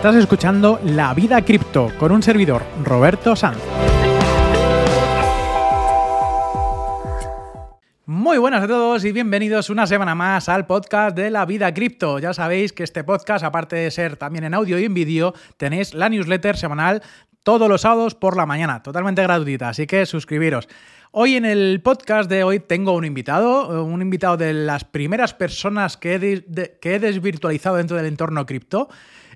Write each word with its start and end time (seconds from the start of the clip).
Estás 0.00 0.16
escuchando 0.16 0.80
La 0.82 1.12
Vida 1.12 1.44
Cripto 1.44 1.92
con 1.98 2.10
un 2.10 2.22
servidor, 2.22 2.62
Roberto 2.84 3.36
Sanz. 3.36 3.58
Muy 8.06 8.38
buenas 8.38 8.64
a 8.64 8.66
todos 8.66 9.04
y 9.04 9.12
bienvenidos 9.12 9.68
una 9.68 9.86
semana 9.86 10.14
más 10.14 10.48
al 10.48 10.66
podcast 10.66 11.14
de 11.14 11.30
La 11.30 11.44
Vida 11.44 11.74
Cripto. 11.74 12.18
Ya 12.18 12.32
sabéis 12.32 12.72
que 12.72 12.82
este 12.82 13.04
podcast, 13.04 13.44
aparte 13.44 13.76
de 13.76 13.90
ser 13.90 14.16
también 14.16 14.44
en 14.44 14.54
audio 14.54 14.78
y 14.78 14.86
en 14.86 14.94
vídeo, 14.94 15.34
tenéis 15.58 15.92
la 15.92 16.08
newsletter 16.08 16.56
semanal 16.56 17.02
todos 17.42 17.68
los 17.68 17.82
sábados 17.82 18.14
por 18.14 18.38
la 18.38 18.46
mañana, 18.46 18.82
totalmente 18.82 19.22
gratuita, 19.22 19.68
así 19.68 19.86
que 19.86 20.06
suscribiros. 20.06 20.66
Hoy 21.10 21.36
en 21.36 21.44
el 21.44 21.82
podcast 21.82 22.30
de 22.30 22.42
hoy 22.42 22.58
tengo 22.58 22.92
un 22.94 23.04
invitado, 23.04 23.84
un 23.84 24.00
invitado 24.00 24.38
de 24.38 24.54
las 24.54 24.82
primeras 24.82 25.34
personas 25.34 25.98
que 25.98 26.14
he, 26.14 26.78
que 26.80 26.94
he 26.94 26.98
desvirtualizado 27.00 27.76
dentro 27.76 27.98
del 27.98 28.06
entorno 28.06 28.46
cripto. 28.46 28.88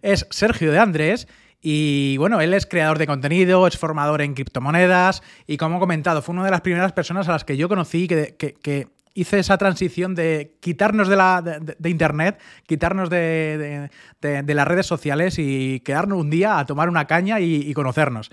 Es 0.05 0.27
Sergio 0.29 0.71
de 0.71 0.79
Andrés 0.79 1.27
y 1.63 2.19
bueno, 2.19 2.43
él 2.43 2.53
es 2.53 2.67
creador 2.67 2.99
de 2.99 3.07
contenido, 3.07 3.67
es 3.67 3.79
formador 3.79 4.21
en 4.21 4.35
criptomonedas 4.35 5.23
y 5.47 5.57
como 5.57 5.79
he 5.79 5.81
comentado, 5.81 6.21
fue 6.21 6.35
una 6.35 6.45
de 6.45 6.51
las 6.51 6.61
primeras 6.61 6.93
personas 6.93 7.27
a 7.27 7.33
las 7.33 7.45
que 7.45 7.57
yo 7.57 7.71
conocí 7.71 8.07
que, 8.07 8.37
que, 8.37 8.89
hice 9.15 9.39
esa 9.39 9.57
transición 9.57 10.15
de 10.15 10.57
quitarnos 10.61 11.09
de, 11.09 11.17
la, 11.17 11.41
de, 11.41 11.89
Internet, 11.89 12.39
quitarnos 12.67 13.09
de, 13.09 13.89
las 14.21 14.69
redes 14.69 14.85
sociales 14.85 15.39
y 15.39 15.81
quedarnos 15.81 16.19
un 16.19 16.29
día 16.29 16.59
a 16.59 16.67
tomar 16.67 16.91
una 16.91 17.07
caña 17.07 17.41
y 17.41 17.73
conocernos. 17.73 18.31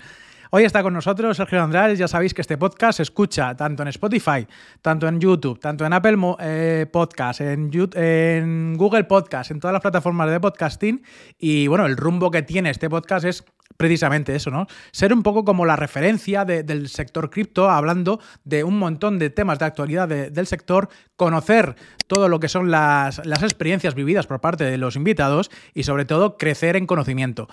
Hoy 0.54 0.64
está 0.64 0.82
con 0.82 0.92
nosotros 0.92 1.34
Sergio 1.38 1.62
Andrade. 1.62 1.96
Ya 1.96 2.06
sabéis 2.06 2.34
que 2.34 2.42
este 2.42 2.58
podcast 2.58 2.98
se 2.98 3.04
escucha 3.04 3.56
tanto 3.56 3.80
en 3.82 3.88
Spotify, 3.88 4.46
tanto 4.82 5.08
en 5.08 5.18
YouTube, 5.18 5.58
tanto 5.58 5.86
en 5.86 5.94
Apple 5.94 6.18
eh, 6.40 6.84
Podcast, 6.92 7.40
en, 7.40 7.70
en 7.94 8.76
Google 8.76 9.04
Podcast, 9.04 9.50
en 9.50 9.60
todas 9.60 9.72
las 9.72 9.80
plataformas 9.80 10.30
de 10.30 10.38
podcasting. 10.40 11.02
Y 11.38 11.68
bueno, 11.68 11.86
el 11.86 11.96
rumbo 11.96 12.30
que 12.30 12.42
tiene 12.42 12.68
este 12.68 12.90
podcast 12.90 13.24
es 13.24 13.46
precisamente 13.78 14.36
eso, 14.36 14.50
¿no? 14.50 14.66
Ser 14.90 15.14
un 15.14 15.22
poco 15.22 15.42
como 15.46 15.64
la 15.64 15.76
referencia 15.76 16.44
del 16.44 16.90
sector 16.90 17.30
cripto, 17.30 17.70
hablando 17.70 18.20
de 18.44 18.62
un 18.62 18.78
montón 18.78 19.18
de 19.18 19.30
temas 19.30 19.58
de 19.58 19.64
actualidad 19.64 20.06
del 20.06 20.46
sector, 20.46 20.90
conocer 21.16 21.76
todo 22.06 22.28
lo 22.28 22.40
que 22.40 22.50
son 22.50 22.70
las, 22.70 23.24
las 23.24 23.42
experiencias 23.42 23.94
vividas 23.94 24.26
por 24.26 24.42
parte 24.42 24.64
de 24.64 24.76
los 24.76 24.96
invitados 24.96 25.50
y 25.72 25.84
sobre 25.84 26.04
todo 26.04 26.36
crecer 26.36 26.76
en 26.76 26.86
conocimiento. 26.86 27.48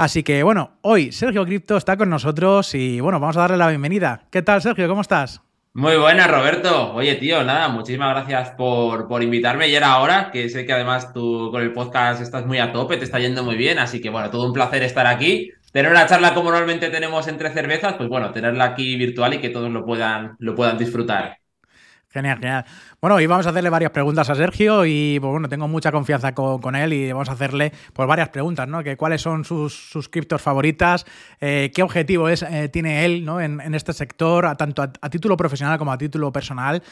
Así 0.00 0.22
que 0.22 0.42
bueno, 0.42 0.78
hoy 0.80 1.12
Sergio 1.12 1.44
Cripto 1.44 1.76
está 1.76 1.98
con 1.98 2.08
nosotros 2.08 2.74
y 2.74 3.00
bueno, 3.00 3.20
vamos 3.20 3.36
a 3.36 3.40
darle 3.40 3.58
la 3.58 3.68
bienvenida. 3.68 4.22
¿Qué 4.30 4.40
tal, 4.40 4.62
Sergio? 4.62 4.88
¿Cómo 4.88 5.02
estás? 5.02 5.42
Muy 5.74 5.98
buenas, 5.98 6.30
Roberto. 6.30 6.94
Oye, 6.94 7.16
tío, 7.16 7.44
nada, 7.44 7.68
muchísimas 7.68 8.14
gracias 8.14 8.52
por, 8.56 9.06
por 9.08 9.22
invitarme 9.22 9.68
y 9.68 9.74
era 9.74 9.92
ahora, 9.92 10.30
que 10.32 10.48
sé 10.48 10.64
que 10.64 10.72
además 10.72 11.12
tú 11.12 11.50
con 11.50 11.60
el 11.60 11.74
podcast 11.74 12.22
estás 12.22 12.46
muy 12.46 12.56
a 12.56 12.72
tope, 12.72 12.96
te 12.96 13.04
está 13.04 13.18
yendo 13.18 13.44
muy 13.44 13.56
bien, 13.56 13.78
así 13.78 14.00
que 14.00 14.08
bueno, 14.08 14.30
todo 14.30 14.46
un 14.46 14.54
placer 14.54 14.82
estar 14.84 15.06
aquí. 15.06 15.50
Tener 15.70 15.90
una 15.90 16.06
charla 16.06 16.32
como 16.32 16.50
normalmente 16.50 16.88
tenemos 16.88 17.28
entre 17.28 17.50
cervezas, 17.50 17.92
pues 17.98 18.08
bueno, 18.08 18.32
tenerla 18.32 18.64
aquí 18.64 18.96
virtual 18.96 19.34
y 19.34 19.38
que 19.38 19.50
todos 19.50 19.70
lo 19.70 19.84
puedan, 19.84 20.34
lo 20.38 20.54
puedan 20.54 20.78
disfrutar. 20.78 21.36
Genial, 22.12 22.38
genial. 22.38 22.64
Bueno, 23.00 23.14
hoy 23.14 23.26
vamos 23.26 23.46
a 23.46 23.50
hacerle 23.50 23.70
varias 23.70 23.92
preguntas 23.92 24.28
a 24.30 24.34
Sergio 24.34 24.84
y 24.84 25.20
pues, 25.20 25.30
bueno, 25.30 25.48
tengo 25.48 25.68
mucha 25.68 25.92
confianza 25.92 26.34
con, 26.34 26.74
él 26.74 26.92
y 26.92 27.12
vamos 27.12 27.28
a 27.28 27.32
hacerle 27.32 27.72
pues, 27.92 28.08
varias 28.08 28.30
preguntas, 28.30 28.66
¿no? 28.66 28.82
Que 28.82 28.96
cuáles 28.96 29.22
son 29.22 29.44
sus, 29.44 29.90
sus 29.90 30.10
favoritas, 30.38 31.06
eh, 31.40 31.70
qué 31.72 31.84
objetivo 31.84 32.28
es, 32.28 32.42
eh, 32.42 32.68
tiene 32.68 33.04
él 33.04 33.24
¿no? 33.24 33.40
en, 33.40 33.60
este 33.76 33.92
sector, 33.92 34.56
tanto 34.56 34.82
a, 34.82 35.08
título 35.08 35.36
profesional 35.36 35.78
como 35.78 35.92
a 35.92 35.98
título 35.98 36.32
personal. 36.32 36.82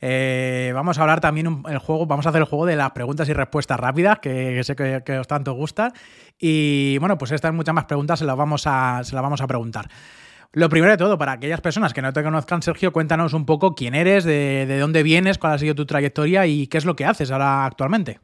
Eh, 0.00 0.70
vamos 0.72 0.96
a 0.98 1.00
hablar 1.00 1.20
también 1.20 1.64
el 1.68 1.78
juego, 1.78 2.06
vamos 2.06 2.26
a 2.26 2.28
hacer 2.28 2.42
el 2.42 2.46
juego 2.46 2.64
de 2.64 2.76
las 2.76 2.92
preguntas 2.92 3.28
y 3.28 3.32
respuestas 3.32 3.80
rápidas, 3.80 4.20
que, 4.20 4.62
sé 4.62 4.76
que, 4.76 5.18
os 5.18 5.26
tanto 5.26 5.54
gusta. 5.54 5.92
Y 6.38 6.98
bueno, 6.98 7.18
pues 7.18 7.32
estas 7.32 7.52
muchas 7.52 7.74
más 7.74 7.86
preguntas 7.86 8.20
se 8.20 8.24
las 8.24 8.36
vamos 8.36 8.62
a, 8.66 9.02
se 9.02 9.16
las 9.16 9.22
vamos 9.24 9.40
a 9.40 9.48
preguntar. 9.48 9.88
Lo 10.52 10.70
primero 10.70 10.92
de 10.92 10.96
todo, 10.96 11.18
para 11.18 11.32
aquellas 11.32 11.60
personas 11.60 11.92
que 11.92 12.00
no 12.00 12.12
te 12.12 12.22
conozcan, 12.22 12.62
Sergio, 12.62 12.90
cuéntanos 12.90 13.34
un 13.34 13.44
poco 13.44 13.74
quién 13.74 13.94
eres, 13.94 14.24
de, 14.24 14.78
dónde 14.78 15.02
vienes, 15.02 15.36
cuál 15.36 15.52
ha 15.52 15.58
sido 15.58 15.74
tu 15.74 15.84
trayectoria 15.84 16.46
y 16.46 16.68
qué 16.68 16.78
es 16.78 16.86
lo 16.86 16.96
que 16.96 17.04
haces 17.04 17.30
ahora 17.30 17.66
actualmente. 17.66 18.20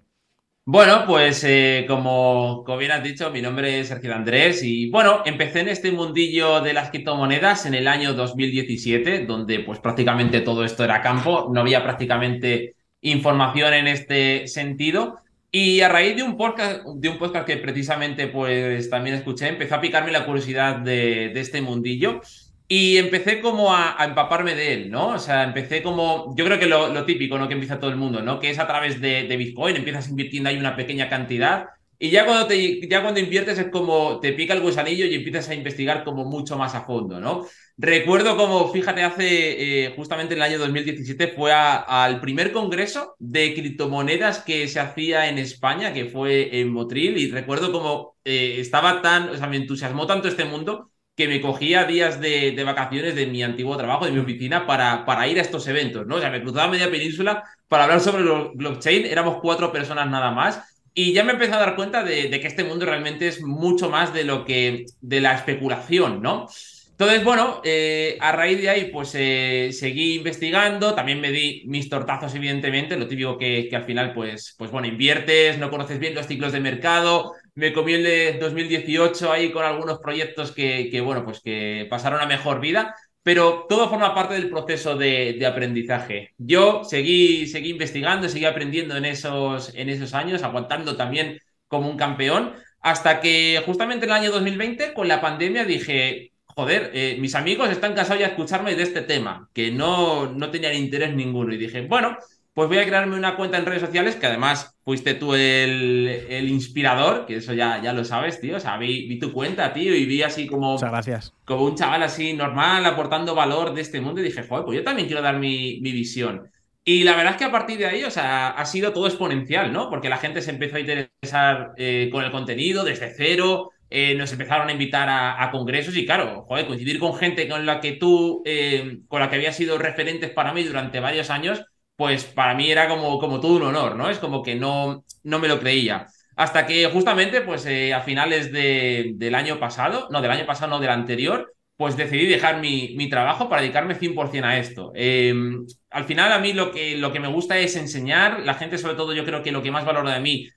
Bueno, 0.67 1.05
pues 1.07 1.45
eh, 1.45 1.85
como, 1.87 2.62
como, 2.65 2.79
bien 2.79 2.93
has 2.93 3.03
dicho, 3.03 3.31
mi 3.31 3.43
nombre 3.43 3.81
es 3.81 3.89
Sergio 3.89 4.15
Andrés 4.15 4.62
y 4.62 4.89
bueno, 4.89 5.21
empecé 5.27 5.61
en 5.61 5.69
este 5.69 5.93
mundillo 5.93 6.62
de 6.62 6.73
las 6.73 6.89
criptomonedas 6.89 7.67
en 7.67 7.75
el 7.75 7.87
año 7.87 8.15
2017, 8.15 9.27
donde 9.27 9.61
pues 9.61 9.79
prácticamente 9.81 10.41
todo 10.41 10.65
esto 10.65 10.83
era 10.83 11.03
campo, 11.03 11.51
no 11.53 11.61
había 11.61 11.83
prácticamente 11.83 12.77
información 13.03 13.75
en 13.75 13.89
este 13.89 14.47
sentido. 14.47 15.21
Y 15.57 15.83
a 15.83 15.89
raíz 15.89 16.17
de 16.17 16.25
un 16.25 16.37
podcast, 16.37 16.83
de 16.85 17.09
un 17.09 17.17
podcast 17.17 17.47
que 17.47 17.57
precisamente 17.59 18.27
pues 18.27 18.91
también 18.91 19.15
escuché, 19.15 19.47
empezó 19.47 19.77
a 19.77 19.81
picarme 19.81 20.11
la 20.11 20.27
curiosidad 20.27 20.79
de, 20.81 21.31
este 21.39 21.63
mundillo 21.63 22.23
y 22.67 22.97
empecé 22.97 23.41
como 23.41 23.73
a, 23.73 23.97
empaparme 24.01 24.57
de 24.57 24.75
él, 24.75 24.91
¿no? 24.91 25.11
O 25.11 25.19
sea, 25.21 25.45
empecé 25.45 25.81
como, 25.81 26.35
yo 26.37 26.45
creo 26.45 26.59
que 26.59 26.67
lo, 26.67 27.05
típico, 27.05 27.39
¿no? 27.39 27.47
Que 27.47 27.55
empieza 27.55 27.79
todo 27.79 27.91
el 27.91 27.97
mundo, 27.97 28.21
¿no? 28.21 28.41
Que 28.41 28.51
es 28.51 28.59
a 28.59 28.67
través 28.67 29.01
de, 29.01 29.29
de 29.29 29.37
Bitcoin, 29.37 29.77
empiezas 29.77 30.09
invirtiendo 30.09 30.49
ahí 30.49 30.57
una 30.57 30.75
pequeña 30.75 31.09
cantidad 31.09 31.67
y 31.99 32.10
ya 32.10 32.27
cuando, 32.27 32.47
te, 32.47 32.87
ya 32.88 33.03
cuando 33.03 33.21
inviertes 33.21 33.59
es 33.59 33.69
como 33.69 34.21
te 34.21 34.32
pica 34.32 34.55
el 34.55 34.60
gusanillo 34.60 35.06
y 35.06 35.15
empiezas 35.15 35.49
a 35.49 35.55
investigar 35.55 36.05
como 36.05 36.25
mucho 36.25 36.56
más 36.56 36.75
a 36.75 36.82
fondo, 36.82 37.21
¿no? 37.21 37.47
Recuerdo 37.77 38.37
como, 38.37 38.72
fíjate, 38.72 39.03
hace 39.03 39.87
eh, 39.87 39.93
justamente 39.97 40.34
en 40.34 40.38
el 40.41 40.44
año 40.44 40.59
2017 40.59 41.28
fue 41.28 41.53
al 41.53 42.21
primer 42.21 42.53
congreso 42.53 43.16
de 43.19 43.53
criptomonedas 43.55 44.41
que 44.41 44.69
se 44.69 44.81
hacía 44.81 45.28
en 45.28 45.38
España, 45.38 45.93
que 45.93 46.05
fue 46.06 46.60
en 46.60 46.72
Motril, 46.72 47.19
y 47.19 47.31
recuerdo 47.31 47.72
como 47.72 48.16
eh, 48.25 48.56
estaba 48.59 49.03
tan, 49.03 49.28
o 49.31 49.37
sea, 49.37 49.49
me 49.49 49.56
entusiasmó 49.56 50.06
tanto 50.06 50.28
este 50.28 50.44
mundo 50.44 50.91
que 51.16 51.28
me 51.28 51.41
cogía 51.41 51.84
días 51.84 52.21
de, 52.21 52.53
de, 52.53 52.65
vacaciones 52.65 53.15
de 53.15 53.26
mi 53.26 53.43
antiguo 53.43 53.76
trabajo, 53.76 54.05
de 54.05 54.12
mi 54.12 54.19
oficina, 54.19 54.66
para, 54.66 55.05
para 55.05 55.26
ir 55.28 55.38
a 55.38 55.43
estos 55.43 55.66
eventos, 55.69 56.06
¿no? 56.06 56.16
O 56.16 56.21
sea, 56.21 56.31
me 56.31 56.43
cruzaba 56.43 56.71
media 56.71 56.91
península 56.91 57.44
para 57.69 57.84
hablar 57.84 58.00
sobre 58.00 58.25
blockchain, 58.55 59.06
éramos 59.06 59.38
cuatro 59.41 59.72
personas 59.72 60.09
nada 60.09 60.31
más, 60.32 60.74
y 60.94 61.12
ya 61.12 61.25
me 61.25 61.32
empecé 61.32 61.53
a 61.53 61.59
dar 61.59 61.77
cuenta 61.77 62.05
de, 62.05 62.31
que 62.31 62.47
este 62.47 62.65
mundo 62.65 62.87
realmente 62.87 63.27
es 63.27 63.43
mucho 63.43 63.91
más 63.91 64.15
de 64.15 64.25
lo 64.25 64.44
que, 64.44 64.87
de 65.00 65.21
la 65.21 65.34
especulación, 65.34 66.22
¿no? 66.22 66.47
Entonces, 66.93 67.25
bueno, 67.25 67.60
eh, 67.65 68.16
a 68.21 68.31
raíz 68.31 68.62
de 68.62 68.69
ahí, 68.71 68.84
pues 68.93 69.12
eh, 69.16 69.71
seguí 69.72 70.15
investigando, 70.15 70.94
también 70.94 71.21
me 71.21 71.32
di 71.32 71.65
mis 71.66 71.88
tortazos, 71.88 72.32
evidentemente, 72.37 72.97
lo 72.97 73.09
típico 73.09 73.37
que, 73.37 73.66
que, 73.69 73.75
al 73.75 73.82
final, 73.82 74.15
pues, 74.15 74.55
pues 74.56 74.71
bueno, 74.71 74.87
inviertes, 74.87 75.59
no 75.59 75.71
conoces 75.71 75.99
bien 75.99 76.15
los 76.15 76.28
ciclos 76.28 76.53
de 76.53 76.60
mercado, 76.60 77.32
me 77.56 77.72
comí 77.72 77.94
el 77.94 78.05
de 78.05 78.38
2018 78.38 79.32
ahí 79.32 79.50
con 79.50 79.65
algunos 79.65 79.99
proyectos 79.99 80.53
que, 80.53 80.88
que, 80.88 81.00
bueno, 81.00 81.25
pues 81.25 81.41
que 81.41 81.88
pasaron 81.91 82.21
a 82.21 82.26
mejor 82.26 82.61
vida, 82.61 82.94
pero 83.25 83.67
todo 83.69 83.89
forma 83.89 84.15
parte 84.15 84.35
del 84.35 84.51
proceso 84.51 84.97
de, 84.97 85.45
aprendizaje. 85.47 86.35
Yo 86.39 86.85
seguí, 86.85 87.47
seguí 87.47 87.71
investigando, 87.71 88.29
seguí 88.29 88.45
aprendiendo 88.45 88.97
en 88.97 89.07
esos, 89.07 89.75
en 89.75 89.89
esos 89.89 90.12
años, 90.15 90.43
aguantando 90.43 90.95
también 90.95 91.41
como 91.67 91.91
un 91.91 91.97
campeón, 91.97 92.53
hasta 92.81 93.21
que 93.21 93.62
justamente 93.65 94.05
en 94.05 94.12
el 94.12 94.19
año 94.19 94.31
2020, 94.31 94.93
con 94.93 95.09
la 95.09 95.23
pandemia, 95.23 95.65
dije, 95.65 96.32
joder, 96.44 96.91
eh, 96.93 97.17
mis 97.19 97.35
amigos 97.35 97.71
están 97.71 97.94
cansados 97.94 98.21
ya 98.21 98.26
de 98.26 98.32
escucharme 98.32 98.75
de 98.76 98.82
este 98.82 99.00
tema, 99.00 99.49
que 99.55 99.71
no, 99.73 100.31
no 100.31 100.50
tenían 100.50 100.75
interés 100.75 101.15
ninguno. 101.15 101.55
Y 101.55 101.56
dije, 101.56 101.81
bueno, 101.81 102.19
pues 102.55 102.69
voy 102.69 102.79
a 102.79 102.87
crearme 102.87 103.17
una 103.17 103.37
cuenta 103.37 103.59
en 103.59 103.67
redes 103.67 103.83
sociales, 103.83 104.15
que 104.15 104.27
además 104.27 104.77
fuiste 104.85 105.15
tú 105.15 105.35
el, 105.35 106.27
el 106.29 106.49
inspirador, 106.49 107.27
que 107.27 107.37
eso 107.37 107.53
ya, 107.53 107.83
ya 107.83 107.93
lo 107.93 108.05
sabes, 108.05 108.41
tío. 108.41 108.56
O 108.56 108.61
sea, 108.61 108.79
vi, 108.79 109.19
tu 109.19 109.33
cuenta, 109.33 109.73
tío, 109.73 109.95
y 109.95 110.06
vi 110.06 110.23
así 110.23 110.47
como. 110.47 110.73
Muchas 110.73 110.91
gracias. 110.91 111.35
Como 111.45 111.65
un 111.65 111.75
chaval 111.75 112.05
así 112.05 112.33
normal, 112.33 112.87
aportando 112.87 113.35
valor 113.35 113.75
de 113.75 113.81
este 113.81 114.01
mundo, 114.01 114.21
y 114.21 114.25
dije, 114.25 114.45
joder, 114.45 114.65
pues 114.65 114.79
yo 114.79 114.85
también 114.85 115.09
quiero 115.09 115.21
dar 115.21 115.39
mi, 115.39 115.81
mi 115.81 115.91
visión. 115.91 116.49
Y 116.85 117.03
la 117.03 117.17
verdad 117.17 117.33
es 117.33 117.39
que 117.39 117.45
a 117.45 117.51
partir 117.51 117.79
de 117.79 117.87
ahí, 117.87 118.05
o 118.05 118.11
sea, 118.11 118.51
ha 118.51 118.65
sido 118.67 118.93
todo 118.93 119.07
exponencial, 119.07 119.73
¿no? 119.73 119.91
Porque 119.91 120.09
la 120.09 120.19
gente 120.19 120.41
se 120.41 120.50
empezó 120.50 120.77
a 120.77 120.81
interesar 120.81 121.73
eh, 121.77 122.09
con 122.12 122.23
el 122.23 122.31
contenido 122.31 122.85
desde 122.85 123.12
cero, 123.17 123.71
eh, 123.91 124.15
nos 124.15 124.33
empezaron 124.33 124.69
a 124.69 124.73
invitar 124.73 125.09
a, 125.09 125.50
congresos 125.50 125.97
y 125.97 126.05
claro, 126.05 126.45
joder, 126.47 126.67
coincidir 126.67 126.99
con 126.99 127.15
gente 127.15 127.49
con 127.49 127.65
la 127.65 127.81
que 127.81 127.93
tú, 127.93 128.43
eh, 128.45 128.99
con 129.09 129.21
la 129.21 129.31
que 129.31 129.37
había 129.37 129.53
sido 129.53 129.79
referentes 129.79 130.31
para 130.31 130.53
mí 130.53 130.62
durante 130.62 131.00
varios 131.00 131.31
años, 131.31 131.65
pues 131.96 132.25
para 132.25 132.55
mí 132.55 132.70
era 132.70 132.88
como, 132.88 133.19
como 133.19 133.41
todo 133.41 133.55
un 133.56 133.62
honor, 133.62 133.96
¿no? 133.96 134.11
Es 134.11 134.19
como 134.19 134.43
que 134.43 134.55
no, 134.55 135.05
no 135.23 135.38
me 135.38 135.49
lo 135.49 135.61
creía. 135.61 136.06
Hasta 136.37 136.67
que 136.67 136.87
justamente, 136.88 137.43
pues 137.43 137.64
eh, 137.67 137.94
a 137.94 138.00
finales 138.00 138.52
de, 138.52 139.12
del 139.17 139.35
año 139.35 139.61
pasado, 139.61 140.08
no, 140.11 140.20
del 140.20 140.32
año 140.32 140.46
pasado, 140.46 140.70
no, 140.70 140.81
del 140.81 140.91
anterior, 140.91 141.55
pues 141.76 141.96
decidí 141.96 142.26
dejar 142.26 142.61
mi, 142.61 142.94
mi 142.96 143.08
trabajo 143.08 143.49
para 143.49 143.62
dedicarme 143.62 143.94
100% 143.94 144.44
a 144.44 144.58
esto. 144.58 144.93
Em, 144.94 145.64
al 145.91 146.05
final 146.05 146.32
a 146.32 146.38
mí 146.38 146.52
lo 146.52 146.73
que, 146.73 146.96
lo 146.96 147.12
que 147.12 147.20
me 147.20 147.29
gusta 147.29 147.58
es 147.58 147.76
enseñar, 147.76 148.40
la 148.40 148.55
gente 148.55 148.79
sobre 148.79 148.94
todo 148.97 149.12
yo 149.12 149.25
creo 149.25 149.43
que 149.43 149.52
lo 149.52 149.62
que 149.62 149.70
más 149.70 149.85
valora 149.85 150.14
de 150.14 150.20
mí 150.20 150.49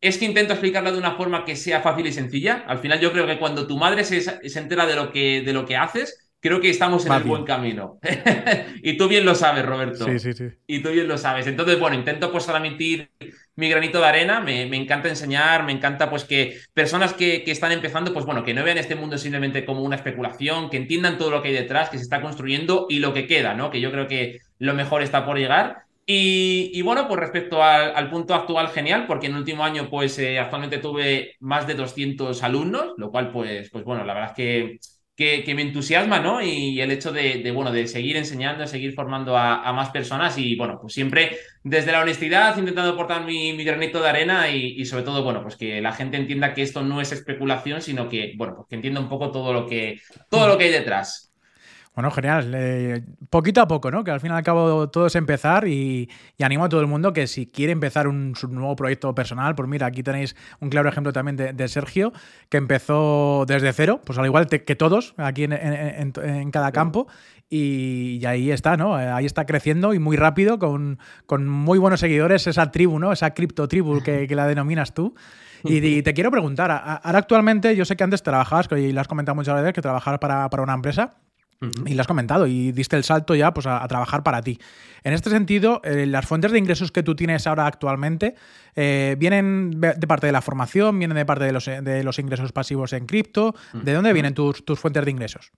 es 0.00 0.18
que 0.18 0.24
intento 0.24 0.52
explicarla 0.52 0.92
de 0.92 0.98
una 0.98 1.14
forma 1.14 1.44
que 1.44 1.56
sea 1.56 1.80
fácil 1.80 2.06
y 2.06 2.12
sencilla. 2.12 2.64
Al 2.66 2.78
final 2.78 3.00
yo 3.00 3.12
creo 3.12 3.26
que 3.26 3.38
cuando 3.38 3.66
tu 3.66 3.78
madre 3.78 4.04
se, 4.04 4.20
se 4.20 4.58
entera 4.58 4.86
de 4.86 4.96
lo, 4.96 5.12
que, 5.12 5.42
de 5.42 5.52
lo 5.52 5.64
que 5.64 5.76
haces, 5.76 6.21
creo 6.42 6.60
que 6.60 6.68
estamos 6.68 7.06
en 7.06 7.12
el 7.12 7.22
buen 7.22 7.44
camino. 7.44 8.00
y 8.82 8.96
tú 8.96 9.06
bien 9.06 9.24
lo 9.24 9.34
sabes, 9.36 9.64
Roberto. 9.64 10.04
Sí, 10.04 10.18
sí, 10.18 10.32
sí. 10.32 10.48
Y 10.66 10.80
tú 10.80 10.90
bien 10.90 11.06
lo 11.06 11.16
sabes. 11.16 11.46
Entonces, 11.46 11.78
bueno, 11.78 11.96
intento 11.96 12.32
pues 12.32 12.44
transmitir 12.44 13.10
mi 13.54 13.70
granito 13.70 14.00
de 14.00 14.06
arena, 14.06 14.40
me, 14.40 14.62
encanta 14.76 15.08
enseñar, 15.08 15.64
me 15.64 15.72
encanta 15.72 16.10
pues 16.10 16.24
que 16.24 16.58
personas 16.74 17.12
que, 17.12 17.44
que, 17.44 17.52
están 17.52 17.70
empezando, 17.70 18.12
pues 18.12 18.26
bueno, 18.26 18.44
que 18.44 18.54
no 18.54 18.64
vean 18.64 18.78
este 18.78 18.96
mundo 18.96 19.18
simplemente 19.18 19.64
como 19.64 19.82
una 19.82 19.96
especulación, 19.96 20.68
que 20.68 20.78
entiendan 20.78 21.16
todo 21.16 21.30
lo 21.30 21.42
que 21.42 21.48
hay 21.48 21.54
detrás, 21.54 21.90
que 21.90 21.98
se 21.98 22.02
está 22.02 22.20
construyendo 22.20 22.86
y 22.88 22.98
lo 22.98 23.14
que 23.14 23.28
queda, 23.28 23.54
¿no? 23.54 23.70
Que 23.70 23.80
yo 23.80 23.92
creo 23.92 24.08
que 24.08 24.40
lo 24.58 24.74
mejor 24.74 25.02
está 25.02 25.24
por 25.24 25.38
llegar. 25.38 25.84
Y, 26.04 26.82
bueno, 26.82 27.06
pues 27.06 27.20
respecto 27.20 27.62
al, 27.62 28.10
punto 28.10 28.34
actual, 28.34 28.68
genial, 28.68 29.06
porque 29.06 29.26
en 29.28 29.34
el 29.34 29.38
último 29.38 29.64
año, 29.64 29.88
pues 29.88 30.18
eh, 30.18 30.40
actualmente 30.40 30.78
tuve 30.78 31.36
más 31.38 31.66
de 31.68 31.74
200 31.74 32.42
alumnos, 32.42 32.94
lo 32.96 33.10
cual, 33.12 33.30
pues, 33.30 33.70
pues 33.70 33.84
bueno, 33.84 34.04
la 34.04 34.12
verdad 34.12 34.30
es 34.30 34.36
que, 34.36 34.78
que, 35.16 35.52
me 35.54 35.62
entusiasma, 35.62 36.20
¿no? 36.20 36.42
Y 36.42 36.80
el 36.80 36.90
hecho 36.90 37.12
de, 37.12 37.50
bueno, 37.54 37.70
de 37.70 37.86
seguir 37.86 38.16
enseñando, 38.16 38.66
seguir 38.66 38.94
formando 38.94 39.36
a, 39.36 39.72
más 39.72 39.90
personas 39.90 40.38
y, 40.38 40.56
bueno, 40.56 40.78
pues 40.80 40.94
siempre 40.94 41.38
desde 41.62 41.92
la 41.92 42.00
honestidad, 42.00 42.56
intentando 42.56 42.92
aportar 42.92 43.24
mi, 43.24 43.62
granito 43.64 44.00
de 44.02 44.08
arena 44.08 44.50
y, 44.50 44.84
sobre 44.86 45.04
todo, 45.04 45.22
bueno, 45.22 45.42
pues 45.42 45.56
que 45.56 45.80
la 45.80 45.92
gente 45.92 46.16
entienda 46.16 46.54
que 46.54 46.62
esto 46.62 46.82
no 46.82 47.00
es 47.00 47.12
especulación, 47.12 47.82
sino 47.82 48.08
que, 48.08 48.32
bueno, 48.36 48.54
pues 48.56 48.68
que 48.68 48.76
entienda 48.76 49.00
un 49.00 49.08
poco 49.08 49.30
todo 49.30 49.52
lo 49.52 49.66
que, 49.66 50.00
todo 50.30 50.48
lo 50.48 50.58
que 50.58 50.64
hay 50.64 50.70
detrás. 50.70 51.31
Bueno, 51.94 52.10
genial. 52.10 53.04
poquito 53.28 53.60
a 53.60 53.68
poco, 53.68 53.90
¿no? 53.90 54.02
Que 54.02 54.10
al 54.10 54.20
fin 54.20 54.30
y 54.30 54.34
al 54.34 54.42
cabo 54.42 54.88
todo 54.88 55.06
es 55.06 55.14
empezar 55.14 55.68
y, 55.68 56.08
animo 56.40 56.64
a 56.64 56.68
todo 56.70 56.80
el 56.80 56.86
mundo 56.86 57.12
que 57.12 57.26
si 57.26 57.46
quiere 57.46 57.72
empezar 57.72 58.08
un, 58.08 58.34
nuevo 58.48 58.74
proyecto 58.76 59.14
personal, 59.14 59.54
pues 59.54 59.68
mira, 59.68 59.86
aquí 59.86 60.02
tenéis 60.02 60.34
un 60.60 60.70
claro 60.70 60.88
ejemplo 60.88 61.12
también 61.12 61.36
de, 61.36 61.68
Sergio, 61.68 62.12
que 62.48 62.56
empezó 62.56 63.44
desde 63.46 63.72
cero, 63.74 64.00
pues 64.04 64.18
al 64.18 64.24
igual 64.24 64.46
que 64.46 64.76
todos 64.76 65.14
aquí 65.18 65.44
en, 65.44 66.50
cada 66.50 66.72
campo. 66.72 67.08
Y, 67.50 68.24
ahí 68.24 68.50
está, 68.50 68.78
¿no? 68.78 68.94
Ahí 68.94 69.26
está 69.26 69.44
creciendo 69.44 69.92
y 69.92 69.98
muy 69.98 70.16
rápido, 70.16 70.58
con, 70.58 70.98
con 71.26 71.46
muy 71.46 71.78
buenos 71.78 72.00
seguidores, 72.00 72.46
esa 72.46 72.70
tribu, 72.70 72.98
¿no? 72.98 73.12
Esa 73.12 73.34
cripto 73.34 73.68
tribu 73.68 74.00
que, 74.02 74.26
la 74.30 74.46
denominas 74.46 74.94
tú. 74.94 75.14
Y, 75.62 76.02
te 76.02 76.14
quiero 76.14 76.30
preguntar, 76.30 76.70
ahora 76.70 77.18
actualmente, 77.18 77.76
yo 77.76 77.84
sé 77.84 77.96
que 77.96 78.04
antes 78.04 78.22
trabajabas, 78.22 78.66
y 78.78 78.92
lo 78.92 79.00
has 79.02 79.08
comentado 79.08 79.36
muchas 79.36 79.56
veces, 79.56 79.74
que 79.74 79.82
trabajabas 79.82 80.18
para, 80.18 80.48
para 80.48 80.62
una 80.62 80.72
empresa. 80.72 81.18
Y 81.86 81.94
lo 81.94 82.00
has 82.00 82.06
comentado 82.06 82.46
y 82.46 82.72
diste 82.72 82.96
el 82.96 83.04
salto 83.04 83.34
ya 83.34 83.54
pues, 83.54 83.66
a, 83.66 83.86
trabajar 83.86 84.22
para 84.22 84.42
ti. 84.42 84.58
En 85.04 85.12
este 85.12 85.30
sentido, 85.30 85.80
eh, 85.84 86.06
las 86.06 86.26
fuentes 86.26 86.52
de 86.52 86.58
ingresos 86.58 86.90
que 86.90 87.02
tú 87.02 87.14
tienes 87.14 87.46
ahora 87.46 87.66
actualmente 87.66 88.34
eh, 88.74 89.16
vienen 89.18 89.80
de 89.80 90.06
parte 90.06 90.26
de 90.26 90.32
la 90.32 90.42
formación, 90.42 90.98
vienen 90.98 91.16
de 91.16 91.26
parte 91.26 91.44
de 91.44 91.52
los, 91.52 91.66
de 91.66 92.02
los 92.04 92.18
ingresos 92.18 92.52
pasivos 92.52 92.92
en 92.92 93.06
cripto. 93.06 93.54
¿De 93.72 93.92
dónde 93.92 94.12
vienen 94.12 94.34
tus, 94.34 94.64
tus, 94.64 94.78
fuentes 94.78 95.04
de 95.04 95.10
ingresos? 95.10 95.52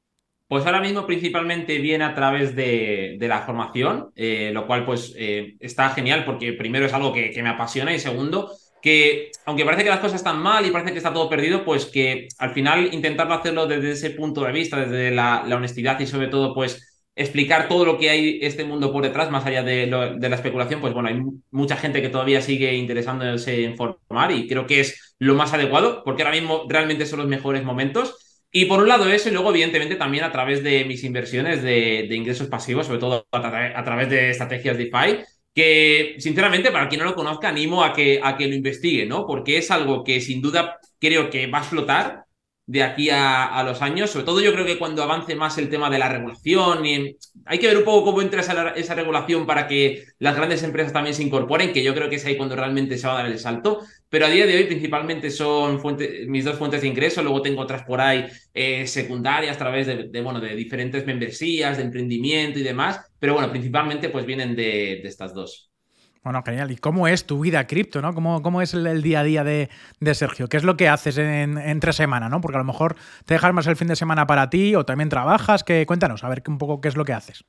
Pues 0.47 0.67
ahora 0.67 0.81
mismo 0.81 1.07
principalmente 1.07 1.79
viene 1.79 2.05
a 2.05 2.15
través 2.15 2.55
de, 2.55 3.17
de 3.19 3.29
la 3.29 3.43
formación, 3.43 4.11
eh, 4.15 4.51
lo 4.53 4.67
cual 4.67 4.85
pues 4.85 5.15
está 5.17 5.91
genial 5.91 6.25
porque 6.27 6.53
primero 6.53 6.85
es 6.85 6.93
algo 6.93 7.13
que, 7.13 7.31
que 7.31 7.43
me 7.43 7.49
apasiona 7.49 7.95
y 7.95 7.99
segundo 7.99 8.51
que 8.85 9.33
aunque 9.47 9.65
parece 9.65 9.83
que 9.83 9.89
las 9.89 10.01
cosas 10.01 10.17
están 10.17 10.39
mal 10.41 10.67
y 10.67 10.71
parece 10.71 10.93
que 10.93 10.99
está 10.99 11.11
todo 11.11 11.31
perdido, 11.31 11.65
pues 11.65 11.87
que 11.87 12.29
al 12.37 12.53
final 12.53 12.93
intentarlo 12.93 13.33
hacerlo 13.33 13.67
desde 13.67 13.93
ese 13.93 14.11
punto 14.11 14.45
de 14.45 14.53
vista, 14.53 14.77
desde 14.79 15.11
la, 15.11 15.43
honestidad 15.51 15.99
y 16.01 16.07
sobre 16.07 16.27
todo 16.29 16.53
pues 16.53 17.03
explicar 17.17 17.67
todo 17.67 17.87
lo 17.87 17.99
que 17.99 18.11
hay 18.11 18.41
este 18.43 18.63
mundo 18.65 18.93
por 18.93 19.03
detrás, 19.03 19.31
más 19.31 19.47
allá 19.47 19.63
de, 19.63 19.87
la 19.87 20.37
especulación, 20.37 20.83
pues 20.83 20.93
bueno, 20.93 21.09
hay 21.09 21.19
mucha 21.51 21.77
gente 21.79 22.03
que 22.03 22.11
todavía 22.11 22.43
sigue 22.43 22.75
interesándose 22.75 23.65
en 23.65 23.75
formar 23.75 24.33
y 24.33 24.47
creo 24.47 24.67
que 24.67 24.81
es 24.81 25.15
lo 25.19 25.35
más 25.35 25.55
adecuado, 25.55 26.03
porque 26.05 26.23
ahora 26.23 26.39
mismo 26.39 26.67
realmente 26.69 27.07
son 27.07 27.21
los 27.21 27.29
mejores 27.29 27.65
momentos. 27.65 28.19
Y 28.53 28.67
por 28.67 28.83
un 28.83 28.89
lado 28.89 29.09
eso, 29.09 29.31
y 29.31 29.33
luego 29.33 29.49
evidentemente 29.49 29.97
también 29.97 30.25
a 30.25 30.31
través 30.31 30.63
de 30.63 30.85
mis 30.85 31.05
inversiones 31.05 31.63
de, 31.63 32.07
ingresos 32.11 32.49
pasivos, 32.49 32.87
sobre 32.87 33.01
todo 33.01 33.27
a, 33.33 33.39
a 33.79 33.85
través 33.85 34.11
de 34.11 34.31
estrategias 34.31 34.77
DeFi, 34.77 35.25
que 35.55 36.17
sinceramente, 36.19 36.71
para 36.73 36.89
quien 36.89 37.01
no 37.01 37.07
lo 37.07 37.15
conozca, 37.15 37.49
animo 37.49 37.85
a 37.85 37.93
que, 37.93 38.21
a 38.23 38.37
que 38.37 38.49
lo 38.49 38.55
investigue, 38.55 39.07
¿no? 39.07 39.27
Porque 39.27 39.59
es 39.59 39.71
algo 39.71 40.03
que 40.05 40.21
sin 40.21 40.43
duda 40.43 40.79
creo 40.99 41.31
que 41.31 41.47
va 41.47 41.59
a 41.59 41.61
explotar 41.63 42.25
de 42.67 42.83
aquí 42.83 43.11
a, 43.11 43.63
los 43.65 43.83
años. 43.83 44.11
Sobre 44.11 44.25
todo 44.25 44.41
yo 44.41 44.53
creo 44.53 44.65
que 44.65 44.79
cuando 44.79 45.03
avance 45.03 45.35
más 45.35 45.59
el 45.59 45.69
tema 45.69 45.91
de 45.91 45.99
la 45.99 46.09
regulación, 46.09 46.85
y 46.87 47.17
hay 47.45 47.59
que 47.59 47.67
ver 47.67 47.77
un 47.77 47.85
poco 47.85 48.07
cómo 48.07 48.23
entra 48.23 48.41
esa, 48.41 48.71
esa, 48.71 48.95
regulación 48.95 49.47
para 49.47 49.67
que 49.67 50.05
las 50.19 50.37
grandes 50.37 50.63
empresas 50.63 50.93
también 50.93 51.15
se 51.15 51.23
incorporen, 51.23 51.73
que 51.73 51.83
yo 51.83 51.95
creo 51.95 52.09
que 52.09 52.17
es 52.17 52.25
ahí 52.25 52.37
cuando 52.37 52.57
realmente 52.57 52.97
se 52.99 53.07
va 53.07 53.15
a 53.15 53.23
dar 53.23 53.27
el 53.27 53.39
salto. 53.39 53.81
Pero 54.09 54.27
a 54.27 54.31
día 54.31 54.47
de 54.47 54.57
hoy 54.57 54.65
principalmente 54.65 55.31
son 55.31 55.81
mis 56.29 56.45
dos 56.45 56.57
fuentes 56.57 56.83
de 56.83 56.89
ingreso, 56.89 57.23
luego 57.23 57.43
tengo 57.43 57.63
otras 57.63 57.83
por 57.83 58.01
ahí 58.01 58.27
eh, 58.55 58.87
secundarias 58.87 59.57
a 59.57 59.59
través 59.59 59.87
de, 59.87 60.21
bueno, 60.23 60.41
de 60.41 60.55
diferentes 60.55 61.05
membresías, 61.05 61.77
de 61.77 61.83
emprendimiento 61.83 62.59
y 62.59 62.63
demás, 62.63 63.01
pero 63.19 63.35
bueno, 63.35 63.51
principalmente 63.51 64.09
pues 64.09 64.25
vienen 64.25 64.55
de, 64.55 65.01
de 65.03 65.09
estas 65.09 65.35
dos. 65.35 65.74
Bueno, 66.25 66.43
genial. 66.43 66.71
¿Y 66.71 66.77
cómo 66.77 67.07
es 67.07 67.27
tu 67.27 67.41
vida 67.41 67.67
cripto, 67.67 68.01
no? 68.01 68.15
¿Cómo, 68.15 68.41
cómo 68.41 68.63
es 68.63 68.73
el, 68.73 69.03
día 69.03 69.21
a 69.21 69.25
día 69.25 69.45
de, 69.45 69.69
Sergio? 70.15 70.49
¿Qué 70.49 70.57
es 70.57 70.65
lo 70.65 70.75
que 70.75 70.89
haces 70.89 71.19
en, 71.19 71.59
entre 71.59 71.93
semana, 71.93 72.31
no? 72.31 72.41
Porque 72.41 72.57
a 72.57 72.61
lo 72.61 72.65
mejor 72.65 72.97
te 73.27 73.35
dejas 73.35 73.53
más 73.53 73.67
el 73.67 73.77
fin 73.77 73.89
de 73.89 73.97
semana 73.97 74.27
para 74.27 74.49
ti 74.49 74.75
o 74.75 74.87
también 74.87 75.11
trabajas. 75.11 75.63
Que, 75.63 75.85
cuéntanos, 75.85 76.25
a 76.25 76.31
ver 76.31 76.43
un 76.49 76.57
poco 76.57 76.81
qué 76.81 76.89
es 76.89 76.97
lo 76.97 77.05
que 77.05 77.13
haces. 77.13 77.45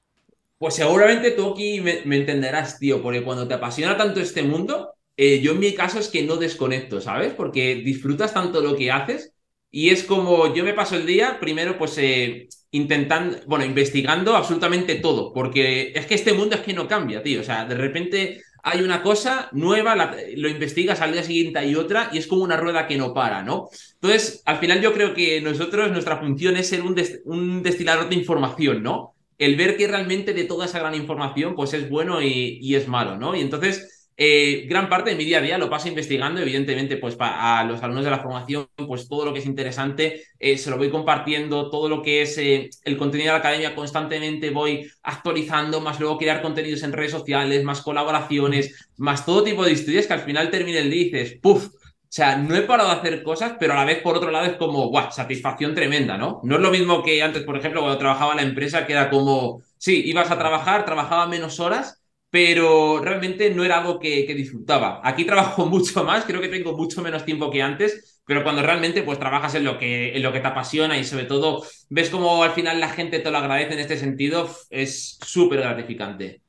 Pues 0.58 0.76
seguramente 0.76 1.32
tú 1.32 1.54
aquí 1.54 1.80
me, 1.80 2.18
entenderás, 2.18 2.78
tío, 2.78 3.02
porque 3.02 3.24
cuando 3.24 3.48
te 3.48 3.54
apasiona 3.54 3.96
tanto 3.96 4.20
este 4.20 4.44
mundo, 4.44 4.94
eh, 5.16 5.40
yo 5.40 5.54
en 5.54 5.60
mi 5.60 5.74
caso 5.74 6.00
es 6.00 6.10
que 6.10 6.24
no 6.24 6.36
desconecto, 6.36 7.00
¿sabes? 7.00 7.34
Porque 7.34 7.76
disfrutas 7.76 8.34
tanto 8.34 8.60
lo 8.60 8.76
que 8.76 8.92
haces 8.92 9.34
y 9.72 9.90
es 9.90 10.04
como 10.04 10.54
yo 10.54 10.64
me 10.64 10.74
paso 10.74 10.96
el 10.96 11.06
día 11.06 11.38
primero 11.40 11.78
pues 11.78 11.98
eh, 11.98 12.48
intentando, 12.72 13.38
bueno, 13.48 13.64
investigando 13.66 14.36
absolutamente 14.36 14.96
todo, 14.96 15.34
porque 15.34 15.94
es 15.96 16.06
que 16.06 16.16
este 16.16 16.34
mundo 16.34 16.56
es 16.56 16.62
que 16.62 16.74
no 16.74 16.88
cambia, 16.88 17.22
tío. 17.24 17.42
O 17.42 17.44
sea, 17.44 17.66
de 17.66 17.76
repente 17.76 18.42
hay 18.68 18.82
una 18.82 19.04
cosa 19.04 19.48
nueva, 19.52 19.96
lo 20.36 20.50
investigas 20.50 21.00
al 21.00 21.14
día 21.14 21.24
siguiente 21.24 21.60
hay 21.60 21.76
otra 21.76 22.10
y 22.12 22.18
es 22.18 22.26
como 22.26 22.44
una 22.44 22.58
rueda 22.58 22.88
que 22.88 22.98
no 22.98 23.14
para, 23.14 23.44
¿no? 23.44 23.70
Entonces, 23.94 24.42
al 24.44 24.58
final 24.58 24.82
yo 24.82 24.92
creo 24.92 25.14
que 25.14 25.40
nosotros, 25.40 25.92
nuestra 25.92 26.18
función 26.18 26.58
es 26.58 26.70
ser 26.70 26.82
un, 26.82 27.62
destilador 27.62 28.10
de 28.10 28.16
información, 28.16 28.82
¿no? 28.82 29.14
El 29.38 29.56
ver 29.56 29.78
que 29.78 29.88
realmente 29.88 30.34
de 30.34 30.46
toda 30.46 30.66
esa 30.66 30.80
gran 30.80 30.96
información, 30.96 31.54
pues 31.56 31.76
es 31.76 31.88
bueno 31.88 32.24
y 32.24 32.74
es 32.74 32.88
malo, 32.88 33.18
¿no? 33.18 33.36
Y 33.36 33.42
entonces 33.42 33.95
eh, 34.18 34.66
gran 34.70 34.88
parte 34.88 35.10
de 35.10 35.18
mi 35.18 35.26
día 35.26 35.40
a 35.40 35.42
día 35.42 35.58
lo 35.58 35.70
paso 35.70 35.90
investigando, 35.90 36.40
evidentemente, 36.40 36.96
pues 36.98 37.18
a 37.20 37.66
los 37.66 37.84
alumnos 37.84 38.06
de 38.06 38.12
la 38.12 38.20
formación, 38.20 38.68
pues 38.88 39.10
todo 39.10 39.26
lo 39.26 39.34
que 39.34 39.40
es 39.40 39.46
interesante 39.46 40.24
eh, 40.40 40.58
se 40.58 40.70
lo 40.70 40.78
voy 40.78 40.90
compartiendo, 40.90 41.70
todo 41.70 41.90
lo 41.90 42.02
que 42.02 42.22
es 42.22 42.38
eh, 42.38 42.70
el 42.86 42.98
contenido 42.98 43.34
de 43.34 43.34
la 43.34 43.40
academia 43.40 43.76
constantemente 43.76 44.52
voy 44.52 44.90
actualizando, 45.04 45.82
más 45.82 46.00
luego 46.00 46.18
crear 46.18 46.42
contenidos 46.42 46.84
en 46.84 46.94
redes 46.94 47.12
sociales, 47.12 47.64
más 47.66 47.82
colaboraciones, 47.82 48.90
más 48.98 49.26
todo 49.26 49.44
tipo 49.44 49.66
de 49.66 49.74
historias 49.74 50.08
que 50.08 50.14
al 50.14 50.22
final 50.22 50.50
termina 50.50 50.80
el 50.80 50.90
día 50.90 51.02
y 51.02 51.06
dices, 51.06 51.38
¡puf! 51.42 51.68
O 51.68 52.18
sea, 52.18 52.38
no 52.38 52.56
he 52.56 52.62
parado 52.62 52.92
de 52.92 52.96
hacer 52.96 53.24
cosas, 53.24 53.56
pero 53.60 53.74
a 53.74 53.76
la 53.76 53.84
vez, 53.84 54.02
por 54.02 54.16
otro 54.16 54.32
lado, 54.32 54.46
es 54.46 54.56
como, 54.56 54.88
¡guau! 54.88 55.12
Satisfacción 55.12 55.76
tremenda, 55.76 56.18
¿no? 56.18 56.40
No 56.44 56.56
es 56.56 56.62
lo 56.62 56.72
mismo 56.72 57.04
que 57.04 57.22
antes, 57.22 57.44
por 57.44 57.58
ejemplo, 57.58 57.82
cuando 57.82 57.98
trabajaba 57.98 58.32
en 58.32 58.38
la 58.38 58.44
empresa, 58.44 58.86
que 58.88 58.94
era 58.94 59.10
como, 59.10 59.62
sí, 59.78 60.04
ibas 60.06 60.32
a 60.32 60.38
trabajar, 60.38 60.86
trabajaba 60.86 61.28
menos 61.28 61.60
horas, 61.60 62.05
pero 62.36 63.00
realmente 63.02 63.50
no 63.56 63.64
era 63.64 63.78
algo 63.78 63.98
que, 63.98 64.26
disfrutaba. 64.36 65.00
Aquí 65.06 65.24
trabajo 65.24 65.66
mucho 65.68 66.04
más, 66.04 66.26
creo 66.26 66.42
que 66.42 66.50
tengo 66.50 66.76
mucho 66.76 67.02
menos 67.02 67.24
tiempo 67.24 67.50
que 67.50 67.62
antes, 67.62 68.22
pero 68.26 68.44
cuando 68.44 68.62
realmente 68.62 69.04
pues 69.04 69.18
trabajas 69.18 69.56
en 69.56 69.64
lo 69.64 69.78
que, 69.78 70.18
en 70.18 70.22
lo 70.22 70.34
que 70.34 70.42
te 70.42 70.48
apasiona 70.48 70.98
y 70.98 71.06
sobre 71.06 71.24
todo 71.24 71.64
ves 71.90 72.10
como 72.10 72.44
al 72.44 72.52
final 72.52 72.82
la 72.82 72.90
gente 72.90 73.20
te 73.20 73.32
lo 73.32 73.38
agradece 73.38 73.76
en 73.76 73.80
este 73.80 73.96
sentido, 73.96 74.50
es 74.70 75.18
súper 75.24 75.62
gratificante. 75.62 76.42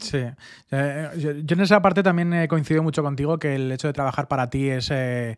Sí, 0.00 0.22
eh, 0.70 1.10
yo, 1.18 1.32
en 1.32 1.60
esa 1.60 1.82
parte 1.82 2.02
también 2.02 2.32
he 2.32 2.48
coincidido 2.48 2.82
mucho 2.82 3.02
contigo 3.02 3.38
que 3.38 3.56
el 3.56 3.70
hecho 3.70 3.88
de 3.88 3.92
trabajar 3.92 4.28
para 4.28 4.48
ti 4.48 4.70
es... 4.70 4.90
Eh, 4.90 5.36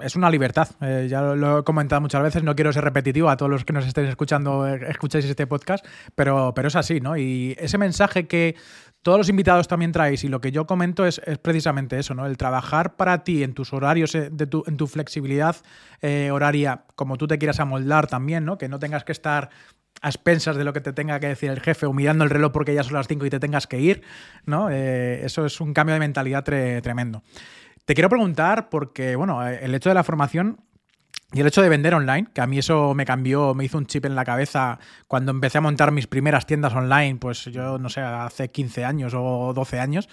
es 0.00 0.16
una 0.16 0.30
libertad. 0.30 0.68
Eh, 0.80 1.06
ya 1.08 1.20
lo, 1.22 1.60
he 1.60 1.64
comentado 1.64 2.00
muchas 2.00 2.22
veces, 2.22 2.42
no 2.42 2.54
quiero 2.54 2.72
ser 2.72 2.84
repetitivo 2.84 3.28
a 3.28 3.36
todos 3.36 3.50
los 3.50 3.64
que 3.64 3.72
nos 3.72 3.86
estén 3.86 4.06
escuchando, 4.06 4.66
escucháis 4.66 5.24
este 5.24 5.46
podcast, 5.46 5.86
pero, 6.14 6.52
pero 6.54 6.68
es 6.68 6.76
así, 6.76 7.00
¿no? 7.00 7.16
Y 7.16 7.54
ese 7.58 7.78
mensaje 7.78 8.26
que 8.26 8.56
todos 9.04 9.18
los 9.18 9.28
invitados 9.28 9.68
también 9.68 9.92
traéis 9.92 10.24
y 10.24 10.28
lo 10.28 10.40
que 10.40 10.50
yo 10.50 10.66
comento 10.66 11.04
es, 11.06 11.20
precisamente 11.42 11.98
eso, 11.98 12.14
¿no? 12.14 12.24
El 12.24 12.38
trabajar 12.38 12.96
para 12.96 13.22
ti 13.22 13.42
en 13.42 13.52
tus 13.52 13.74
horarios, 13.74 14.14
eh, 14.14 14.30
de 14.32 14.46
tu, 14.46 14.64
en 14.66 14.78
tu 14.78 14.86
flexibilidad 14.86 15.56
eh, 16.00 16.30
horaria, 16.32 16.84
como 16.96 17.18
tú 17.18 17.26
te 17.26 17.36
quieras 17.36 17.60
amoldar 17.60 18.06
también, 18.06 18.46
¿no? 18.46 18.56
Que 18.56 18.66
no 18.66 18.78
tengas 18.78 19.04
que 19.04 19.12
estar 19.12 19.50
a 20.00 20.08
expensas 20.08 20.56
de 20.56 20.64
lo 20.64 20.72
que 20.72 20.80
te 20.80 20.94
tenga 20.94 21.20
que 21.20 21.28
decir 21.28 21.50
el 21.50 21.60
jefe 21.60 21.84
o 21.84 21.92
mirando 21.92 22.24
el 22.24 22.30
reloj 22.30 22.50
porque 22.50 22.74
ya 22.74 22.82
son 22.82 22.94
las 22.94 23.06
5 23.06 23.26
y 23.26 23.30
te 23.30 23.38
tengas 23.38 23.66
que 23.66 23.78
ir, 23.78 24.02
¿no? 24.46 24.70
Eh, 24.70 25.22
eso 25.22 25.44
es 25.44 25.60
un 25.60 25.74
cambio 25.74 25.92
de 25.92 26.00
mentalidad 26.00 26.42
tremendo. 26.42 27.22
Te 27.84 27.94
quiero 27.94 28.08
preguntar 28.08 28.70
porque, 28.70 29.16
bueno, 29.16 29.46
el 29.46 29.74
hecho 29.74 29.90
de 29.90 29.94
la 29.94 30.02
formación 30.02 30.60
Y 31.34 31.40
el 31.40 31.48
hecho 31.48 31.62
de 31.62 31.68
vender 31.68 31.92
online, 31.94 32.28
que 32.32 32.40
a 32.40 32.46
mí 32.46 32.58
eso 32.58 32.94
me 32.94 33.04
cambió, 33.04 33.54
me 33.54 33.64
hizo 33.64 33.76
un 33.76 33.86
chip 33.86 34.04
en 34.06 34.14
la 34.14 34.24
cabeza 34.24 34.78
cuando 35.08 35.32
empecé 35.32 35.58
a 35.58 35.60
montar 35.60 35.90
mis 35.90 36.06
primeras 36.06 36.46
tiendas 36.46 36.72
online, 36.72 37.16
pues 37.16 37.46
yo 37.46 37.76
no 37.76 37.88
sé, 37.88 38.02
hace 38.02 38.52
15 38.52 38.84
años 38.84 39.14
o 39.16 39.52
12 39.52 39.80
años, 39.80 40.08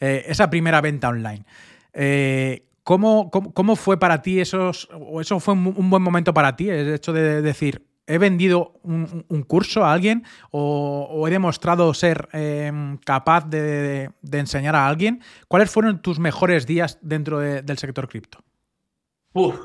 eh, 0.00 0.24
esa 0.26 0.50
primera 0.50 0.80
venta 0.80 1.08
online. 1.08 1.44
Eh, 1.92 2.64
¿cómo, 2.82 3.30
cómo, 3.30 3.76
fue 3.76 3.96
para 4.00 4.22
ti 4.22 4.40
esos, 4.40 4.88
o 4.92 5.20
eso 5.20 5.38
fue 5.38 5.54
un, 5.54 5.88
buen 5.88 6.02
momento 6.02 6.34
para 6.34 6.56
ti, 6.56 6.68
el 6.68 6.94
hecho 6.94 7.12
de 7.12 7.42
decir, 7.42 7.86
he 8.08 8.18
vendido 8.18 8.80
un, 8.82 9.44
curso 9.46 9.84
a 9.84 9.92
alguien 9.92 10.24
o, 10.50 11.26
he 11.28 11.30
demostrado 11.30 11.94
ser 11.94 12.28
em, 12.32 12.98
capaz 12.98 13.48
de, 13.48 14.10
enseñar 14.32 14.74
a 14.74 14.88
alguien? 14.88 15.22
¿Cuáles 15.46 15.70
fueron 15.70 16.02
tus 16.02 16.18
mejores 16.18 16.66
días 16.66 16.98
dentro 17.02 17.38
del 17.38 17.78
sector 17.78 18.08
cripto? 18.08 18.40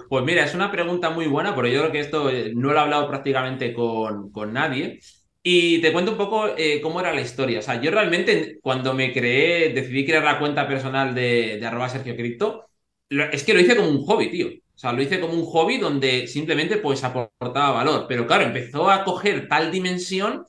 Pues 0.10 0.24
mira, 0.26 0.44
es 0.44 0.54
una 0.54 0.72
pregunta 0.72 1.10
muy 1.10 1.28
buena, 1.28 1.56
porque 1.56 1.72
yo 1.72 1.80
creo 1.82 1.92
que 1.92 2.00
esto 2.00 2.30
eh, 2.30 2.52
no 2.56 2.72
lo 2.72 2.78
he 2.78 2.80
hablado 2.80 3.08
prácticamente 3.08 3.74
con, 3.74 4.32
nadie. 4.54 5.00
Y 5.44 5.80
te 5.82 5.92
cuento 5.92 6.12
un 6.12 6.18
poco 6.18 6.48
eh, 6.58 6.82
cómo 6.82 7.00
era 7.00 7.14
la 7.14 7.22
historia. 7.22 7.60
O 7.60 7.62
sea, 7.62 7.82
yo 7.82 7.90
realmente 7.92 8.60
cuando 8.62 8.94
me 8.94 9.14
creé, 9.14 9.74
decidí 9.74 10.06
crear 10.06 10.24
la 10.24 10.40
cuenta 10.40 10.68
personal 10.68 11.16
de, 11.16 11.60
de 11.60 11.90
Sergio 11.90 12.16
Cripto, 12.16 12.70
es 13.10 13.44
que 13.44 13.54
lo 13.54 13.60
hice 13.60 13.76
como 13.76 13.90
un 13.90 14.06
hobby, 14.06 14.30
tío. 14.30 14.48
O 14.48 14.78
sea, 14.78 14.94
lo 14.94 15.02
hice 15.02 15.20
como 15.20 15.34
un 15.34 15.46
hobby 15.46 15.78
donde 15.78 16.28
simplemente 16.28 16.78
pues 16.78 17.04
aportaba 17.04 17.72
valor. 17.72 18.06
Pero 18.08 18.28
claro, 18.28 18.44
empezó 18.46 18.90
a 18.90 19.04
coger 19.04 19.48
tal 19.48 19.72
dimensión 19.72 20.46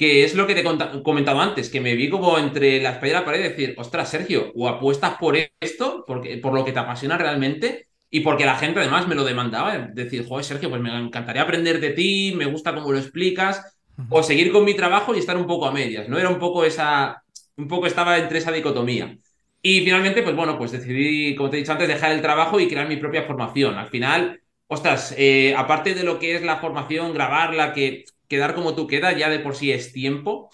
que 0.00 0.24
es 0.24 0.34
lo 0.34 0.46
que 0.46 0.54
te 0.54 0.62
he 0.62 1.02
comentado 1.02 1.40
antes, 1.42 1.68
que 1.68 1.80
me 1.80 1.94
vi 1.94 2.08
como 2.08 2.38
entre 2.38 2.80
la 2.80 2.92
espalda 2.92 3.08
y 3.08 3.12
la 3.12 3.24
pared 3.26 3.40
y 3.40 3.48
decir, 3.50 3.74
ostras, 3.76 4.08
Sergio, 4.10 4.50
o 4.54 4.66
apuestas 4.66 5.18
por 5.18 5.36
esto, 5.60 6.04
porque, 6.06 6.38
por 6.38 6.54
lo 6.54 6.64
que 6.64 6.72
te 6.72 6.78
apasiona 6.78 7.18
realmente, 7.18 7.89
y 8.10 8.20
porque 8.20 8.44
la 8.44 8.56
gente 8.56 8.80
además 8.80 9.06
me 9.06 9.14
lo 9.14 9.24
demandaba, 9.24 9.76
decir, 9.78 10.26
joder, 10.26 10.44
Sergio, 10.44 10.68
pues 10.68 10.82
me 10.82 10.96
encantaría 10.96 11.42
aprender 11.42 11.80
de 11.80 11.90
ti, 11.90 12.34
me 12.36 12.46
gusta 12.46 12.74
cómo 12.74 12.92
lo 12.92 12.98
explicas, 12.98 13.78
o 14.08 14.22
seguir 14.22 14.50
con 14.50 14.64
mi 14.64 14.74
trabajo 14.74 15.14
y 15.14 15.18
estar 15.18 15.36
un 15.36 15.46
poco 15.46 15.66
a 15.66 15.72
medias, 15.72 16.08
¿no? 16.08 16.18
Era 16.18 16.28
un 16.28 16.38
poco 16.38 16.64
esa, 16.64 17.22
un 17.56 17.68
poco 17.68 17.86
estaba 17.86 18.18
entre 18.18 18.38
esa 18.38 18.50
dicotomía. 18.50 19.16
Y 19.62 19.80
finalmente, 19.80 20.22
pues 20.22 20.34
bueno, 20.34 20.56
pues 20.56 20.72
decidí, 20.72 21.36
como 21.36 21.50
te 21.50 21.56
he 21.56 21.60
dicho 21.60 21.72
antes, 21.72 21.86
dejar 21.86 22.12
el 22.12 22.22
trabajo 22.22 22.58
y 22.58 22.68
crear 22.68 22.88
mi 22.88 22.96
propia 22.96 23.24
formación. 23.24 23.76
Al 23.76 23.88
final, 23.88 24.40
ostras, 24.66 25.14
eh, 25.18 25.54
aparte 25.56 25.94
de 25.94 26.02
lo 26.02 26.18
que 26.18 26.34
es 26.34 26.42
la 26.42 26.56
formación, 26.56 27.12
grabarla, 27.12 27.74
que 27.74 28.04
quedar 28.26 28.54
como 28.54 28.74
tú 28.74 28.86
queda, 28.86 29.12
ya 29.12 29.28
de 29.28 29.40
por 29.40 29.54
sí 29.54 29.70
es 29.70 29.92
tiempo. 29.92 30.50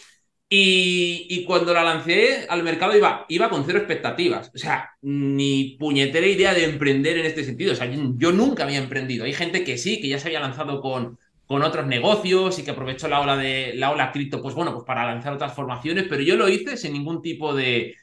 Y, 0.49 1.45
cuando 1.45 1.75
la 1.75 1.83
lancé 1.83 2.47
al 2.49 2.63
mercado 2.63 2.97
iba, 2.97 3.27
iba 3.29 3.51
con 3.51 3.65
cero 3.65 3.79
expectativas. 3.79 4.53
O 4.55 4.59
sea, 4.59 4.91
ni 5.03 5.77
puñetera 5.79 6.27
idea 6.27 6.55
de 6.55 6.65
emprender 6.65 7.19
en 7.19 7.27
este 7.27 7.45
sentido. 7.45 7.73
O 7.73 7.77
sea, 7.77 7.91
yo, 7.93 8.33
nunca 8.33 8.63
había 8.65 8.79
emprendido. 8.79 9.25
Hay 9.25 9.33
gente 9.33 9.65
que 9.65 9.77
sí, 9.77 10.01
que 10.01 10.09
ya 10.09 10.19
se 10.21 10.29
había 10.29 10.41
lanzado 10.41 10.81
con, 10.81 11.19
con 11.47 11.63
otros 11.63 11.87
negocios 11.87 12.59
y 12.59 12.65
que 12.65 12.71
aprovechó 12.71 13.09
la 13.09 13.21
ola 13.21 13.37
de 13.37 13.73
la 13.75 13.91
ola 13.91 14.13
cripto, 14.13 14.41
pues 14.41 14.55
bueno, 14.55 14.73
pues 14.73 14.85
para 14.85 15.05
lanzar 15.05 15.33
otras 15.33 15.55
formaciones, 15.55 16.07
pero 16.09 16.23
yo 16.23 16.37
lo 16.37 16.49
hice 16.49 16.77
sin 16.77 16.93
ningún 16.93 17.23
tipo 17.23 17.55
de, 17.55 17.97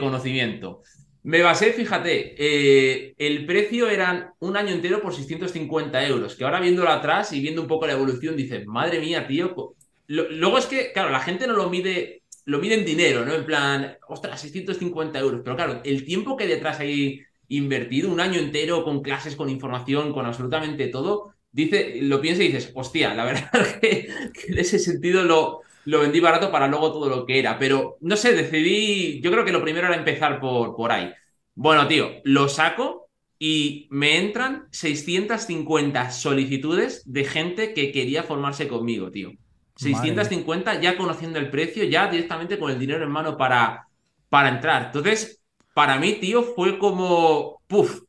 conocimiento. 0.00 0.82
Me 1.24 1.42
basé, 1.42 1.72
fíjate, 1.72 2.34
eh, 2.38 3.14
el 3.18 3.44
precio 3.44 3.90
eran 3.90 4.30
un 4.38 4.56
año 4.56 4.70
entero 4.70 5.02
por 5.02 5.14
650 5.14 6.06
euros, 6.06 6.36
que 6.36 6.44
ahora 6.44 6.60
viéndolo 6.60 6.90
atrás 6.90 7.32
y 7.32 7.40
viendo 7.40 7.60
un 7.60 7.68
poco 7.68 7.86
la 7.86 7.92
evolución, 7.92 8.36
dices, 8.36 8.66
madre 8.66 9.00
mía, 9.00 9.26
tío, 9.26 9.54
luego 10.08 10.58
es 10.58 10.66
que, 10.66 10.92
claro, 10.92 11.10
la 11.10 11.20
gente 11.20 11.46
no 11.46 11.54
lo 11.54 11.68
mide, 11.70 12.22
lo 12.46 12.58
mide 12.58 12.74
en 12.76 12.84
dinero, 12.84 13.24
¿no? 13.24 13.34
En 13.34 13.44
plan, 13.46 13.96
ostras, 14.08 14.40
650 14.40 15.18
euros. 15.18 15.40
Pero 15.44 15.56
claro, 15.56 15.80
el 15.84 16.04
tiempo 16.04 16.36
que 16.36 16.46
detrás 16.46 16.80
hay 16.80 17.22
invertido, 17.48 18.10
un 18.10 18.20
año 18.20 18.38
entero 18.40 18.84
con 18.84 19.02
clases, 19.02 19.36
con 19.36 19.48
información, 19.50 20.12
con 20.12 20.26
absolutamente 20.26 20.88
todo, 20.88 21.34
dice, 21.50 21.98
lo 22.02 22.20
piensas 22.20 22.44
y 22.44 22.48
dices, 22.48 22.72
hostia, 22.74 23.14
la 23.14 23.24
verdad 23.24 23.50
que, 23.80 24.08
que 24.34 24.52
en 24.52 24.58
ese 24.58 24.78
sentido 24.78 25.24
lo, 25.24 25.60
lo 25.84 26.00
vendí 26.00 26.20
barato 26.20 26.50
para 26.50 26.68
luego 26.68 26.92
todo 26.92 27.08
lo 27.08 27.26
que 27.26 27.38
era. 27.38 27.58
Pero 27.58 27.96
no 28.00 28.16
sé, 28.16 28.34
decidí, 28.34 29.20
yo 29.20 29.30
creo 29.30 29.44
que 29.44 29.52
lo 29.52 29.62
primero 29.62 29.86
era 29.88 29.96
empezar 29.96 30.40
por, 30.40 30.74
por 30.76 30.92
ahí. 30.92 31.12
Bueno, 31.54 31.88
tío, 31.88 32.10
lo 32.24 32.48
saco 32.48 33.08
y 33.38 33.88
me 33.90 34.18
entran 34.18 34.68
650 34.70 36.10
solicitudes 36.10 37.02
de 37.10 37.24
gente 37.24 37.74
que 37.74 37.92
quería 37.92 38.22
formarse 38.22 38.68
conmigo, 38.68 39.10
tío. 39.10 39.32
650 39.78 40.80
ya 40.80 40.96
conociendo 40.96 41.38
el 41.38 41.50
precio, 41.50 41.84
ya 41.84 42.08
directamente 42.08 42.58
con 42.58 42.70
el 42.70 42.78
dinero 42.78 43.04
en 43.04 43.10
mano 43.10 43.36
para, 43.36 43.86
para 44.28 44.48
entrar. 44.48 44.86
Entonces, 44.86 45.40
para 45.72 45.98
mí, 45.98 46.14
tío, 46.14 46.42
fue 46.42 46.78
como, 46.78 47.62
puff, 47.68 48.02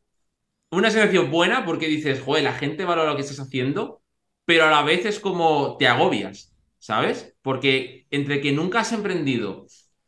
una 0.71 0.89
sensación 0.89 1.29
buena 1.29 1.65
porque 1.65 1.88
dices, 1.88 2.21
joder, 2.21 2.43
la 2.43 2.53
gente 2.53 2.85
valora 2.85 3.11
lo 3.11 3.15
que 3.15 3.21
estás 3.21 3.39
haciendo, 3.39 4.01
pero 4.45 4.65
a 4.65 4.71
la 4.71 4.81
vez 4.81 5.05
es 5.05 5.19
como 5.19 5.77
te 5.77 5.88
agobias, 5.88 6.55
¿sabes? 6.79 7.35
Porque 7.43 8.07
entre 8.09 8.41
que 8.41 8.51
nunca 8.51 8.79
has 8.79 8.91
emprendido 8.91 9.67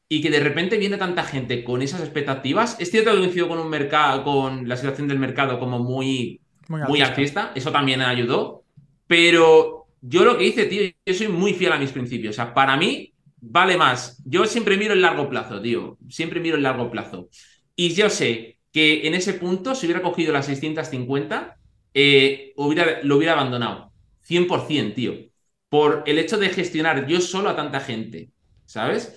y 0.10 0.22
que 0.22 0.32
de 0.32 0.40
repente 0.40 0.78
viene 0.78 0.98
tanta 0.98 1.24
gente 1.24 1.64
con 1.64 1.84
esas 1.84 2.02
expectativas, 2.02 2.76
es 2.80 2.90
cierto 2.90 3.12
que 3.12 3.20
coincido 3.20 3.48
con 3.48 3.60
un 3.60 3.70
mercado, 3.70 4.24
con 4.24 4.68
la 4.68 4.78
situación 4.78 5.08
del 5.08 5.20
mercado 5.20 5.60
como 5.60 5.78
muy, 5.78 6.42
muy, 6.68 6.82
muy 6.82 7.02
eso 7.02 7.72
también 7.72 8.02
ayudó, 8.02 8.64
pero 9.06 9.81
yo 10.02 10.26
lo 10.26 10.38
que 10.38 10.46
hice, 10.46 10.66
tío, 10.66 10.82
yo 11.06 11.14
soy 11.14 11.28
muy 11.28 11.54
fiel 11.54 11.72
a 11.72 11.78
mis 11.78 11.92
principios. 11.92 12.34
O 12.34 12.36
sea, 12.36 12.54
para 12.54 12.76
mí 12.76 13.14
vale 13.40 13.78
más. 13.78 14.22
Yo 14.26 14.46
siempre 14.46 14.78
miro 14.78 14.94
el 14.94 15.02
largo 15.02 15.30
plazo, 15.30 15.62
tío. 15.62 15.98
Siempre 16.10 16.40
miro 16.40 16.58
el 16.58 16.64
largo 16.64 16.90
plazo. 16.90 17.30
Y 17.76 17.94
yo 17.94 18.10
sé 18.10 18.58
que 18.72 19.08
en 19.08 19.14
ese 19.14 19.34
punto, 19.34 19.76
si 19.76 19.86
hubiera 19.86 20.02
cogido 20.02 20.34
las 20.34 20.48
650, 20.48 21.58
eh, 21.94 22.54
hubiera, 22.56 23.02
lo 23.04 23.18
hubiera 23.18 23.34
abandonado. 23.34 23.92
100%, 24.22 24.94
tío. 24.96 25.14
Por 25.70 26.04
el 26.06 26.18
hecho 26.18 26.38
de 26.38 26.50
gestionar 26.50 27.08
yo 27.08 27.22
solo 27.22 27.50
a 27.50 27.56
tanta 27.56 27.80
gente. 27.80 28.30
¿Sabes? 28.66 29.16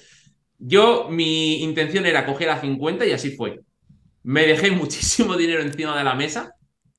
Yo, 0.58 1.08
mi 1.10 1.62
intención 1.62 2.06
era 2.06 2.26
coger 2.26 2.50
a 2.50 2.60
50 2.60 3.06
y 3.06 3.12
así 3.12 3.30
fue. 3.30 3.60
Me 4.22 4.46
dejé 4.46 4.70
muchísimo 4.72 5.36
dinero 5.36 5.62
encima 5.62 5.96
de 5.96 6.04
la 6.04 6.14
mesa, 6.14 6.54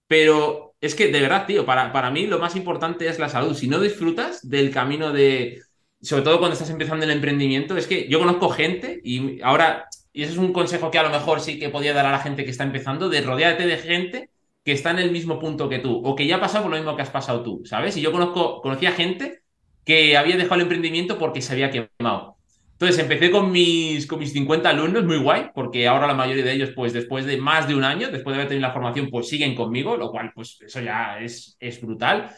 pero 0.08 0.65
es 0.82 0.96
que, 0.96 1.08
de 1.08 1.22
verdad, 1.22 1.46
tío, 1.46 1.66
para, 1.66 1.92
para 1.92 2.12
mí 2.12 2.28
lo 2.28 2.40
más 2.40 2.56
importante 2.56 3.08
es 3.08 3.20
la 3.20 3.30
salud. 3.30 3.56
Si 3.56 3.68
no 3.68 3.80
disfrutas 3.80 4.48
del 4.48 4.72
camino 4.72 5.12
de, 5.12 5.62
sobre 6.02 6.24
todo 6.24 6.40
cuando 6.40 6.54
estás 6.54 6.70
empezando 6.70 7.06
el 7.06 7.12
emprendimiento, 7.12 7.78
es 7.78 7.88
que 7.88 8.08
yo 8.08 8.20
conozco 8.20 8.50
gente 8.50 9.02
y 9.04 9.42
ahora, 9.42 9.88
y 10.14 10.24
ese 10.24 10.34
es 10.34 10.38
un 10.38 10.54
consejo 10.54 10.92
que 10.92 11.00
a 11.00 11.04
lo 11.04 11.10
mejor 11.10 11.42
sí 11.42 11.60
que 11.60 11.70
podía 11.70 11.94
dar 11.94 12.06
a 12.06 12.12
la 12.12 12.20
gente 12.20 12.46
que 12.46 12.52
está 12.52 12.64
empezando, 12.64 13.10
de 13.10 13.22
rodearte 13.22 13.66
de 13.66 13.78
gente 13.78 14.30
que 14.64 14.72
está 14.72 14.92
en 14.92 15.00
el 15.00 15.12
mismo 15.12 15.40
punto 15.40 15.70
que 15.70 15.80
tú 15.80 16.02
o 16.04 16.16
que 16.16 16.28
ya 16.28 16.38
ha 16.38 16.40
pasado 16.40 16.64
por 16.64 16.72
lo 16.72 16.78
mismo 16.78 16.96
que 16.96 17.02
has 17.02 17.10
pasado 17.10 17.44
tú, 17.44 17.64
¿sabes? 17.66 17.98
Y 17.98 18.02
yo 18.02 18.12
conozco, 18.12 18.62
conocía 18.62 18.92
gente 18.92 19.42
que 19.84 20.18
había 20.18 20.38
dejado 20.38 20.56
el 20.56 20.62
emprendimiento 20.62 21.18
porque 21.18 21.42
se 21.42 21.54
había 21.54 21.72
quemado. 21.72 22.35
Entonces 22.76 23.00
empecé 23.00 23.32
con 23.32 23.52
mis, 23.52 24.06
con 24.06 24.20
mis 24.20 24.34
50 24.34 24.70
alumnos, 24.70 25.06
muy 25.06 25.18
guay, 25.18 25.50
porque 25.56 25.88
ahora 25.88 26.08
la 26.08 26.14
mayoría 26.14 26.44
de 26.44 26.52
ellos, 26.52 26.72
pues 26.76 26.92
después 26.92 27.26
de 27.26 27.38
más 27.38 27.70
de 27.70 27.76
un 27.76 27.86
año, 27.86 28.12
después 28.12 28.34
de 28.34 28.42
haber 28.42 28.50
tenido 28.50 28.68
la 28.68 28.74
formación, 28.74 29.10
pues 29.10 29.30
siguen 29.30 29.56
conmigo, 29.56 29.96
lo 29.96 30.12
cual, 30.12 30.34
pues 30.36 30.60
eso 30.62 30.82
ya 30.82 31.18
es, 31.20 31.56
es 31.58 31.82
brutal. 31.82 32.32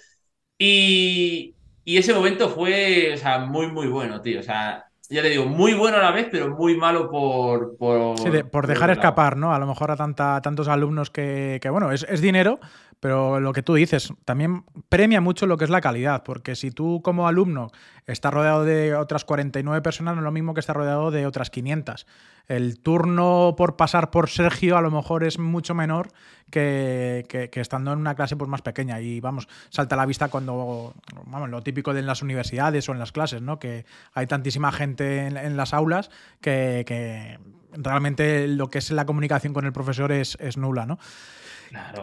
Y, 0.59 1.55
y 1.83 1.97
ese 1.97 2.13
momento 2.13 2.49
fue, 2.49 3.13
o 3.15 3.17
sea, 3.17 3.39
muy, 3.39 3.65
muy 3.71 3.87
bueno, 3.87 4.21
tío. 4.21 4.39
O 4.39 4.43
sea, 4.43 4.87
ya 5.09 5.21
te 5.21 5.29
digo, 5.29 5.45
muy 5.45 5.73
bueno 5.73 5.97
a 5.97 6.01
la 6.01 6.11
vez, 6.11 6.27
pero 6.29 6.49
muy 6.49 6.75
malo 6.75 7.09
por... 7.09 7.77
Por, 7.77 8.19
sí, 8.19 8.29
por 8.51 8.67
dejar 8.67 8.89
escapar, 8.89 9.37
¿no? 9.37 9.53
A 9.53 9.59
lo 9.59 9.65
mejor 9.65 9.91
a 9.91 9.95
tanta, 9.95 10.41
tantos 10.41 10.67
alumnos 10.67 11.09
que, 11.09 11.59
que 11.61 11.69
bueno, 11.69 11.91
es, 11.91 12.05
es, 12.09 12.21
dinero, 12.21 12.59
pero 12.99 13.39
lo 13.39 13.53
que 13.53 13.61
tú 13.61 13.75
dices, 13.75 14.11
también 14.25 14.63
premia 14.89 15.21
mucho 15.21 15.45
lo 15.45 15.57
que 15.57 15.65
es 15.65 15.69
la 15.69 15.81
calidad, 15.81 16.23
porque 16.23 16.55
si 16.55 16.71
tú 16.71 17.01
como 17.03 17.27
alumno 17.27 17.71
estás 18.07 18.33
rodeado 18.33 18.65
de 18.65 18.95
otras 18.95 19.23
49 19.23 19.81
personas, 19.81 20.15
no 20.15 20.21
es 20.21 20.23
lo 20.23 20.31
mismo 20.31 20.53
que 20.53 20.61
estar 20.61 20.75
rodeado 20.75 21.11
de 21.11 21.27
otras 21.27 21.51
500. 21.51 22.07
El 22.47 22.79
turno 22.79 23.55
por 23.57 23.75
pasar 23.75 24.09
por 24.09 24.29
Sergio 24.29 24.77
a 24.77 24.81
lo 24.81 24.89
mejor 24.89 25.23
es 25.23 25.37
mucho 25.37 25.75
menor 25.75 26.09
que, 26.49 27.49
estando 27.53 27.91
en 27.91 27.99
una 27.99 28.15
clase 28.15 28.35
pues, 28.35 28.49
más 28.49 28.61
pequeña. 28.61 28.99
Y 29.01 29.19
vamos, 29.19 29.47
salta 29.69 29.95
a 29.95 29.97
la 29.97 30.05
vista 30.05 30.29
cuando, 30.29 30.93
vamos, 31.25 31.49
lo 31.49 31.61
típico 31.61 31.93
de 31.93 32.01
las 32.01 32.21
universidades 32.21 32.87
o 32.89 32.93
en 32.93 32.99
las 32.99 33.11
clases, 33.11 33.41
¿no? 33.41 33.59
Que 33.59 33.85
hay 34.13 34.25
tantísima 34.25 34.71
gente 34.71 35.27
en, 35.27 35.57
las 35.57 35.73
aulas 35.73 36.09
que, 36.41 37.37
realmente 37.73 38.47
lo 38.47 38.69
que 38.69 38.79
es 38.79 38.89
la 38.91 39.05
comunicación 39.05 39.53
con 39.53 39.65
el 39.65 39.73
profesor 39.73 40.11
es, 40.11 40.37
es 40.39 40.57
nula, 40.57 40.85
¿no? 40.85 40.97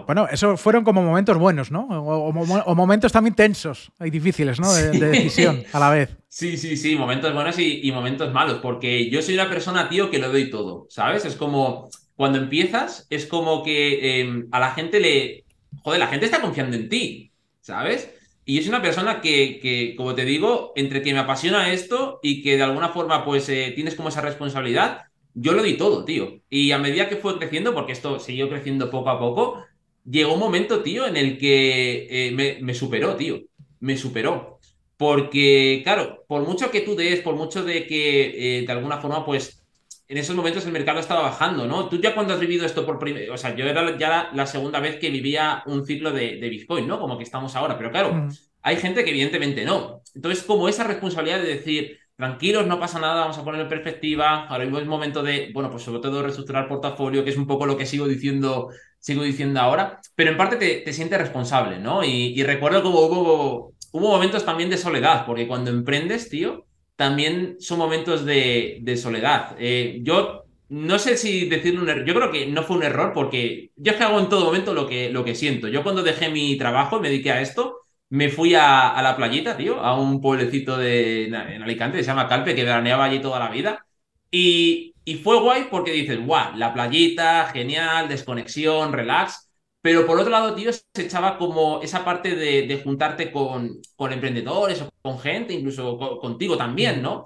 Bueno, 0.06 0.26
eso 0.30 0.56
fueron 0.56 0.84
como 0.84 1.02
momentos 1.02 1.38
buenos, 1.38 1.70
¿no? 1.70 1.86
O, 1.88 2.74
momentos 2.74 3.12
también 3.12 3.34
tensos 3.34 3.90
y 4.00 4.10
difíciles, 4.10 4.60
¿no? 4.60 4.72
De, 4.72 4.90
decisión 4.98 5.62
a 5.72 5.78
la 5.78 5.90
vez. 5.90 6.16
Sí, 6.28 6.56
sí, 6.56 6.76
sí, 6.76 6.96
momentos 6.96 7.32
buenos 7.32 7.58
y, 7.58 7.90
momentos 7.92 8.32
malos, 8.32 8.58
porque 8.60 9.10
yo 9.10 9.22
soy 9.22 9.34
una 9.34 9.48
persona, 9.48 9.88
tío, 9.88 10.10
que 10.10 10.18
lo 10.18 10.30
doy 10.30 10.50
todo, 10.50 10.86
¿sabes? 10.90 11.24
Es 11.24 11.36
como, 11.36 11.88
cuando 12.16 12.38
empiezas, 12.38 13.06
es 13.10 13.26
como 13.26 13.62
que 13.62 14.20
em, 14.20 14.48
a 14.50 14.60
la 14.60 14.72
gente 14.72 15.00
le... 15.00 15.44
Joder, 15.82 16.00
la 16.00 16.06
gente 16.06 16.26
está 16.26 16.40
confiando 16.40 16.76
en 16.76 16.88
ti, 16.88 17.32
¿sabes? 17.60 18.10
Y 18.44 18.58
soy 18.58 18.68
una 18.68 18.82
persona 18.82 19.20
que, 19.20 19.58
que, 19.60 19.94
como 19.96 20.14
te 20.14 20.24
digo, 20.24 20.72
entre 20.76 21.02
que 21.02 21.12
me 21.12 21.18
apasiona 21.20 21.72
esto 21.72 22.20
y 22.22 22.42
que 22.42 22.56
de 22.56 22.62
alguna 22.62 22.90
forma, 22.90 23.24
pues, 23.24 23.48
eh, 23.48 23.72
tienes 23.74 23.94
como 23.94 24.10
esa 24.10 24.20
responsabilidad, 24.20 25.02
yo 25.34 25.52
lo 25.52 25.62
di 25.62 25.76
todo, 25.76 26.04
tío. 26.04 26.40
Y 26.48 26.72
a 26.72 26.78
medida 26.78 27.08
que 27.08 27.16
fue 27.16 27.38
creciendo, 27.38 27.74
porque 27.74 27.92
esto 27.92 28.18
siguió 28.18 28.48
creciendo 28.48 28.90
poco 28.90 29.10
a 29.10 29.18
poco, 29.18 29.64
llegó 30.08 30.34
un 30.34 30.40
momento, 30.40 30.82
tío, 30.82 31.06
en 31.06 31.16
el 31.16 31.38
que 31.38 32.06
eh, 32.08 32.60
me, 32.60 32.74
superó, 32.74 33.16
tío. 33.16 33.40
Me 33.80 33.96
superó. 33.96 34.60
Porque, 34.96 35.80
claro, 35.82 36.24
por 36.28 36.46
mucho 36.46 36.70
que 36.70 36.80
tú 36.80 36.94
des, 36.94 37.20
por 37.20 37.34
mucho 37.34 37.64
de 37.64 37.86
que 37.86 38.60
eh, 38.60 38.66
de 38.66 38.72
alguna 38.72 38.98
forma, 38.98 39.26
pues, 39.26 39.64
en 40.06 40.18
esos 40.18 40.36
momentos 40.36 40.64
el 40.66 40.72
mercado 40.72 41.00
estaba 41.00 41.22
bajando, 41.22 41.66
¿no? 41.66 41.88
Tú 41.88 42.00
ya 42.00 42.14
cuando 42.14 42.34
has 42.34 42.40
vivido 42.40 42.64
esto 42.64 42.86
por 42.86 42.98
primera, 42.98 43.32
o 43.32 43.38
sea, 43.38 43.56
yo 43.56 43.66
era 43.66 43.98
ya 43.98 44.30
la, 44.32 44.46
segunda 44.46 44.78
vez 44.78 44.96
que 44.96 45.10
vivía 45.10 45.62
un 45.66 45.84
ciclo 45.84 46.12
de, 46.12 46.36
Bitcoin, 46.48 46.86
¿no? 46.86 47.00
Como 47.00 47.16
que 47.16 47.24
estamos 47.24 47.56
ahora, 47.56 47.76
pero 47.76 47.90
claro, 47.90 48.14
mm. 48.14 48.28
hay 48.62 48.76
gente 48.76 49.02
que 49.02 49.10
evidentemente 49.10 49.64
no. 49.64 50.02
Entonces, 50.14 50.44
como 50.44 50.68
esa 50.68 50.84
responsabilidad 50.84 51.40
de 51.40 51.48
decir, 51.48 51.98
tranquilos, 52.16 52.66
no 52.66 52.78
pasa 52.78 53.00
nada, 53.00 53.22
vamos 53.22 53.38
a 53.38 53.44
poner 53.44 53.60
en 53.62 53.68
perspectiva, 53.68 54.46
ahora 54.46 54.64
mismo 54.64 54.78
es 54.78 54.86
momento 54.86 55.22
de, 55.22 55.50
bueno, 55.52 55.70
pues 55.70 55.82
sobre 55.82 56.00
todo 56.00 56.22
reestructurar 56.22 56.68
portafolio, 56.68 57.24
que 57.24 57.30
es 57.30 57.36
un 57.36 57.46
poco 57.46 57.66
lo 57.66 57.76
que 57.76 57.86
sigo 57.86 58.06
diciendo, 58.06 58.68
sigo 58.98 59.22
diciendo 59.22 59.60
ahora, 59.60 60.00
pero 60.14 60.30
en 60.30 60.36
parte 60.36 60.56
te, 60.56 60.80
te 60.80 60.92
sientes 60.92 61.18
responsable, 61.18 61.78
¿no? 61.78 62.04
Y, 62.04 62.42
recuerdo 62.44 62.82
como 62.82 63.00
hubo, 63.00 63.74
hubo 63.92 64.08
momentos 64.08 64.44
también 64.44 64.70
de 64.70 64.78
soledad, 64.78 65.26
porque 65.26 65.48
cuando 65.48 65.70
emprendes, 65.70 66.28
tío, 66.28 66.66
también 66.96 67.56
son 67.58 67.78
momentos 67.78 68.24
de, 68.24 68.98
soledad. 69.00 69.56
Eh, 69.58 70.00
yo 70.02 70.44
no 70.68 70.98
sé 70.98 71.16
si 71.16 71.48
decir 71.48 71.78
un 71.78 71.88
error, 71.88 72.04
yo 72.04 72.14
creo 72.14 72.30
que 72.30 72.46
no 72.46 72.62
fue 72.62 72.76
un 72.76 72.84
error, 72.84 73.12
porque 73.12 73.70
yo 73.76 73.92
es 73.92 73.98
que 73.98 74.04
hago 74.04 74.20
en 74.20 74.28
todo 74.28 74.44
momento 74.44 74.72
lo 74.72 74.86
que, 74.86 75.10
lo 75.10 75.24
que 75.24 75.34
siento. 75.34 75.68
Yo 75.68 75.82
cuando 75.82 76.02
dejé 76.02 76.30
mi 76.30 76.56
trabajo 76.56 76.98
y 76.98 77.00
me 77.00 77.08
dediqué 77.08 77.32
a 77.32 77.40
esto, 77.40 77.83
me 78.14 78.28
fui 78.30 78.54
a, 78.54 79.00
la 79.02 79.16
playita, 79.16 79.56
tío, 79.56 79.80
a 79.80 79.98
un 79.98 80.20
pueblecito 80.20 80.76
de, 80.78 81.24
en 81.26 81.34
Alicante 81.34 81.96
que 81.98 82.04
se 82.04 82.10
llama 82.10 82.28
Calpe, 82.28 82.54
que 82.54 82.62
veraneaba 82.62 83.06
allí 83.06 83.20
toda 83.20 83.40
la 83.40 83.50
vida. 83.50 83.84
Y, 84.30 84.94
y 85.04 85.16
fue 85.16 85.40
guay 85.40 85.66
porque 85.68 85.90
dices, 85.90 86.24
guau, 86.24 86.56
la 86.56 86.72
playita, 86.72 87.46
genial, 87.52 88.08
desconexión, 88.08 88.92
relax. 88.92 89.50
Pero 89.80 90.06
por 90.06 90.20
otro 90.20 90.30
lado, 90.30 90.54
tío, 90.54 90.72
se 90.72 90.82
echaba 91.02 91.36
como 91.38 91.82
esa 91.82 92.04
parte 92.04 92.36
de, 92.36 92.80
juntarte 92.84 93.32
con, 93.32 93.80
con, 93.96 94.12
emprendedores 94.12 94.82
o 94.82 94.90
con 95.02 95.18
gente, 95.18 95.52
incluso 95.52 95.98
contigo 96.20 96.56
también, 96.56 97.02
¿no? 97.02 97.24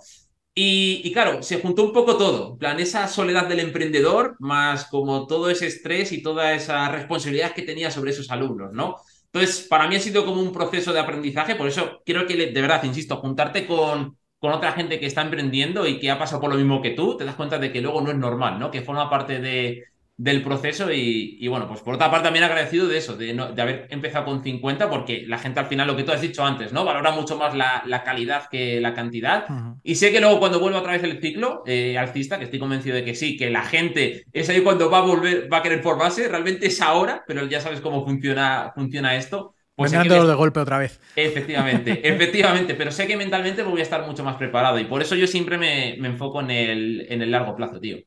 Y, 0.54 1.02
y, 1.04 1.12
claro, 1.12 1.42
se 1.42 1.61
juntó 1.61 1.85
un 1.85 1.92
poco 1.92 2.16
todo. 2.16 2.57
Plan, 2.57 2.80
esa 2.80 3.09
soledad 3.09 3.47
del 3.47 3.61
emprendedor, 3.61 4.37
más 4.38 4.87
como 4.87 5.26
todo 5.26 5.50
ese 5.50 5.66
estrés 5.66 6.12
y 6.12 6.23
toda 6.23 6.54
esa 6.54 6.88
responsabilidad 6.90 7.52
que 7.52 7.62
tenía 7.62 7.90
sobre 7.90 8.12
esos 8.12 8.30
alumnos, 8.30 8.73
¿no? 8.73 8.97
Entonces, 9.32 9.66
para 9.68 9.88
mí 9.88 9.97
ha 9.97 10.00
sido 10.00 10.25
como 10.25 10.40
un 10.40 10.52
proceso 10.52 10.92
de 10.92 11.00
aprendizaje, 11.00 11.54
por 11.54 11.68
eso 11.68 12.00
quiero 12.04 12.26
que, 12.26 12.35
de 12.37 12.61
verdad, 12.61 12.82
insisto, 12.85 13.16
juntarte 13.16 13.66
con, 13.66 14.16
con 14.38 14.52
otra 14.52 14.73
gente 14.73 14.99
que 14.99 15.06
está 15.06 15.23
emprendiendo 15.23 15.87
y 15.87 15.99
que 16.00 16.11
ha 16.11 16.18
pasado 16.18 16.40
por 16.40 16.50
lo 16.50 16.56
mismo 16.56 16.80
que 16.80 16.90
tú, 16.90 17.16
te 17.16 17.25
das 17.25 17.37
cuenta 17.37 17.58
de 17.58 17.73
que 17.73 17.80
luego 17.82 18.00
no 18.00 18.11
es 18.11 18.16
normal, 18.16 18.58
¿no? 18.58 18.70
Que 18.70 18.82
forma 18.82 19.11
parte 19.11 19.40
de, 19.40 19.85
del 20.18 20.42
proceso 20.42 20.92
y, 20.92 21.46
bueno, 21.46 21.68
pues 21.68 21.80
por 21.80 21.94
otra 21.94 22.10
parte 22.10 22.25
también 22.25 22.44
agradecido 22.44 22.88
de 22.88 22.98
eso, 22.98 23.16
de, 23.16 23.32
de, 23.32 23.62
haber 23.62 23.87
empezado 23.88 24.25
con 24.25 24.42
50, 24.42 24.90
porque 24.90 25.25
la 25.28 25.38
gente 25.38 25.60
al 25.60 25.66
final, 25.66 25.87
lo 25.87 25.96
que 25.96 26.02
tú 26.02 26.10
has 26.10 26.20
dicho 26.20 26.44
antes, 26.44 26.72
¿no? 26.72 26.84
Valora 26.84 27.12
mucho 27.12 27.38
más 27.38 27.54
la, 27.54 27.84
la 27.87 28.02
calidad 28.02 28.48
que 28.50 28.80
la 28.80 28.94
cantidad. 28.94 29.46
Y 29.84 29.94
sé 29.94 30.10
que 30.10 30.20
luego 30.20 30.40
cuando 30.40 30.58
vuelva 30.58 30.80
otra 30.80 30.92
vez 30.92 31.04
el 31.04 31.20
ciclo 31.20 31.62
eh, 31.66 31.96
alcista, 31.96 32.37
que 32.37 32.44
estoy 32.44 32.58
convencido 32.58 32.96
de 32.96 33.04
que 33.04 33.14
sí, 33.14 33.37
que 33.37 33.48
la 33.48 33.62
gente 33.62 34.25
es 34.32 34.48
ahí 34.48 34.60
cuando 34.62 34.90
va 34.90 34.98
a 34.98 35.02
volver, 35.02 35.48
va 35.50 35.58
a 35.58 35.62
querer 35.62 35.84
formarse, 35.84 36.26
realmente 36.26 36.66
es 36.66 36.82
ahora, 36.82 37.22
pero 37.25 37.46
ya 37.46 37.60
sabes 37.60 37.80
cómo 37.80 38.04
funciona, 38.04 38.72
funciona 38.75 39.14
esto. 39.14 39.54
Pues 39.76 39.92
de 39.92 40.34
golpe 40.34 40.58
otra 40.58 40.78
vez. 40.78 41.00
Efectivamente, 41.14 42.00
efectivamente, 42.02 42.75
pero 42.75 42.90
sé 42.90 43.06
que 43.06 43.16
mentalmente 43.16 43.62
voy 43.62 43.78
a 43.78 43.84
estar 43.84 44.04
mucho 44.04 44.25
más 44.25 44.34
preparado 44.34 44.80
y 44.80 44.84
por 44.87 45.00
eso 45.00 45.14
yo 45.14 45.28
siempre 45.28 45.58
me, 45.58 45.96
me 46.00 46.08
enfoco 46.08 46.40
en 46.40 46.50
el, 46.50 47.06
en 47.08 47.22
el 47.22 47.30
largo 47.30 47.54
plazo, 47.54 47.78
tío. 47.78 47.98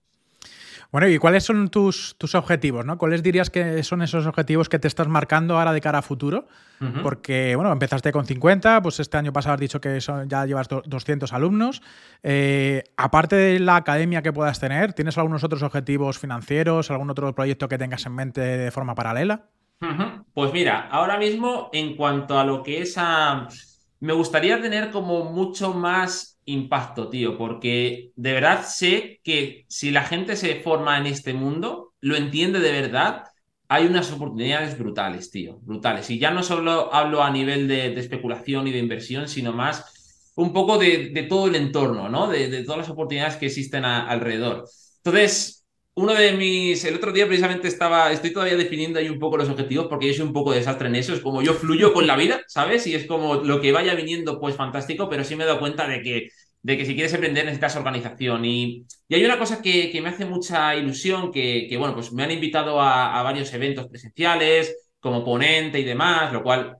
Bueno, 0.91 1.07
¿y 1.07 1.17
cuáles 1.19 1.45
son 1.45 1.69
tus, 1.69 2.15
tus 2.17 2.35
objetivos? 2.35 2.85
¿no? 2.85 2.97
¿Cuáles 2.97 3.23
dirías 3.23 3.49
que 3.49 3.81
son 3.81 4.01
esos 4.01 4.25
objetivos 4.25 4.67
que 4.67 4.77
te 4.77 4.89
estás 4.89 5.07
marcando 5.07 5.57
ahora 5.57 5.71
de 5.71 5.79
cara 5.79 5.99
a 5.99 6.01
futuro? 6.01 6.47
Porque, 7.03 7.55
bueno, 7.55 7.71
empezaste 7.71 8.11
con 8.11 8.25
50, 8.25 8.81
pues 8.81 8.99
este 8.99 9.15
año 9.15 9.31
pasado 9.31 9.53
has 9.53 9.59
dicho 9.59 9.79
que 9.79 9.99
ya 9.99 10.45
llevas 10.45 10.67
200 10.67 11.31
alumnos. 11.31 11.81
Eh, 12.23 12.83
aparte 12.97 13.35
de 13.35 13.59
la 13.59 13.75
academia 13.75 14.23
que 14.23 14.33
puedas 14.33 14.59
tener, 14.59 14.93
¿tienes 14.93 15.15
algunos 15.19 15.43
otros 15.43 15.61
objetivos 15.61 16.17
financieros, 16.17 16.89
algún 16.89 17.11
otro 17.11 17.33
proyecto 17.35 17.69
que 17.69 17.77
tengas 17.77 18.05
en 18.07 18.15
mente 18.15 18.41
de 18.41 18.71
forma 18.71 18.95
paralela? 18.95 19.45
Pues 20.33 20.51
mira, 20.51 20.87
ahora 20.91 21.17
mismo 21.17 21.69
en 21.71 21.95
cuanto 21.95 22.39
a 22.39 22.43
lo 22.43 22.63
que 22.63 22.81
es 22.81 22.95
a... 22.97 23.47
Me 23.99 24.13
gustaría 24.13 24.59
tener 24.59 24.89
como 24.89 25.25
mucho 25.25 25.73
más 25.73 26.30
impacto, 26.51 27.09
tío, 27.09 27.37
porque 27.37 28.11
de 28.15 28.33
verdad 28.33 28.65
sé 28.65 29.19
que 29.23 29.65
si 29.69 29.91
la 29.91 30.03
gente 30.03 30.35
se 30.35 30.55
forma 30.61 30.97
en 30.97 31.07
este 31.07 31.33
mundo, 31.33 31.93
lo 32.01 32.15
entiende 32.15 32.59
de 32.59 32.71
verdad, 32.71 33.23
hay 33.67 33.85
unas 33.85 34.11
oportunidades 34.11 34.77
brutales, 34.77 35.31
tío, 35.31 35.59
brutales. 35.61 36.09
Y 36.09 36.19
ya 36.19 36.31
no 36.31 36.43
solo 36.43 36.93
hablo 36.93 37.23
a 37.23 37.31
nivel 37.31 37.67
de, 37.67 37.97
especulación 37.99 38.67
y 38.67 38.71
de 38.71 38.79
inversión, 38.79 39.29
sino 39.29 39.53
más 39.53 40.31
un 40.35 40.51
poco 40.51 40.77
de, 40.77 41.25
todo 41.29 41.47
el 41.47 41.55
entorno, 41.55 42.09
¿no? 42.09 42.27
De, 42.27 42.63
todas 42.63 42.79
las 42.79 42.89
oportunidades 42.89 43.37
que 43.37 43.45
existen 43.45 43.85
alrededor. 43.85 44.65
Entonces, 45.03 45.61
uno 45.93 46.13
de 46.13 46.33
mis. 46.33 46.83
El 46.85 46.95
otro 46.95 47.11
día 47.11 47.27
precisamente 47.27 47.67
estaba. 47.67 48.11
Estoy 48.11 48.31
todavía 48.33 48.55
definiendo 48.55 48.99
ahí 48.99 49.09
un 49.09 49.19
poco 49.19 49.37
los 49.37 49.49
objetivos 49.49 49.87
porque 49.87 50.07
yo 50.07 50.13
soy 50.13 50.25
un 50.25 50.33
poco 50.33 50.51
desastre 50.51 50.87
en 50.87 50.95
eso. 50.95 51.13
Es 51.13 51.19
como 51.21 51.41
yo 51.41 51.53
fluyo 51.53 51.93
con 51.93 52.07
la 52.07 52.15
vida, 52.15 52.41
¿sabes? 52.47 52.87
Y 52.87 52.95
es 52.95 53.05
como 53.05 53.35
lo 53.35 53.61
que 53.61 53.71
vaya 53.71 53.95
viniendo, 53.95 54.39
pues 54.39 54.55
fantástico, 54.55 55.09
pero 55.09 55.23
sí 55.23 55.35
me 55.35 55.43
he 55.43 55.47
dado 55.47 55.59
cuenta 55.59 55.87
de 55.87 56.01
que, 56.01 56.29
de 56.63 56.77
que 56.77 56.85
si 56.85 56.93
quieres 56.93 57.13
emprender 57.13 57.45
necesitas 57.45 57.75
organización. 57.75 58.45
Y, 58.45 58.85
y 59.07 59.15
hay 59.15 59.25
una 59.25 59.39
cosa 59.39 59.61
que, 59.61 59.99
me 60.01 60.09
hace 60.09 60.25
mucha 60.25 60.75
ilusión: 60.75 61.31
que, 61.31 61.67
que, 61.69 61.77
bueno, 61.77 61.93
pues 61.95 62.11
me 62.13 62.23
han 62.23 62.31
invitado 62.31 62.81
a, 62.81 63.21
varios 63.23 63.53
eventos 63.53 63.87
presenciales, 63.87 64.91
como 64.99 65.23
ponente 65.23 65.79
y 65.79 65.83
demás, 65.83 66.31
lo 66.33 66.43
cual, 66.43 66.77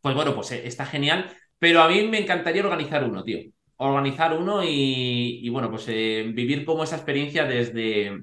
pues 0.00 0.14
bueno, 0.14 0.34
pues 0.34 0.52
eh, 0.52 0.62
está 0.66 0.86
genial. 0.86 1.30
Pero 1.58 1.82
a 1.82 1.88
mí 1.88 2.02
me 2.08 2.18
encantaría 2.18 2.62
organizar 2.62 3.04
uno, 3.04 3.22
tío. 3.22 3.38
Organizar 3.76 4.32
uno 4.36 4.62
y, 4.64 5.48
bueno, 5.50 5.70
pues 5.70 5.86
eh, 5.88 6.24
vivir 6.34 6.64
como 6.64 6.84
esa 6.84 6.96
experiencia 6.96 7.44
desde 7.44 8.22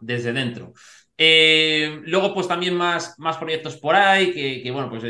desde 0.00 0.32
dentro. 0.32 0.72
Eh, 1.16 2.00
luego, 2.04 2.32
pues 2.32 2.46
también 2.46 2.76
más, 2.76 3.18
más 3.18 3.36
proyectos 3.36 3.76
por 3.76 3.96
ahí, 3.96 4.32
que, 4.32 4.70
bueno, 4.70 4.88
pues 4.88 5.02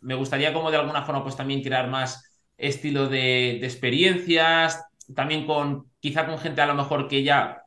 me 0.00 0.14
gustaría 0.14 0.52
como 0.52 0.70
de 0.70 0.78
alguna 0.78 1.02
forma 1.02 1.22
pues 1.22 1.36
también 1.36 1.62
crear 1.62 1.88
más 1.90 2.31
estilo 2.62 3.08
de, 3.08 3.56
experiencias, 3.56 4.84
también 5.14 5.46
con 5.46 5.90
quizá 6.00 6.26
con 6.26 6.38
gente 6.38 6.62
a 6.62 6.66
lo 6.66 6.74
mejor 6.74 7.08
que 7.08 7.22
ya 7.22 7.64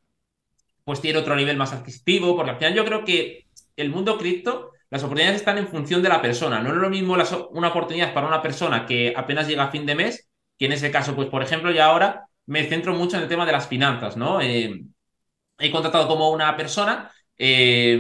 pues 0.84 1.02
tiene 1.02 1.20
otro 1.20 1.36
nivel 1.36 1.58
más 1.58 1.74
adquisitivo, 1.74 2.36
porque 2.36 2.52
al 2.52 2.58
final 2.58 2.74
yo 2.74 2.86
creo 2.86 3.04
que 3.04 3.46
el 3.76 3.90
mundo 3.90 4.18
cripto, 4.18 4.72
las 4.90 5.04
oportunidades 5.04 5.42
están 5.42 5.58
en 5.58 5.68
función 5.68 6.02
de 6.02 6.10
la 6.10 6.22
persona, 6.22 6.62
no 6.62 6.70
es 6.70 6.76
lo 6.76 6.90
mismo 6.90 7.18
una 7.52 7.68
oportunidad 7.70 8.14
para 8.14 8.28
una 8.28 8.42
persona 8.42 8.86
que 8.86 9.14
apenas 9.16 9.48
llega 9.48 9.64
a 9.64 9.72
fin 9.72 9.86
de 9.86 9.96
mes, 9.96 10.30
que 10.58 10.66
en 10.66 10.72
ese 10.72 10.92
caso, 10.92 11.16
pues 11.16 11.28
por 11.28 11.44
ejemplo, 11.44 11.72
ya 11.72 11.86
ahora 11.86 12.28
me 12.46 12.64
centro 12.66 12.94
mucho 12.94 13.18
en 13.18 13.24
el 13.24 13.30
tema 13.30 13.46
de 13.46 13.52
las 13.52 13.68
finanzas, 13.68 14.16
¿no? 14.16 14.40
Eh, 14.42 14.84
he 15.58 15.72
contratado 15.72 16.08
como 16.08 16.30
una 16.30 16.56
persona 16.56 17.12
eh, 17.38 18.00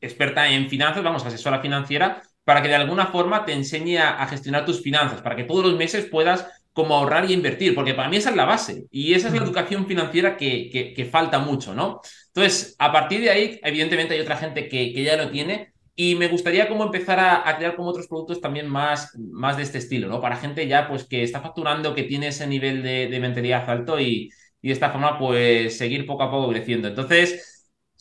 experta 0.00 0.48
en 0.48 0.68
finanzas, 0.68 1.02
vamos, 1.02 1.26
asesora 1.26 1.60
financiera, 1.60 2.22
para 2.44 2.62
que 2.62 2.68
de 2.68 2.74
alguna 2.74 3.06
forma 3.06 3.44
te 3.44 3.52
enseñe 3.52 3.98
a, 3.98 4.26
gestionar 4.26 4.64
tus 4.64 4.82
finanzas, 4.82 5.22
para 5.22 5.36
que 5.36 5.44
todos 5.44 5.64
los 5.64 5.76
meses 5.76 6.06
puedas 6.06 6.46
como 6.72 6.94
ahorrar 6.94 7.30
y 7.30 7.34
invertir, 7.34 7.74
porque 7.74 7.94
para 7.94 8.08
mí 8.08 8.16
esa 8.16 8.30
es 8.30 8.36
la 8.36 8.46
base 8.46 8.86
y 8.90 9.14
esa 9.14 9.28
es 9.28 9.34
la 9.34 9.42
educación 9.42 9.86
financiera 9.86 10.36
que, 10.36 10.94
que, 10.96 11.04
falta 11.04 11.38
mucho, 11.38 11.74
¿no? 11.74 12.00
Entonces, 12.28 12.74
a 12.78 12.90
partir 12.90 13.20
de 13.20 13.30
ahí, 13.30 13.60
evidentemente 13.62 14.14
hay 14.14 14.20
otra 14.20 14.38
gente 14.38 14.68
que, 14.68 14.92
que 14.94 15.04
ya 15.04 15.16
lo 15.16 15.30
tiene 15.30 15.72
y 15.94 16.14
me 16.14 16.28
gustaría 16.28 16.68
como 16.68 16.84
empezar 16.84 17.20
a, 17.20 17.56
crear 17.58 17.76
como 17.76 17.90
otros 17.90 18.08
productos 18.08 18.40
también 18.40 18.68
más, 18.68 19.14
más 19.18 19.58
de 19.58 19.64
este 19.64 19.78
estilo, 19.78 20.08
¿no? 20.08 20.20
Para 20.22 20.36
gente 20.36 20.66
ya 20.66 20.88
pues 20.88 21.04
que 21.04 21.22
está 21.22 21.42
facturando, 21.42 21.94
que 21.94 22.04
tiene 22.04 22.28
ese 22.28 22.46
nivel 22.46 22.82
de, 22.82 23.08
de 23.08 23.20
mentalidad 23.20 23.68
alto 23.68 24.00
y, 24.00 24.30
y 24.62 24.68
de 24.68 24.72
esta 24.72 24.90
forma 24.90 25.18
pues 25.18 25.76
seguir 25.76 26.06
poco 26.06 26.22
a 26.22 26.30
poco 26.30 26.48
creciendo. 26.50 26.88
Entonces, 26.88 27.51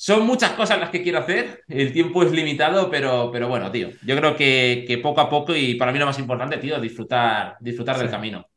son 0.02 0.26
muchas 0.26 0.54
cosas 0.54 0.80
las 0.80 0.90
que 0.90 1.04
quiero 1.04 1.20
hacer, 1.20 1.64
el 1.68 1.94
tiempo 1.94 2.24
es 2.24 2.32
limitado, 2.32 2.90
pero, 2.90 3.30
pero 3.32 3.48
bueno, 3.48 3.70
tío, 3.70 3.90
yo 4.04 4.18
creo 4.18 4.36
que, 4.36 4.84
que 4.88 4.98
poco 4.98 5.22
a 5.22 5.30
poco 5.30 5.56
y 5.56 5.76
para 5.76 5.92
mí 5.92 6.00
lo 6.00 6.08
más 6.08 6.18
importante, 6.18 6.58
tío, 6.58 6.82
disfrutar, 6.82 7.56
disfrutar 7.60 8.00
del 8.00 8.10
camino. 8.10 8.48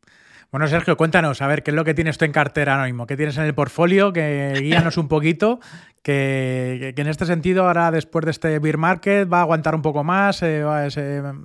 Bueno, 0.51 0.67
Sergio, 0.69 0.97
cuéntanos, 0.97 1.43
a 1.43 1.47
ver, 1.47 1.63
¿qué 1.63 1.71
es 1.71 1.75
lo 1.75 1.85
que 1.85 1.93
tienes 1.93 2.17
tú 2.17 2.25
en 2.25 2.33
cartera 2.33 2.73
ahora 2.73 2.87
mismo? 2.87 3.07
¿Qué 3.07 3.19
tienes 3.19 3.37
en 3.37 3.45
el 3.45 3.55
portfolio? 3.55 4.11
Que 4.15 4.55
guíanos 4.59 4.97
un 4.97 5.07
poquito, 5.07 5.61
que, 6.03 6.95
en 6.97 7.07
este 7.09 7.27
sentido 7.27 7.67
ahora 7.67 7.91
después 7.91 8.25
de 8.25 8.31
este 8.31 8.59
beer 8.59 8.79
market 8.79 9.31
va 9.31 9.39
a 9.39 9.43
aguantar 9.43 9.75
un 9.75 9.83
poco 9.83 10.03
más, 10.03 10.43
eh, 10.43 10.65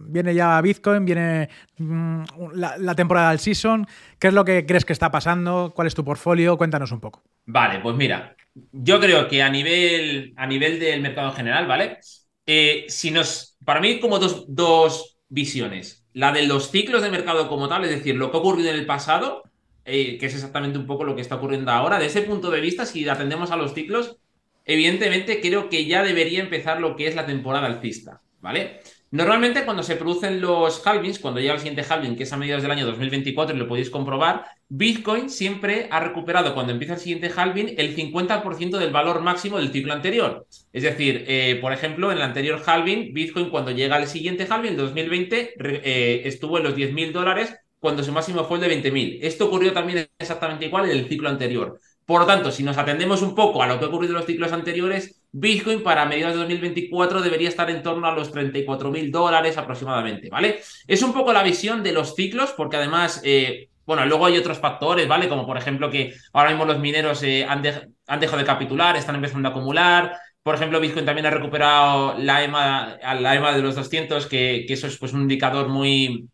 viene 0.04 0.34
ya 0.34 0.62
Bitcoin, 0.62 1.04
viene 1.04 1.50
mm, 1.78 2.22
la, 2.54 2.96
temporada 2.96 3.32
del 3.32 3.40
season, 3.40 3.86
¿qué 4.18 4.30
es 4.30 4.34
lo 4.34 4.46
que 4.46 4.66
crees 4.66 4.86
que 4.86 4.94
está 4.94 5.12
pasando? 5.12 5.74
¿Cuál 5.76 5.88
es 5.88 5.96
tu 5.96 6.06
portfolio? 6.06 6.58
Cuéntanos 6.58 6.94
un 6.94 7.02
poco. 7.02 7.22
Vale, 7.48 7.80
pues 7.80 7.98
mira, 7.98 8.34
yo 8.72 9.00
creo 9.00 9.28
que 9.28 9.42
a 9.42 9.50
nivel, 9.50 10.34
a 10.38 10.48
nivel 10.48 10.80
del 10.80 11.02
mercado 11.02 11.30
en 11.30 11.36
general, 11.36 11.68
¿vale? 11.68 12.00
Eh, 12.46 12.86
si 12.88 13.12
nos, 13.12 13.58
para 13.64 13.80
mí 13.80 14.00
como 14.00 14.20
dos, 14.20 14.46
dos 14.48 15.18
visiones 15.30 16.00
la 16.14 16.32
de 16.32 16.46
los 16.46 16.72
ciclos 16.72 17.02
de 17.02 17.12
mercado 17.12 17.48
como 17.48 17.68
tal, 17.68 17.84
es 17.86 17.92
decir, 17.92 18.16
lo 18.16 18.32
que 18.32 18.38
ha 18.38 18.40
ocurrido 18.40 18.70
en 18.70 18.76
el 18.76 18.86
pasado, 18.86 19.44
eh, 19.86 20.18
que 20.18 20.26
es 20.26 20.34
exactamente 20.34 20.78
un 20.78 20.86
poco 20.86 21.04
lo 21.04 21.16
que 21.16 21.22
está 21.22 21.36
ocurriendo 21.36 21.72
ahora. 21.72 22.00
De 22.00 22.08
ese 22.08 22.24
punto 22.24 22.52
de 22.52 22.62
vista, 22.62 22.86
si 22.86 23.08
atendemos 23.08 23.52
a 23.52 23.56
los 23.56 23.74
ciclos, 23.74 24.18
evidentemente 24.66 25.40
creo 25.42 25.70
que 25.70 25.86
ya 25.86 26.04
debería 26.04 26.42
empezar 26.42 26.82
lo 26.82 26.96
que 26.96 27.08
es 27.08 27.16
la 27.16 27.26
temporada 27.26 27.68
alcista, 27.68 28.22
¿vale? 28.42 28.82
Normalmente 29.12 29.66
cuando 29.66 29.82
se 29.82 29.96
producen 29.96 30.40
los 30.40 30.86
halvings, 30.86 31.18
cuando 31.18 31.40
llega 31.40 31.54
el 31.54 31.60
siguiente 31.60 31.84
halving, 31.88 32.16
que 32.16 32.24
es 32.24 32.34
a 32.34 32.38
mediados 32.38 32.62
del 32.62 32.72
año 32.72 32.86
2024, 32.86 33.56
y 33.56 33.60
lo 33.60 33.68
podéis 33.68 33.90
comprobar, 33.90 34.46
Bitcoin 34.68 35.32
siempre 35.32 35.88
ha 35.90 36.00
recuperado 36.00 36.54
cuando 36.54 36.74
empieza 36.74 36.94
el 36.94 37.00
siguiente 37.00 37.32
halving 37.36 37.74
el 37.78 37.96
50% 37.96 38.78
del 38.78 38.92
valor 38.92 39.22
máximo 39.22 39.58
del 39.58 39.72
ciclo 39.72 39.94
anterior. 39.94 40.46
Es 40.72 40.84
decir, 40.84 41.26
eh, 41.28 41.58
por 41.60 41.74
ejemplo, 41.74 42.12
en 42.12 42.18
el 42.18 42.24
anterior 42.24 42.62
halving, 42.64 43.12
Bitcoin 43.12 43.50
cuando 43.50 43.72
llega 43.72 43.96
al 43.96 44.08
siguiente 44.08 44.46
halving, 44.48 44.74
en 44.74 44.78
2020, 44.78 45.54
eh, 45.58 46.22
estuvo 46.26 46.60
en 46.60 46.66
los 46.66 46.76
10.000 46.76 47.12
dólares 47.12 47.56
cuando 47.80 48.04
su 48.04 48.12
máximo 48.12 48.44
fue 48.44 48.58
el 48.58 48.62
de 48.62 48.92
20.000. 48.92 49.20
Esto 49.24 49.48
ocurrió 49.48 49.74
también 49.74 50.08
exactamente 50.20 50.66
igual 50.66 50.86
en 50.86 50.92
el 50.92 51.08
ciclo 51.08 51.30
anterior. 51.30 51.80
Por 52.06 52.22
lo 52.22 52.28
tanto, 52.28 52.52
si 52.52 52.62
nos 52.62 52.78
atendemos 52.78 53.22
un 53.24 53.34
poco 53.34 53.64
a 53.64 53.68
lo 53.68 53.80
que 53.80 53.86
ha 53.86 53.88
ocurrido 53.88 54.14
en 54.14 54.18
los 54.18 54.26
ciclos 54.26 54.52
anteriores, 54.52 55.19
Bitcoin 55.32 55.84
para 55.84 56.06
mediados 56.06 56.34
de 56.34 56.40
2024 56.40 57.22
debería 57.22 57.50
estar 57.50 57.70
en 57.70 57.84
torno 57.84 58.08
a 58.08 58.16
los 58.16 58.32
34 58.32 58.90
mil 58.90 59.12
dólares 59.12 59.58
aproximadamente, 59.58 60.30
¿vale? 60.30 60.60
Es 60.88 61.04
un 61.04 61.14
poco 61.14 61.32
la 61.32 61.44
visión 61.44 61.84
de 61.84 61.92
los 61.92 62.16
ciclos, 62.16 62.54
porque 62.58 62.78
además, 62.78 63.22
eh, 63.24 63.70
bueno, 63.86 64.06
luego 64.06 64.26
hay 64.26 64.38
otros 64.38 64.58
factores, 64.58 65.08
¿vale? 65.08 65.30
Como 65.30 65.46
por 65.46 65.58
ejemplo 65.58 65.92
que 65.92 66.14
ahora 66.34 66.50
mismo 66.50 66.66
los 66.66 66.80
mineros 66.80 67.22
eh, 67.24 67.46
han, 67.46 67.64
han, 68.08 68.20
dejado 68.20 68.40
de 68.40 68.46
capitular, 68.46 68.96
están 68.96 69.16
empezando 69.16 69.50
a 69.50 69.52
acumular. 69.52 70.18
Por 70.42 70.56
ejemplo, 70.56 70.80
Bitcoin 70.80 71.06
también 71.06 71.28
ha 71.28 71.32
recuperado 71.32 72.16
la 72.18 72.44
EMA, 72.44 72.98
la 73.20 73.36
EMA 73.36 73.54
de 73.54 73.62
los 73.62 73.76
200, 73.76 74.26
que, 74.26 74.66
eso 74.68 74.88
es 74.88 74.98
pues, 74.98 75.14
un 75.14 75.22
indicador 75.22 75.68
muy, 75.68 76.28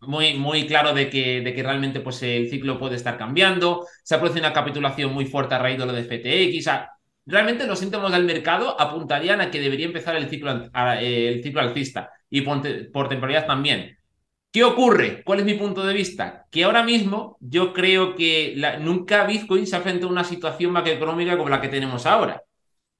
muy, 0.00 0.34
muy 0.34 0.66
claro 0.66 0.92
de 0.92 1.08
que, 1.08 1.40
de 1.40 1.54
que 1.54 1.62
realmente 1.62 2.00
pues, 2.00 2.22
el 2.22 2.50
ciclo 2.50 2.78
puede 2.78 2.96
estar 2.96 3.16
cambiando. 3.16 3.86
Se 4.02 4.14
ha 4.14 4.20
producido 4.20 4.44
una 4.44 4.52
capitulación 4.52 5.12
muy 5.14 5.24
fuerte 5.24 5.54
a 5.54 5.58
raíz 5.58 5.78
de 5.78 5.86
lo 5.86 5.92
de 5.94 6.04
FTX. 6.04 6.68
Realmente 7.26 7.66
los 7.66 7.78
síntomas 7.78 8.12
del 8.12 8.24
mercado 8.24 8.80
apuntarían 8.80 9.40
a 9.40 9.50
que 9.50 9.60
debería 9.60 9.86
empezar 9.86 10.16
el 10.16 10.28
ciclo, 10.28 10.70
el 11.00 11.42
ciclo 11.42 11.60
alcista 11.60 12.10
y 12.30 12.42
por, 12.42 13.08
temporalidad 13.08 13.46
también. 13.46 13.98
¿Qué 14.52 14.64
ocurre? 14.64 15.22
¿Cuál 15.24 15.40
es 15.40 15.44
mi 15.44 15.54
punto 15.54 15.84
de 15.84 15.92
vista? 15.92 16.46
Que 16.50 16.64
ahora 16.64 16.82
mismo 16.82 17.36
yo 17.40 17.72
creo 17.74 18.14
que 18.16 18.56
nunca 18.80 19.26
Bitcoin 19.26 19.66
se 19.66 19.76
ha 19.76 19.78
enfrentado 19.78 20.08
a 20.08 20.12
una 20.12 20.24
situación 20.24 20.72
macroeconómica 20.72 21.36
como 21.36 21.50
la 21.50 21.60
que 21.60 21.68
tenemos 21.68 22.06
ahora. 22.06 22.42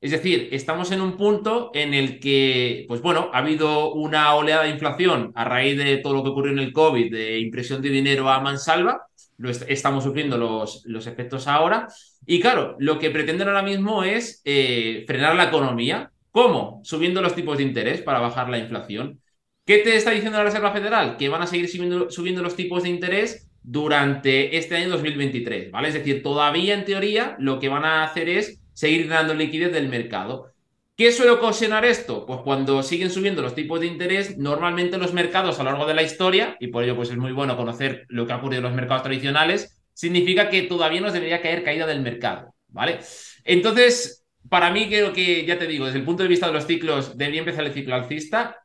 Es 0.01 0.11
decir, 0.11 0.51
estamos 0.53 0.93
en 0.93 1.01
un 1.01 1.17
punto 1.17 1.71
en 1.75 1.95
el 1.95 2.21
que, 2.21 2.85
pues 2.87 3.01
bueno, 3.01 3.31
ha 3.33 3.39
habido 3.39 3.95
una 3.95 4.35
oleada 4.35 4.65
de 4.65 4.71
inflación 4.71 5.33
a 5.35 5.45
raíz 5.45 5.79
de 5.79 5.97
todo 5.99 6.13
lo 6.13 6.23
que 6.23 6.29
ocurrió 6.31 6.53
en 6.53 6.59
el 6.59 6.73
COVID, 6.73 7.11
de 7.11 7.39
impresión 7.41 7.81
de 7.81 7.89
dinero 7.89 8.29
a 8.29 8.41
mansalva. 8.41 9.07
Estamos 9.69 10.05
sufriendo 10.05 10.39
los, 10.39 10.83
los 10.87 11.07
efectos 11.07 11.47
ahora. 11.47 11.89
Y 12.27 12.41
claro, 12.41 12.77
lo 12.79 12.99
que 12.99 13.11
pretenden 13.11 13.49
ahora 13.49 13.63
mismo 13.63 14.03
es 14.03 14.43
eh, 14.45 15.05
frenar 15.07 15.37
la 15.37 15.45
economía. 15.45 16.11
¿Cómo? 16.31 16.81
Subiendo 16.85 17.23
los 17.23 17.35
tipos 17.35 17.59
de 17.59 17.65
interés 17.65 18.03
para 18.03 18.21
bajar 18.21 18.49
la 18.49 18.59
inflación. 18.59 19.21
¿Qué 19.65 19.79
te 19.79 19.97
está 19.97 20.11
diciendo 20.13 20.39
la 20.39 20.45
Reserva 20.45 20.73
Federal? 20.73 21.17
Que 21.17 21.29
van 21.29 21.43
a 21.43 21.47
seguir 21.47 21.69
subiendo, 21.69 22.11
subiendo 22.11 22.43
los 22.43 22.55
tipos 22.55 22.83
de 22.85 22.89
interés 22.89 23.49
durante 23.63 24.57
este 24.57 24.77
año 24.77 24.91
2023, 24.91 25.73
¿vale? 25.73 25.89
Es 25.89 25.95
decir, 25.95 26.23
todavía 26.23 26.75
en 26.75 26.85
teoría 26.85 27.37
lo 27.41 27.59
que 27.59 27.69
van 27.69 27.85
a 27.85 28.05
hacer 28.05 28.29
es 28.29 28.61
seguir 28.73 29.09
dando 29.09 29.35
liquidez 29.35 29.73
del 29.73 29.89
mercado. 29.89 30.53
¿Qué 30.97 31.13
suele 31.13 31.33
ocasionar 31.33 31.85
esto? 31.85 32.25
Pues 32.25 32.41
cuando 32.41 32.83
siguen 32.83 33.11
subiendo 33.11 33.43
los 33.43 33.55
tipos 33.55 33.81
de 33.81 33.87
interés, 33.87 34.39
normalmente 34.39 34.97
los 34.97 35.13
mercados 35.13 35.61
a 35.61 35.63
lo 35.63 35.71
largo 35.71 35.87
de 35.87 35.93
la 35.93 36.03
historia, 36.03 36.57
y 36.59 36.69
por 36.69 36.85
ello 36.85 36.97
pues 36.97 37.11
es 37.11 37.19
muy 37.19 37.33
bueno 37.33 37.55
conocer 37.55 38.07
lo 38.09 38.27
que 38.27 38.33
ha 38.33 38.37
ocurrido 38.37 38.61
en 38.61 38.65
los 38.65 38.75
mercados 38.75 39.03
tradicionales, 39.03 39.85
significa 39.93 40.49
que 40.49 40.63
todavía 40.63 41.03
nos 41.03 41.13
debería 41.13 41.43
caer 41.43 41.63
caída 41.63 41.87
del 41.87 42.01
mercado, 42.01 42.55
¿vale? 42.69 43.01
Entonces, 43.45 44.25
para 44.49 44.71
mí 44.71 44.89
creo 44.89 45.13
que, 45.13 45.45
ya 45.45 45.59
te 45.59 45.67
digo, 45.67 45.85
desde 45.85 45.99
el 45.99 46.05
punto 46.07 46.23
de 46.23 46.31
vista 46.31 46.47
de 46.47 46.55
los 46.55 46.67
ciclos, 46.67 47.19
debería 47.19 47.41
empezar 47.41 47.65
el 47.65 47.75
ciclo 47.75 47.95
alcista 47.95 48.65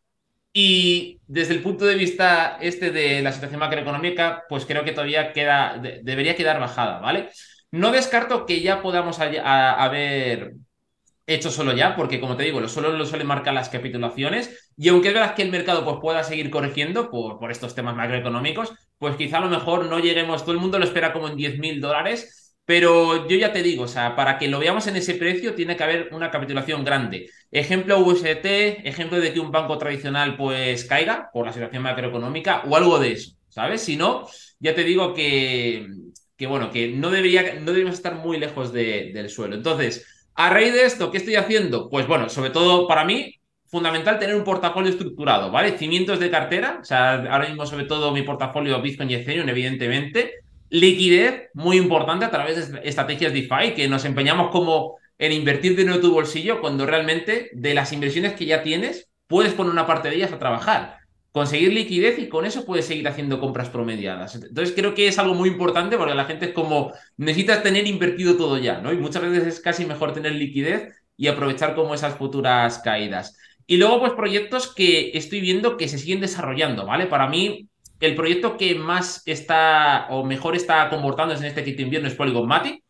y 0.54 1.20
desde 1.28 1.54
el 1.54 1.62
punto 1.62 1.86
de 1.86 1.96
vista 1.96 2.58
este 2.62 2.92
de 2.92 3.22
la 3.22 3.34
situación 3.34 3.60
macroeconómica, 3.60 4.44
pues 4.48 4.66
creo 4.66 4.86
que 4.86 4.94
todavía 4.94 5.34
queda, 5.34 5.82
debería 6.02 6.38
quedar 6.38 6.62
bajada, 6.62 7.00
¿vale? 7.00 7.30
No 7.72 7.92
descarto 7.92 8.46
que 8.46 8.62
ya 8.62 8.82
podamos 8.82 9.20
haber 9.20 10.54
hecho 11.28 11.52
solo 11.52 11.74
ya, 11.74 11.96
porque 11.96 12.20
como 12.20 12.36
te 12.38 12.44
digo, 12.44 12.68
solo 12.68 12.92
lo 12.92 13.06
suelen 13.06 13.28
marcar 13.28 13.54
las 13.54 13.70
capitulaciones. 13.70 14.72
Y 14.78 14.90
aunque 14.90 15.10
es 15.10 15.14
verdad 15.14 15.36
que 15.36 15.44
el 15.44 15.52
mercado 15.52 15.84
pues, 15.86 15.98
pueda 16.02 16.24
seguir 16.24 16.50
corrigiendo 16.50 17.10
por, 17.10 17.40
por 17.40 17.52
estos 17.52 17.76
temas 17.76 17.96
macroeconómicos, 17.96 18.74
pues 18.98 19.16
quizá 19.16 19.38
a 19.38 19.42
lo 19.42 19.50
mejor 19.50 19.86
no 19.86 20.00
lleguemos, 20.00 20.44
todo 20.44 20.54
el 20.54 20.60
mundo 20.62 20.80
lo 20.80 20.86
espera 20.86 21.14
como 21.14 21.28
en 21.28 21.36
10 21.36 21.60
mil 21.60 21.82
dólares. 21.82 22.38
Pero 22.66 23.28
yo 23.28 23.36
ya 23.38 23.52
te 23.52 23.64
digo, 23.64 23.84
o 23.84 23.88
sea, 23.88 24.16
para 24.16 24.38
que 24.38 24.48
lo 24.48 24.60
veamos 24.60 24.88
en 24.88 24.96
ese 24.96 25.16
precio 25.16 25.56
tiene 25.56 25.76
que 25.76 25.84
haber 25.84 26.10
una 26.14 26.30
capitulación 26.32 26.86
grande. 26.86 27.30
Ejemplo 27.52 28.00
UST, 28.00 28.88
ejemplo 28.88 29.20
de 29.20 29.34
que 29.34 29.40
un 29.40 29.52
banco 29.52 29.78
tradicional 29.78 30.38
pues 30.38 30.86
caiga 30.86 31.30
por 31.34 31.46
la 31.46 31.54
situación 31.54 31.84
macroeconómica 31.84 32.64
o 32.68 32.76
algo 32.78 33.00
de 33.00 33.14
eso, 33.14 33.32
¿sabes? 33.50 33.82
Si 33.82 33.98
no, 33.98 34.28
ya 34.60 34.76
te 34.76 34.84
digo 34.84 35.14
que, 35.14 35.88
que 36.38 36.48
bueno, 36.48 36.72
que 36.72 36.88
no, 36.90 37.10
debería, 37.10 37.56
no 37.56 37.66
deberíamos 37.66 37.96
estar 37.96 38.16
muy 38.16 38.40
lejos 38.40 38.72
del 38.72 39.30
suelo. 39.30 39.56
Entonces, 39.56 40.21
a 40.36 40.50
raíz 40.50 40.74
de 40.74 40.86
esto, 40.86 41.12
¿qué 41.12 41.18
estoy 41.18 41.36
haciendo? 41.36 41.90
Pues 41.90 42.08
bueno, 42.08 42.30
sobre 42.30 42.50
todo 42.50 42.88
para 42.88 43.06
mí, 43.06 43.36
fundamental 43.68 44.20
tener 44.20 44.36
un 44.36 44.44
portafolio 44.44 44.90
estructurado, 44.90 45.52
¿vale? 45.52 45.78
Cimientos 45.78 46.20
de 46.20 46.30
cartera, 46.30 46.80
o 46.82 46.86
sea, 46.86 47.14
ahora 47.14 47.48
mismo 47.48 47.66
sobre 47.66 47.86
todo 47.86 48.12
mi 48.12 48.24
portafolio 48.24 48.82
Bitcoin 48.82 49.10
y 49.12 49.16
Ethereum, 49.16 49.48
evidentemente. 49.50 50.36
Liquidez, 50.70 51.50
muy 51.54 51.78
importante 51.78 52.26
a 52.26 52.32
través 52.32 52.72
de 52.72 52.80
estrategias 52.84 53.34
DeFi, 53.34 53.74
que 53.76 53.88
nos 53.90 54.06
empeñamos 54.06 54.52
como 54.52 54.98
en 55.18 55.34
invertir 55.34 55.76
dinero 55.76 55.96
en 55.96 56.02
tu 56.02 56.14
bolsillo 56.14 56.62
cuando 56.62 56.86
realmente 56.86 57.50
de 57.54 57.74
las 57.74 57.94
inversiones 57.94 58.34
que 58.34 58.46
ya 58.46 58.64
tienes, 58.64 59.10
puedes 59.28 59.54
poner 59.54 59.72
una 59.72 59.86
parte 59.86 60.10
de 60.10 60.16
ellas 60.16 60.34
a 60.34 60.40
trabajar 60.40 61.01
conseguir 61.32 61.74
liquidez 61.74 62.20
y 62.20 62.28
con 62.28 62.46
eso 62.46 62.66
puedes 62.66 62.86
seguir 62.86 63.08
haciendo 63.08 63.40
compras 63.40 63.70
promediadas. 63.70 64.36
Entonces 64.36 64.74
creo 64.76 64.94
que 64.94 65.08
es 65.08 65.18
algo 65.18 65.34
muy 65.34 65.50
importante 65.50 65.98
porque 65.98 66.14
la 66.14 66.26
gente 66.26 66.48
es 66.48 66.54
como, 66.54 66.94
necesitas 67.18 67.64
tener 67.64 67.88
invertido 67.88 68.36
todo 68.36 68.58
ya, 68.58 68.80
¿no? 68.80 68.92
Y 68.92 68.98
muchas 68.98 69.22
veces 69.22 69.48
es 69.48 69.60
casi 69.60 69.86
mejor 69.86 70.14
tener 70.14 70.34
liquidez 70.34 70.94
y 71.16 71.28
aprovechar 71.28 71.76
como 71.76 71.94
esas 71.94 72.16
futuras 72.16 72.80
caídas. 72.80 73.38
Y 73.66 73.78
luego, 73.78 74.00
pues 74.02 74.14
proyectos 74.14 74.74
que 74.74 75.12
estoy 75.14 75.40
viendo 75.40 75.78
que 75.78 75.88
se 75.88 75.98
siguen 75.98 76.20
desarrollando, 76.20 76.86
¿vale? 76.86 77.06
Para 77.08 77.28
mí, 77.28 77.70
el 78.02 78.16
proyecto 78.16 78.58
que 78.58 78.76
más 78.76 79.22
está 79.26 80.08
o 80.10 80.26
mejor 80.26 80.56
está 80.56 80.90
comportándose 80.90 81.42
en 81.42 81.50
este 81.50 81.64
quinto 81.64 81.84
invierno 81.84 82.08
es 82.08 82.16
Polygon 82.16 82.48
Matic, 82.48 82.84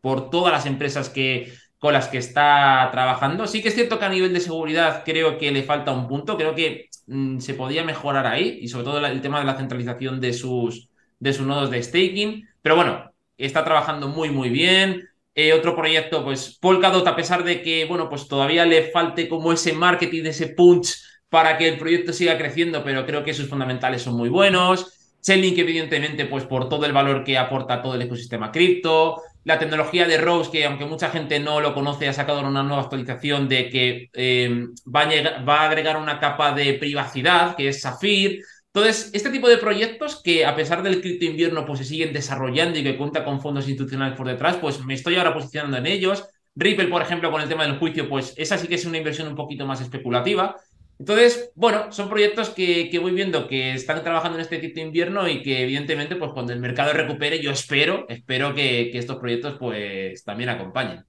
por 0.00 0.30
todas 0.30 0.52
las 0.52 0.66
empresas 0.66 1.08
que, 1.08 1.52
con 1.84 1.92
las 1.92 2.08
que 2.08 2.16
está 2.16 2.88
trabajando. 2.92 3.46
Sí 3.46 3.60
que 3.60 3.68
es 3.68 3.74
cierto 3.74 3.98
que 3.98 4.06
a 4.06 4.08
nivel 4.08 4.32
de 4.32 4.40
seguridad 4.40 5.02
creo 5.04 5.36
que 5.36 5.52
le 5.52 5.62
falta 5.62 5.92
un 5.92 6.08
punto, 6.08 6.38
creo 6.38 6.54
que 6.54 6.88
Mm, 7.06 7.38
se 7.40 7.54
podía 7.54 7.84
mejorar 7.84 8.26
ahí 8.26 8.58
y 8.62 8.68
sobre 8.68 8.84
todo 8.84 9.06
el 9.06 9.20
tema 9.20 9.38
de 9.38 9.44
la 9.44 9.56
centralización 9.56 10.20
de 10.20 10.32
sus, 10.32 10.88
de 11.18 11.32
sus 11.32 11.46
nodos 11.46 11.70
de 11.70 11.82
staking. 11.82 12.48
Pero 12.62 12.76
bueno, 12.76 13.12
está 13.36 13.64
trabajando 13.64 14.08
muy, 14.08 14.30
muy 14.30 14.48
bien. 14.50 15.08
Eh, 15.34 15.52
otro 15.52 15.74
proyecto, 15.76 16.24
pues 16.24 16.58
Polkadot, 16.60 17.06
a 17.06 17.16
pesar 17.16 17.44
de 17.44 17.60
que, 17.62 17.84
bueno, 17.86 18.08
pues 18.08 18.28
todavía 18.28 18.64
le 18.64 18.90
falte 18.90 19.28
como 19.28 19.52
ese 19.52 19.72
marketing, 19.72 20.24
ese 20.24 20.48
punch 20.48 20.96
para 21.28 21.58
que 21.58 21.68
el 21.68 21.78
proyecto 21.78 22.12
siga 22.12 22.38
creciendo, 22.38 22.84
pero 22.84 23.04
creo 23.04 23.24
que 23.24 23.34
sus 23.34 23.48
fundamentales 23.48 24.02
son 24.02 24.14
muy 24.16 24.28
buenos. 24.28 25.16
Chainlink, 25.20 25.58
evidentemente, 25.58 26.26
pues 26.26 26.44
por 26.44 26.68
todo 26.68 26.86
el 26.86 26.92
valor 26.92 27.24
que 27.24 27.36
aporta 27.36 27.82
todo 27.82 27.94
el 27.96 28.02
ecosistema 28.02 28.52
cripto 28.52 29.20
la 29.44 29.58
tecnología 29.58 30.06
de 30.06 30.18
Rose, 30.18 30.50
que 30.50 30.64
aunque 30.64 30.86
mucha 30.86 31.10
gente 31.10 31.38
no 31.38 31.60
lo 31.60 31.74
conoce, 31.74 32.08
ha 32.08 32.12
sacado 32.12 32.40
una 32.40 32.62
nueva 32.62 32.82
actualización 32.82 33.48
de 33.48 33.68
que 33.68 34.10
eh, 34.14 34.66
va, 34.86 35.02
a 35.02 35.44
va, 35.44 35.60
a 35.60 35.66
agregar 35.68 35.96
una 35.98 36.18
capa 36.18 36.52
de 36.52 36.74
privacidad, 36.74 37.54
que 37.54 37.68
es 37.68 37.82
Safir. 37.82 38.42
Entonces, 38.72 39.10
este 39.12 39.30
tipo 39.30 39.48
de 39.48 39.58
proyectos 39.58 40.20
que 40.22 40.46
a 40.46 40.56
pesar 40.56 40.82
del 40.82 41.00
cripto 41.00 41.26
invierno, 41.26 41.64
pues 41.66 41.80
se 41.80 41.84
siguen 41.84 42.12
desarrollando 42.12 42.78
y 42.78 42.82
que 42.82 42.96
cuenta 42.96 43.24
con 43.24 43.40
fondos 43.40 43.68
institucionales 43.68 44.16
por 44.16 44.26
detrás, 44.26 44.56
pues 44.56 44.84
me 44.84 44.94
estoy 44.94 45.16
ahora 45.16 45.34
posicionando 45.34 45.76
en 45.76 45.86
ellos. 45.86 46.24
Ripple, 46.56 46.88
por 46.88 47.02
ejemplo, 47.02 47.30
con 47.30 47.42
el 47.42 47.48
tema 47.48 47.64
del 47.64 47.78
juicio, 47.78 48.08
pues 48.08 48.32
esa 48.36 48.56
sí 48.58 48.66
que 48.66 48.76
es 48.76 48.84
una 48.84 48.98
inversión 48.98 49.28
un 49.28 49.36
poquito 49.36 49.66
más 49.66 49.80
especulativa. 49.80 50.56
Entonces, 51.04 51.52
bueno, 51.54 51.92
son 51.92 52.08
proyectos 52.08 52.48
que, 52.48 52.98
voy 52.98 53.12
viendo 53.12 53.46
que 53.46 53.74
están 53.74 54.02
trabajando 54.02 54.38
en 54.38 54.42
este 54.42 54.56
tipo 54.56 54.76
de 54.76 54.86
invierno 54.86 55.28
y 55.28 55.42
que 55.42 55.60
evidentemente, 55.62 56.16
pues 56.16 56.32
cuando 56.32 56.54
el 56.54 56.60
mercado 56.60 56.94
recupere, 56.94 57.42
yo 57.42 57.50
espero, 57.50 58.06
espero 58.08 58.54
que, 58.54 58.90
estos 58.96 59.18
proyectos 59.18 59.58
pues 59.58 60.24
también 60.24 60.48
acompañen. 60.48 61.04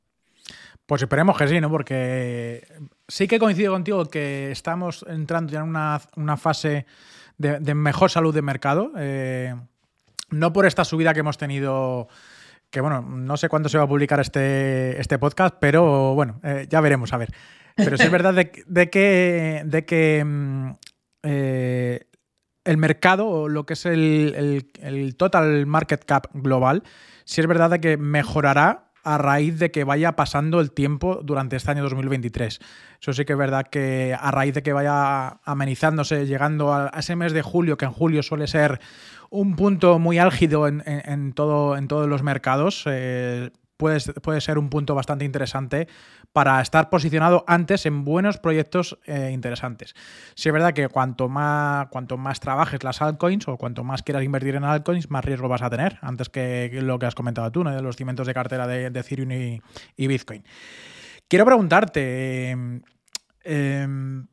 Pues 0.86 1.02
esperemos 1.02 1.38
que 1.38 1.48
sí, 1.48 1.62
¿no? 1.62 1.70
Porque 1.70 2.68
sí 3.08 3.26
que 3.26 3.40
coincido 3.40 3.72
contigo 3.72 4.04
que 4.10 4.52
estamos 4.52 5.06
entrando 5.08 5.54
ya 5.54 5.62
en 5.62 5.70
una, 5.70 6.36
fase 6.36 6.86
de, 7.38 7.74
mejor 7.74 8.12
salud 8.12 8.36
de 8.36 8.42
mercado. 8.42 8.92
Eh, 8.98 9.56
no 10.30 10.52
por 10.52 10.66
esta 10.66 10.84
subida 10.84 11.14
que 11.14 11.22
hemos 11.22 11.38
tenido, 11.38 12.10
que 12.70 12.82
bueno, 12.82 13.02
no 13.02 13.38
sé 13.38 13.48
cuándo 13.48 13.70
se 13.70 13.78
va 13.78 13.86
a 13.86 13.88
publicar 13.88 14.20
este, 14.20 15.00
este 15.00 15.18
podcast, 15.18 15.56
pero 15.58 16.14
bueno, 16.16 16.42
eh, 16.44 16.68
ya 16.70 16.82
veremos, 16.82 17.14
a 17.14 17.18
ver. 17.18 17.30
Pero 17.76 17.98
sí 17.98 18.04
es 18.04 18.12
verdad 18.12 18.34
de, 18.34 18.90
que, 18.90 19.62
de 19.66 19.86
que 19.86 20.24
mm, 20.26 20.72
eh, 21.24 22.08
el 22.64 22.78
mercado, 22.78 23.28
o 23.28 23.50
lo 23.50 23.66
que 23.66 23.74
es 23.74 23.86
el, 23.86 25.16
total 25.18 25.66
market 25.66 26.04
cap 26.04 26.28
global, 26.34 26.84
sí 27.26 27.42
es 27.42 27.48
verdad 27.48 27.70
de 27.70 27.80
que 27.80 27.98
mejorará 27.98 28.92
a 29.04 29.20
raíz 29.20 29.60
de 29.60 29.70
que 29.70 29.84
vaya 29.84 30.16
pasando 30.16 30.60
el 30.60 30.72
tiempo 30.72 31.20
durante 31.24 31.58
este 31.58 31.70
año 31.70 31.84
2023. 31.84 32.60
Eso 33.00 33.14
sí 33.14 33.24
que 33.24 33.34
es 33.34 33.40
verdad 33.40 33.68
que 33.70 34.18
a 34.20 34.32
raíz 34.32 34.56
de 34.56 34.64
que 34.64 34.74
vaya 34.74 35.42
amenizándose, 35.44 36.26
llegando 36.26 36.74
a 36.74 36.92
ese 36.98 37.16
mes 37.16 37.32
de 37.32 37.44
julio, 37.44 37.78
que 37.78 37.86
en 37.86 37.92
julio 37.92 38.24
suele 38.24 38.48
ser 38.48 38.80
un 39.30 39.56
punto 39.56 40.00
muy 40.00 40.18
álgido 40.18 40.68
en, 40.68 41.34
todo, 41.34 41.78
en 41.78 41.88
todos 41.88 42.08
los 42.08 42.24
mercados, 42.24 42.84
eh, 42.88 43.52
puede, 43.78 44.00
puede, 44.22 44.42
ser 44.42 44.58
un 44.58 44.70
punto 44.70 44.96
bastante 44.96 45.26
interesante 45.26 45.88
para 46.34 46.62
estar 46.62 46.90
posicionado 46.90 47.44
antes 47.48 47.86
en 47.86 48.04
buenos 48.04 48.38
proyectos 48.38 48.98
eh, 49.06 49.32
interesantes. 49.34 49.96
Si 50.36 50.50
es 50.50 50.54
verdad 50.54 50.74
que 50.74 50.90
cuanto 50.90 51.30
más, 51.30 51.88
cuanto 51.88 52.18
más 52.18 52.40
trabajes 52.40 52.84
las 52.84 53.02
altcoins 53.02 53.48
o 53.48 53.58
cuanto 53.58 53.84
más 53.84 54.04
quieras 54.04 54.24
invertir 54.24 54.56
en 54.56 54.64
altcoins, 54.64 55.10
más 55.10 55.24
riesgo 55.24 55.48
vas 55.48 55.62
a 55.62 55.70
tener, 55.70 55.98
antes 56.02 56.30
que 56.30 56.70
lo 56.82 57.00
que 57.00 57.06
has 57.06 57.16
comentado 57.16 57.52
tú, 57.52 57.64
¿no? 57.64 57.72
de 57.72 57.82
los 57.82 57.96
cimientos 57.96 58.28
de 58.28 58.34
cartera 58.34 58.68
de, 58.68 58.88
Ethereum 58.88 59.32
y, 59.32 60.08
Bitcoin. 60.08 60.44
Quiero 61.28 61.46
preguntarte, 61.46 62.52
em, 63.44 64.28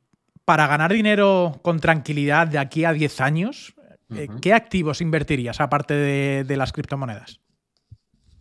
para 0.45 0.67
ganar 0.67 0.93
dinero 0.93 1.61
con 1.63 1.81
tranquilidad 1.81 2.47
de 2.47 2.59
aquí 2.59 2.85
a 2.85 2.93
10 2.93 3.21
años, 3.21 3.75
eh, 4.15 4.29
¿qué 4.41 4.53
activos 4.53 5.01
invertirías 5.01 5.61
aparte 5.61 5.95
de 5.95 6.57
las 6.57 6.73
criptomonedas? 6.73 7.43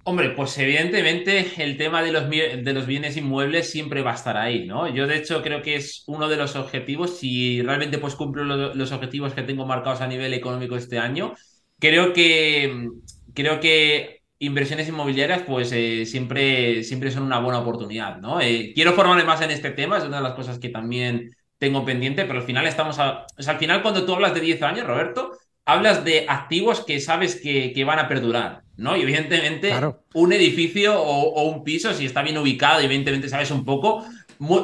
Hombre, 0.04 0.32
pues 0.32 0.58
evidentemente 0.58 1.64
el 1.64 1.78
tema 1.78 2.02
de 2.02 2.12
los, 2.12 2.28
de 2.28 2.74
los 2.74 2.88
bienes 2.88 3.18
inmuebles 3.18 3.70
siempre 3.70 4.02
va 4.02 4.12
a 4.12 4.16
estar 4.16 4.36
ahí, 4.36 4.66
¿no? 4.66 4.88
Yo 4.88 5.06
de 5.06 5.18
hecho 5.18 5.44
creo 5.44 5.62
que 5.62 5.76
es 5.76 6.04
uno 6.08 6.28
de 6.28 6.38
los 6.38 6.56
objetivos, 6.56 7.20
si 7.20 7.62
realmente 7.62 8.00
pues 8.00 8.16
cumplo 8.16 8.44
los 8.44 8.92
objetivos 8.92 9.34
que 9.34 9.44
tengo 9.44 9.66
marcados 9.68 10.02
a 10.02 10.08
nivel 10.08 10.34
económico 10.34 10.76
este 10.76 10.98
año, 10.98 11.34
creo 11.80 12.14
que, 12.14 12.90
creo 13.36 13.60
que 13.60 14.22
inversiones 14.40 14.90
inmobiliarias 14.90 15.44
pues 15.44 15.72
eh, 15.72 16.06
siempre, 16.08 16.84
siempre 16.84 17.12
son 17.12 17.24
una 17.24 17.40
buena 17.40 17.60
oportunidad, 17.60 18.18
¿no? 18.18 18.42
Eh, 18.42 18.72
quiero 18.74 18.94
formarme 18.94 19.24
más 19.24 19.42
en 19.42 19.52
este 19.52 19.70
tema, 19.70 20.00
es 20.00 20.04
una 20.04 20.18
de 20.18 20.24
las 20.24 20.34
cosas 20.34 20.58
que 20.58 20.70
también 20.70 21.30
tengo 21.60 21.86
pendiente, 21.86 22.26
pero 22.26 22.40
al 22.40 22.46
final 22.46 22.66
estamos 22.66 22.98
a... 22.98 23.28
O 23.38 23.44
sea, 23.44 23.54
al 23.54 23.60
final 23.60 23.84
cuando 23.84 24.04
tú 24.04 24.16
hablas 24.16 24.34
de 24.34 24.42
10 24.42 24.64
años, 24.64 24.88
Roberto, 24.88 25.32
hablas 25.72 26.04
de 26.04 26.26
activos 26.28 26.82
que 26.82 27.00
sabes 27.00 27.36
que, 27.36 27.74
que 27.74 27.84
van 27.84 28.00
a 28.00 28.08
perdurar. 28.08 28.64
¿no? 28.82 28.98
Y 28.98 29.02
evidentemente 29.02 29.74
un 30.14 30.34
edificio 30.34 31.00
o, 31.00 31.44
un 31.44 31.64
piso, 31.64 31.94
si 31.94 32.06
está 32.06 32.24
bien 32.24 32.38
ubicado, 32.38 32.82
evidentemente 32.82 33.30
sabes 33.30 33.52
un 33.52 33.64
poco, 33.64 34.04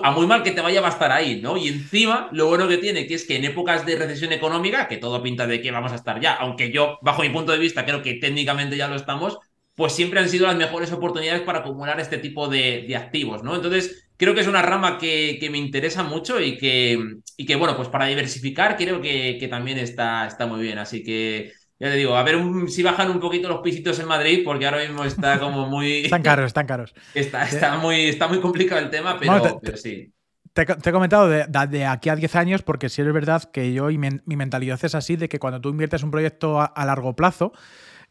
a 0.04 0.12
muy 0.12 0.26
mal 0.26 0.42
que 0.42 0.52
te 0.52 0.62
vaya 0.62 0.84
a 0.84 0.90
estar 0.90 1.12
ahí, 1.12 1.40
¿no? 1.40 1.56
Y 1.56 1.68
encima, 1.68 2.30
lo 2.32 2.48
bueno 2.48 2.68
que 2.68 2.78
tiene, 2.78 3.06
que 3.06 3.14
es 3.14 3.26
que 3.26 3.36
en 3.36 3.46
épocas 3.46 3.86
de 3.86 3.96
recesión 3.96 4.34
económica, 4.34 4.88
que 4.88 4.98
todo 4.98 5.22
pinta 5.22 5.46
de 5.46 5.62
que 5.62 5.70
vamos 5.70 5.92
a 5.92 5.96
estar 5.96 6.20
ya, 6.20 6.34
aunque 6.34 6.72
yo, 6.72 6.98
bajo 7.04 7.22
mi 7.22 7.30
punto 7.30 7.52
de 7.52 7.60
vista, 7.60 7.86
creo 7.86 8.02
que 8.02 8.16
técnicamente 8.16 8.76
ya 8.76 8.88
lo 8.88 8.96
estamos, 8.96 9.38
pues 9.76 9.94
siempre 9.94 10.20
han 10.20 10.30
sido 10.30 10.48
las 10.48 10.56
mejores 10.56 10.92
oportunidades 10.92 11.44
para 11.44 11.60
acumular 11.60 12.00
este 12.00 12.18
tipo 12.18 12.48
de, 12.48 12.92
activos, 12.96 13.44
¿no? 13.44 13.56
Entonces, 13.56 14.07
creo 14.18 14.34
que 14.34 14.42
es 14.42 14.48
una 14.48 14.62
rama 14.62 14.98
que, 14.98 15.48
me 15.52 15.58
interesa 15.58 16.04
mucho 16.04 16.42
y 16.42 16.58
que, 16.58 17.00
y 17.38 17.46
que, 17.46 17.56
bueno, 17.56 17.76
pues 17.76 17.88
para 17.90 18.08
diversificar 18.08 18.76
creo 18.76 19.02
que, 19.02 19.38
que 19.40 19.48
también 19.48 19.78
está, 19.78 20.28
está 20.28 20.46
muy 20.48 20.62
bien. 20.62 20.80
Así 20.80 21.04
que 21.04 21.54
ya 21.80 21.90
te 21.90 21.96
digo, 21.96 22.16
a 22.16 22.24
ver 22.24 22.38
si 22.70 22.82
bajan 22.82 23.12
un 23.12 23.20
poquito 23.20 23.48
los 23.48 23.62
pisitos 23.62 24.00
en 24.00 24.08
Madrid, 24.08 24.42
porque 24.44 24.66
ahora 24.66 24.80
mismo 24.80 25.04
está 25.04 25.40
como 25.40 25.68
muy. 25.68 25.98
están 26.06 26.24
caros, 26.24 26.48
están 26.48 26.66
caros. 26.66 26.94
Está, 27.14 27.44
está, 27.44 27.78
muy, 27.78 28.06
está 28.06 28.28
muy 28.28 28.40
complicado 28.40 28.82
el 28.82 28.90
tema, 28.90 29.18
pero, 29.20 29.62
sí. 29.76 30.12
Te, 30.54 30.64
he 30.64 30.92
comentado 30.92 31.30
de, 31.30 31.86
aquí 31.86 32.10
a 32.10 32.16
10 32.16 32.36
años, 32.36 32.64
porque 32.64 32.90
sí 32.90 33.04
es 33.04 33.14
verdad 33.14 33.44
que 33.44 33.74
yo 33.74 33.92
y 33.92 34.00
mi, 34.00 34.10
mentalidad 34.26 34.80
es 34.84 34.96
así, 34.96 35.16
de 35.16 35.30
que 35.30 35.38
cuando 35.38 35.62
tú 35.62 35.70
inviertes 35.70 36.02
un 36.02 36.10
proyecto 36.10 36.60
a, 36.60 36.86
largo 36.86 37.16
plazo, 37.16 37.54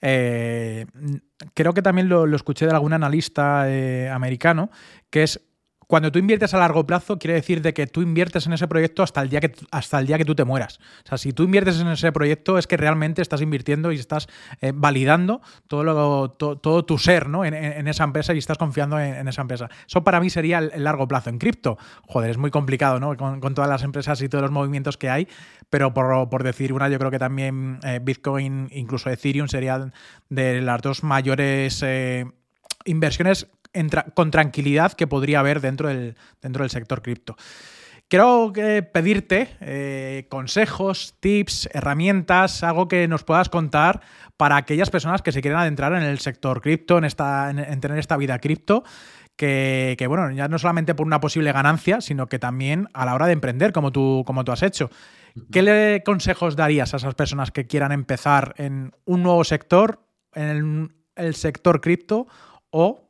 eh, 0.01 0.87
creo 1.55 1.75
que 1.75 1.83
también 1.83 2.09
lo, 2.09 2.25
escuché 2.37 2.67
de 2.67 2.73
algún 2.73 2.93
analista 2.93 3.69
eh, 3.69 4.09
americano, 4.11 4.71
que 5.11 5.25
es 5.25 5.46
cuando 5.87 6.11
tú 6.11 6.19
inviertes 6.19 6.53
a 6.53 6.59
largo 6.59 6.85
plazo, 6.87 7.19
quiere 7.19 7.35
decir 7.35 7.63
de 7.63 7.73
que 7.73 7.87
tú 7.87 8.03
inviertes 8.03 8.47
en 8.47 8.53
ese 8.53 8.67
proyecto 8.67 9.03
hasta 9.03 9.23
el 9.23 9.29
día 9.29 9.41
que, 9.41 9.53
hasta 9.71 10.01
el 10.01 10.07
día 10.07 10.19
que 10.19 10.25
tú 10.25 10.35
te 10.35 10.45
mueras. 10.45 10.79
O 11.05 11.09
sea, 11.09 11.19
si 11.19 11.33
tú 11.33 11.45
inviertes 11.45 11.81
en 11.81 11.89
ese 11.89 12.11
proyecto 12.11 12.59
es 12.59 12.67
que 12.67 12.77
realmente 12.77 13.23
estás 13.23 13.41
invirtiendo 13.41 13.93
y 13.93 13.97
estás 13.97 14.27
eh, 14.61 14.73
validando 14.75 15.41
todo, 15.69 16.31
todo 16.31 16.85
tu 16.85 16.99
ser 16.99 17.29
¿no? 17.29 17.45
en, 17.45 17.87
esa 17.87 18.05
empresa 18.05 18.35
y 18.35 18.39
estás 18.39 18.59
confiando 18.59 18.99
en, 18.99 19.29
esa 19.29 19.43
empresa. 19.43 19.69
Eso 19.87 20.03
para 20.03 20.21
mí 20.21 20.29
sería 20.29 20.59
el, 20.59 20.83
largo 20.83 21.07
plazo. 21.07 21.31
En 21.31 21.39
cripto, 21.39 21.79
joder, 22.07 22.31
es 22.31 22.39
muy 22.39 22.51
complicado 22.51 22.99
¿no? 22.99 23.17
Con, 23.17 23.55
todas 23.55 23.71
las 23.71 23.85
empresas 23.85 24.21
y 24.23 24.29
todos 24.29 24.43
los 24.43 24.51
movimientos 24.51 24.97
que 24.97 25.09
hay, 25.09 25.29
pero 25.71 25.95
por, 25.95 26.43
decir 26.43 26.73
una, 26.73 26.89
yo 26.89 26.99
creo 26.99 27.11
que 27.11 27.19
también 27.19 27.79
eh, 27.85 28.01
Bitcoin, 28.03 28.69
incluso 28.73 29.09
Ethereum, 29.09 29.49
serían 29.49 29.93
de 30.29 30.61
las 30.61 30.83
dos 30.83 31.05
mayores... 31.05 31.83
Eh, 31.83 32.27
inversiones 32.87 33.49
con 34.15 34.31
tranquilidad 34.31 34.93
que 34.93 35.07
podría 35.07 35.41
haber 35.41 35.61
dentro 35.61 35.89
del, 35.89 36.17
dentro 36.41 36.63
del 36.63 36.71
sector 36.71 37.03
cripto. 37.03 37.37
Quiero 38.09 38.53
pedirte 38.93 39.57
eh, 39.61 40.27
consejos, 40.29 41.17
tips, 41.19 41.69
herramientas, 41.73 42.63
algo 42.63 42.87
que 42.87 43.09
nos 43.09 43.25
puedas 43.25 43.49
contar 43.49 44.01
para 44.37 44.57
aquellas 44.57 44.91
personas 44.91 45.23
que 45.23 45.33
se 45.33 45.43
quieren 45.43 45.59
adentrar 45.59 45.93
en 45.93 46.05
el 46.05 46.21
sector 46.21 46.61
cripto, 46.61 46.99
en, 46.99 47.05
esta, 47.05 47.51
en, 47.51 47.81
tener 47.81 47.99
esta 47.99 48.17
vida 48.17 48.39
cripto, 48.39 48.85
que, 49.35 49.97
bueno, 50.09 50.31
ya 50.31 50.47
no 50.47 50.57
solamente 50.59 50.95
por 50.95 51.05
una 51.05 51.21
posible 51.21 51.51
ganancia, 51.51 52.01
sino 52.01 52.29
que 52.29 52.39
también 52.39 52.89
a 52.95 53.07
la 53.07 53.15
hora 53.15 53.27
de 53.27 53.33
emprender, 53.33 53.73
como 53.73 53.91
tú, 53.91 54.23
como 54.25 54.45
tú 54.45 54.53
has 54.53 54.63
hecho. 54.63 54.89
¿Qué 55.51 55.63
le 55.63 56.03
consejos 56.05 56.55
darías 56.55 56.95
a 56.95 56.99
esas 56.99 57.17
personas 57.17 57.51
que 57.51 57.67
quieran 57.67 57.91
empezar 57.91 58.55
en 58.57 58.93
un 59.05 59.25
nuevo 59.25 59.43
sector, 59.43 60.01
en 60.33 60.95
el 61.17 61.35
sector 61.35 61.81
cripto 61.81 62.29
o 62.71 63.06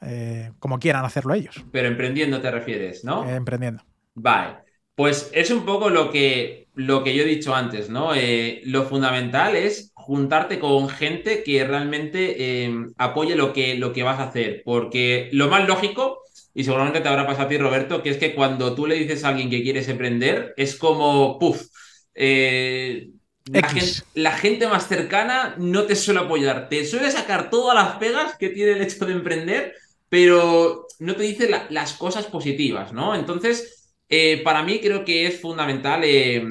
eh, 0.00 0.52
como 0.58 0.78
quieran 0.78 1.04
hacerlo 1.04 1.34
ellos. 1.34 1.64
Pero 1.72 1.88
emprendiendo 1.88 2.40
te 2.40 2.50
refieres, 2.50 3.04
¿no? 3.04 3.28
Eh, 3.28 3.34
emprendiendo. 3.34 3.82
Vale. 4.14 4.58
Pues 4.94 5.30
es 5.34 5.50
un 5.50 5.64
poco 5.64 5.90
lo 5.90 6.10
que, 6.10 6.68
lo 6.74 7.04
que 7.04 7.14
yo 7.14 7.22
he 7.22 7.26
dicho 7.26 7.54
antes, 7.54 7.90
¿no? 7.90 8.14
Eh, 8.14 8.62
lo 8.64 8.84
fundamental 8.84 9.54
es 9.56 9.92
juntarte 9.94 10.58
con 10.58 10.88
gente 10.88 11.42
que 11.42 11.64
realmente 11.64 12.70
apoye 12.96 13.34
lo 13.36 13.52
que, 13.52 13.74
lo 13.74 13.92
que 13.92 14.02
vas 14.02 14.20
a 14.20 14.28
hacer. 14.28 14.62
Porque 14.64 15.28
lo 15.32 15.48
más 15.48 15.66
lógico, 15.68 16.20
y 16.54 16.64
seguramente 16.64 17.00
te 17.00 17.08
habrá 17.08 17.26
pasado 17.26 17.46
a 17.46 17.48
ti, 17.48 17.58
Roberto, 17.58 18.02
que 18.02 18.10
es 18.10 18.16
que 18.16 18.34
cuando 18.34 18.74
tú 18.74 18.86
le 18.86 18.94
dices 18.94 19.24
a 19.24 19.28
alguien 19.28 19.50
que 19.50 19.62
quieres 19.62 19.88
emprender, 19.88 20.54
es 20.56 20.76
como, 20.76 21.38
puff, 21.38 21.66
la 22.14 23.68
gente, 23.68 24.02
la 24.14 24.32
gente, 24.32 24.66
más 24.66 24.88
cercana 24.88 25.56
no 25.58 25.84
te 25.84 25.94
suele 25.94 26.20
apoyar. 26.20 26.68
Te 26.68 26.84
suele 26.86 27.10
sacar 27.10 27.50
todas 27.50 27.74
las 27.74 27.96
pegas 27.96 28.36
que 28.36 28.48
tiene 28.48 28.72
el 28.72 28.82
hecho 28.82 29.04
de 29.04 29.12
emprender 29.12 29.74
pero 30.08 30.86
no 30.98 31.16
te 31.16 31.22
dice 31.22 31.48
las 31.70 31.92
cosas 31.94 32.26
positivas, 32.26 32.92
¿no? 32.92 33.14
Entonces, 33.14 33.94
eh, 34.08 34.40
para 34.44 34.62
mí 34.62 34.80
creo 34.80 35.04
que 35.04 35.26
es 35.26 35.40
fundamental, 35.40 36.02
eh, 36.04 36.44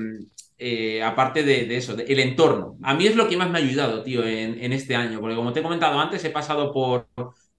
eh, 0.58 1.02
aparte 1.04 1.44
de, 1.44 1.76
eso, 1.76 1.96
el 1.98 2.20
entorno. 2.20 2.78
A 2.84 2.94
mí 2.94 3.08
es 3.08 3.16
lo 3.16 3.28
que 3.28 3.38
más 3.38 3.50
me 3.50 3.60
ha 3.60 3.62
ayudado, 3.62 4.04
tío, 4.04 4.26
en, 4.26 4.74
este 4.74 4.96
año, 4.96 5.20
porque 5.20 5.36
como 5.36 5.54
te 5.54 5.60
he 5.62 5.64
comentado 5.64 6.00
antes, 6.00 6.24
he 6.26 6.30
pasado 6.30 6.72
por, 6.74 7.08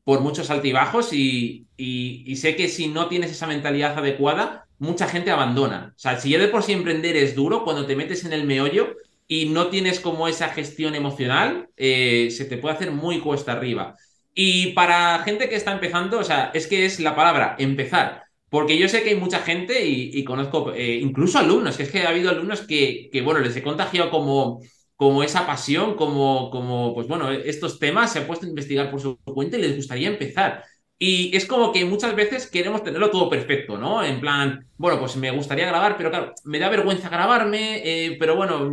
por 0.04 0.20
muchos 0.20 0.50
altibajos 0.50 1.12
y, 1.12 1.66
y, 1.76 2.36
sé 2.36 2.56
que 2.56 2.68
si 2.68 2.88
no 2.88 3.08
tienes 3.08 3.30
esa 3.30 3.46
mentalidad 3.46 3.98
adecuada, 3.98 4.66
mucha 4.78 5.08
gente 5.08 5.30
abandona. 5.30 5.94
O 5.96 5.98
sea, 5.98 6.20
si 6.20 6.30
ya 6.30 6.38
de 6.38 6.48
por 6.48 6.62
sí 6.62 6.72
emprender 6.72 7.16
es 7.16 7.34
duro, 7.34 7.64
cuando 7.64 7.86
te 7.86 7.96
metes 7.96 8.24
en 8.24 8.32
el 8.32 8.44
meollo 8.44 8.96
y 9.26 9.46
no 9.46 9.68
tienes 9.68 10.00
como 10.00 10.28
esa 10.28 10.48
gestión 10.50 10.94
emocional, 10.94 11.68
se 11.76 12.46
te 12.48 12.58
puede 12.58 12.74
hacer 12.74 12.92
muy 12.92 13.20
cuesta 13.20 13.52
arriba. 13.52 13.96
Y 14.38 14.72
para 14.74 15.20
gente 15.20 15.48
que 15.48 15.56
está 15.56 15.72
empezando, 15.72 16.18
o 16.18 16.24
sea, 16.24 16.50
es 16.52 16.66
que 16.66 16.84
es 16.84 17.00
la 17.00 17.16
palabra 17.16 17.56
empezar. 17.58 18.24
Porque 18.50 18.76
yo 18.78 18.86
sé 18.86 19.02
que 19.02 19.10
hay 19.10 19.16
mucha 19.16 19.38
gente 19.40 19.86
y, 19.86 20.22
conozco 20.24 20.74
eh, 20.74 20.96
incluso 20.96 21.38
alumnos, 21.38 21.76
que 21.76 21.84
es 21.84 21.90
que 21.90 22.02
ha 22.02 22.10
habido 22.10 22.30
alumnos 22.30 22.60
que, 22.60 23.08
que 23.10 23.22
bueno, 23.22 23.40
les 23.40 23.56
he 23.56 23.62
contagiado 23.62 24.10
como, 24.10 24.60
como 24.94 25.22
esa 25.22 25.46
pasión, 25.46 25.96
como, 25.96 26.50
como, 26.50 26.94
pues 26.94 27.08
bueno, 27.08 27.30
estos 27.30 27.78
temas 27.78 28.12
se 28.12 28.20
han 28.20 28.26
puesto 28.26 28.44
a 28.44 28.48
investigar 28.50 28.90
por 28.90 29.00
su 29.00 29.18
cuenta 29.24 29.56
y 29.56 29.62
les 29.62 29.74
gustaría 29.74 30.08
empezar. 30.08 30.64
Y 30.98 31.34
es 31.34 31.46
como 31.46 31.72
que 31.72 31.86
muchas 31.86 32.14
veces 32.14 32.50
queremos 32.50 32.82
tenerlo 32.84 33.10
todo 33.10 33.30
perfecto, 33.30 33.78
¿no? 33.78 34.04
En 34.04 34.20
plan, 34.20 34.68
bueno, 34.76 35.00
pues 35.00 35.16
me 35.16 35.30
gustaría 35.30 35.66
grabar, 35.66 35.96
pero 35.96 36.10
claro, 36.10 36.34
me 36.44 36.58
da 36.58 36.68
vergüenza 36.68 37.08
grabarme, 37.08 37.80
eh, 37.84 38.16
pero 38.18 38.36
bueno, 38.36 38.70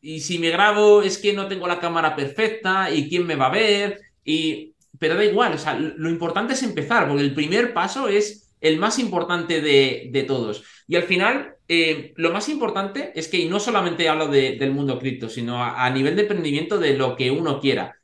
y 0.00 0.20
si 0.20 0.38
me 0.38 0.50
grabo 0.50 1.02
es 1.02 1.18
que 1.18 1.34
no 1.34 1.48
tengo 1.48 1.66
la 1.66 1.80
cámara 1.80 2.16
perfecta 2.16 2.90
y 2.90 3.08
quién 3.10 3.26
me 3.26 3.36
va 3.36 3.46
a 3.48 3.50
ver. 3.50 4.00
Y 4.24 4.74
pero 4.98 5.16
da 5.16 5.24
igual, 5.24 5.54
o 5.54 5.58
sea, 5.58 5.74
lo 5.74 6.08
importante 6.08 6.54
es 6.54 6.62
empezar, 6.62 7.08
porque 7.08 7.22
el 7.22 7.34
primer 7.34 7.72
paso 7.72 8.08
es 8.08 8.54
el 8.60 8.78
más 8.78 8.98
importante 8.98 9.60
de, 9.60 10.24
todos. 10.26 10.64
Y 10.88 10.96
al 10.96 11.04
final, 11.04 11.56
eh, 11.68 12.12
lo 12.16 12.32
más 12.32 12.48
importante 12.48 13.12
es 13.14 13.28
que, 13.28 13.38
y 13.38 13.48
no 13.48 13.60
solamente 13.60 14.08
hablo 14.08 14.28
del 14.28 14.72
mundo 14.72 14.98
cripto, 14.98 15.28
sino 15.28 15.62
a, 15.62 15.88
nivel 15.90 16.16
de 16.16 16.22
emprendimiento 16.22 16.78
de 16.78 16.96
lo 16.96 17.16
que 17.16 17.30
uno 17.30 17.60
quiera, 17.60 17.96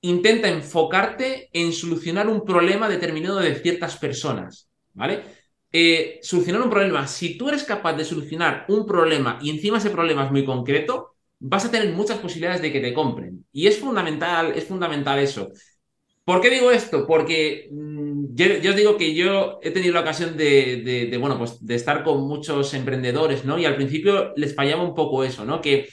intenta 0.00 0.48
enfocarte 0.48 1.48
en 1.52 1.72
solucionar 1.72 2.28
un 2.28 2.44
problema 2.44 2.88
determinado 2.88 3.40
de 3.40 3.54
ciertas 3.54 3.96
personas, 3.96 4.68
¿vale? 4.92 5.22
Eh, 5.72 6.20
solucionar 6.22 6.62
un 6.62 6.70
problema, 6.70 7.06
si 7.06 7.36
tú 7.36 7.48
eres 7.48 7.64
capaz 7.64 7.94
de 7.94 8.04
solucionar 8.04 8.64
un 8.68 8.86
problema 8.86 9.38
y 9.42 9.50
encima 9.50 9.78
ese 9.78 9.90
problema 9.90 10.24
es 10.24 10.30
muy 10.30 10.44
concreto, 10.44 11.14
vas 11.40 11.64
a 11.64 11.70
tener 11.70 11.92
muchas 11.92 12.18
posibilidades 12.18 12.62
de 12.62 12.72
que 12.72 12.80
te 12.80 12.94
compren. 12.94 13.44
Y 13.52 13.66
es 13.66 13.78
fundamental, 13.78 14.52
es 14.54 14.64
fundamental 14.64 15.18
eso. 15.18 15.50
¿Por 16.24 16.40
qué 16.40 16.50
digo 16.50 16.70
esto? 16.70 17.06
Porque 17.06 17.68
mm, 17.70 18.34
yo, 18.34 18.70
os 18.70 18.76
digo 18.76 18.96
que 18.96 19.14
yo 19.14 19.58
he 19.62 19.70
tenido 19.70 19.92
la 19.92 20.00
ocasión 20.00 20.36
de, 20.36 21.16
bueno, 21.20 21.38
pues 21.38 21.64
de 21.64 21.74
estar 21.74 22.02
con 22.02 22.26
muchos 22.26 22.72
emprendedores, 22.74 23.44
¿no? 23.44 23.58
Y 23.58 23.66
al 23.66 23.76
principio 23.76 24.32
les 24.36 24.54
fallaba 24.54 24.82
un 24.82 24.94
poco 24.94 25.22
eso, 25.24 25.44
¿no? 25.44 25.60
Que 25.60 25.88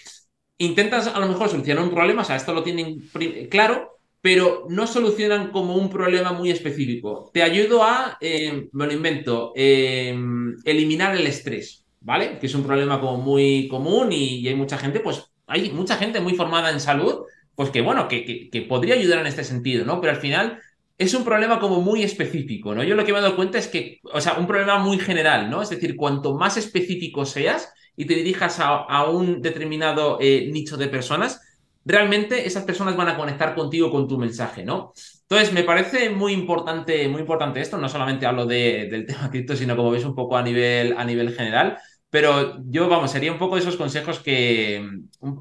intentas 0.58 1.08
a 1.08 1.20
lo 1.20 1.28
mejor 1.28 1.50
solucionar 1.50 1.84
un 1.84 1.92
problema, 1.92 2.22
o 2.22 2.26
sea, 2.26 2.38
esto 2.38 2.54
lo 2.54 2.64
tienen 2.64 3.02
claro, 3.50 3.98
pero 4.22 4.68
no 4.70 4.88
solucionan 4.88 5.52
como 5.52 5.76
un 5.76 5.90
problema 5.90 6.32
muy 6.32 6.50
específico. 6.52 7.30
Te 7.34 7.44
ayudo 7.44 7.84
a, 7.84 8.18
eh, 8.22 8.70
me 8.72 8.86
lo 8.86 8.94
invento, 8.94 9.52
eh, 9.56 10.16
eliminar 10.64 11.16
el 11.16 11.28
estrés, 11.28 11.86
¿vale? 12.00 12.40
Que 12.40 12.46
es 12.46 12.56
un 12.56 12.64
problema 12.64 13.02
como 13.02 13.18
muy 13.18 13.68
común 13.68 14.14
y, 14.14 14.40
y 14.40 14.48
hay 14.48 14.56
mucha 14.56 14.78
gente, 14.78 15.02
pues 15.02 15.26
hay 15.48 15.72
mucha 15.72 15.98
gente 15.98 16.22
muy 16.22 16.36
formada 16.36 16.70
en 16.72 16.80
salud 16.80 17.26
pues 17.62 17.70
que 17.70 17.82
bueno, 17.82 18.08
que, 18.08 18.50
que, 18.50 18.62
podría 18.64 18.96
ayudar 18.96 19.20
en 19.20 19.28
este 19.28 19.44
sentido, 19.44 19.86
¿no? 19.86 20.02
Pero 20.02 20.14
al 20.14 20.20
final 20.20 20.60
es 20.98 21.14
un 21.14 21.24
problema 21.24 21.60
como 21.60 21.80
muy 21.80 22.02
específico, 22.02 22.74
¿no? 22.74 22.84
Yo 22.84 22.96
lo 22.96 23.06
que 23.06 23.14
me 23.14 23.20
he 23.20 23.22
dado 23.22 23.36
cuenta 23.36 23.60
es 23.60 23.68
que, 23.68 24.00
o 24.12 24.20
sea, 24.20 24.34
un 24.40 24.48
problema 24.48 24.80
muy 24.80 24.98
general, 24.98 25.48
¿no? 25.48 25.62
Es 25.62 25.70
decir, 25.70 25.96
cuanto 25.96 26.36
más 26.36 26.58
específico 26.58 27.24
seas 27.24 27.72
y 27.96 28.06
te 28.06 28.16
dirijas 28.16 28.58
a, 28.60 29.06
un 29.12 29.44
determinado 29.44 30.18
eh, 30.20 30.50
nicho 30.52 30.76
de 30.76 30.88
personas, 30.88 31.40
realmente 31.86 32.48
esas 32.48 32.64
personas 32.64 32.98
van 32.98 33.10
a 33.10 33.16
conectar 33.16 33.54
contigo 33.54 33.92
con 33.92 34.08
tu 34.08 34.18
mensaje, 34.18 34.66
¿no? 34.66 34.92
Entonces, 35.22 35.54
me 35.54 35.62
parece 35.62 36.10
muy 36.10 36.34
importante, 36.34 37.08
muy 37.10 37.22
importante 37.22 37.62
esto, 37.62 37.78
no 37.78 37.90
solamente 37.90 38.26
hablo 38.26 38.48
de, 38.48 38.88
del 38.90 39.06
tema 39.06 39.30
cripto, 39.30 39.56
sino 39.56 39.76
como 39.76 39.92
veis 39.92 40.04
un 40.04 40.16
poco 40.16 40.36
a 40.36 40.42
nivel, 40.42 40.96
a 40.98 41.06
nivel 41.06 41.32
general. 41.36 41.78
Pero 42.12 42.62
yo, 42.66 42.90
vamos, 42.90 43.10
sería 43.10 43.32
un 43.32 43.40
poco 43.40 43.58
esos 43.58 43.78
consejos 43.78 44.20
que, 44.20 44.86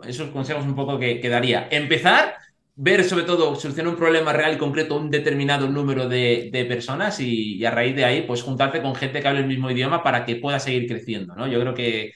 esos 0.07 0.31
consejos 0.31 0.65
un 0.65 0.77
poco 0.77 1.01
que, 1.01 1.29
daría. 1.29 1.67
Empezar, 1.69 2.37
ver 2.77 3.03
sobre 3.05 3.25
todo, 3.25 3.57
solucionar 3.57 3.93
un 3.93 3.99
problema 3.99 4.33
real 4.33 4.55
y 4.55 4.59
concreto 4.59 4.97
un 4.97 5.11
determinado 5.11 5.69
número 5.69 6.09
de, 6.09 6.67
personas 6.69 7.19
y, 7.19 7.65
a 7.65 7.73
raíz 7.73 7.97
de 7.97 8.05
ahí, 8.05 8.23
pues 8.23 8.43
juntarte 8.43 8.81
con 8.81 8.95
gente 8.95 9.21
que 9.21 9.27
hable 9.27 9.41
el 9.41 9.49
mismo 9.49 9.69
idioma 9.69 10.05
para 10.05 10.25
que 10.25 10.37
pueda 10.37 10.61
seguir 10.61 10.87
creciendo, 10.87 11.35
¿no? 11.35 11.49
Yo 11.49 11.61
creo 11.61 11.75
que, 11.75 12.13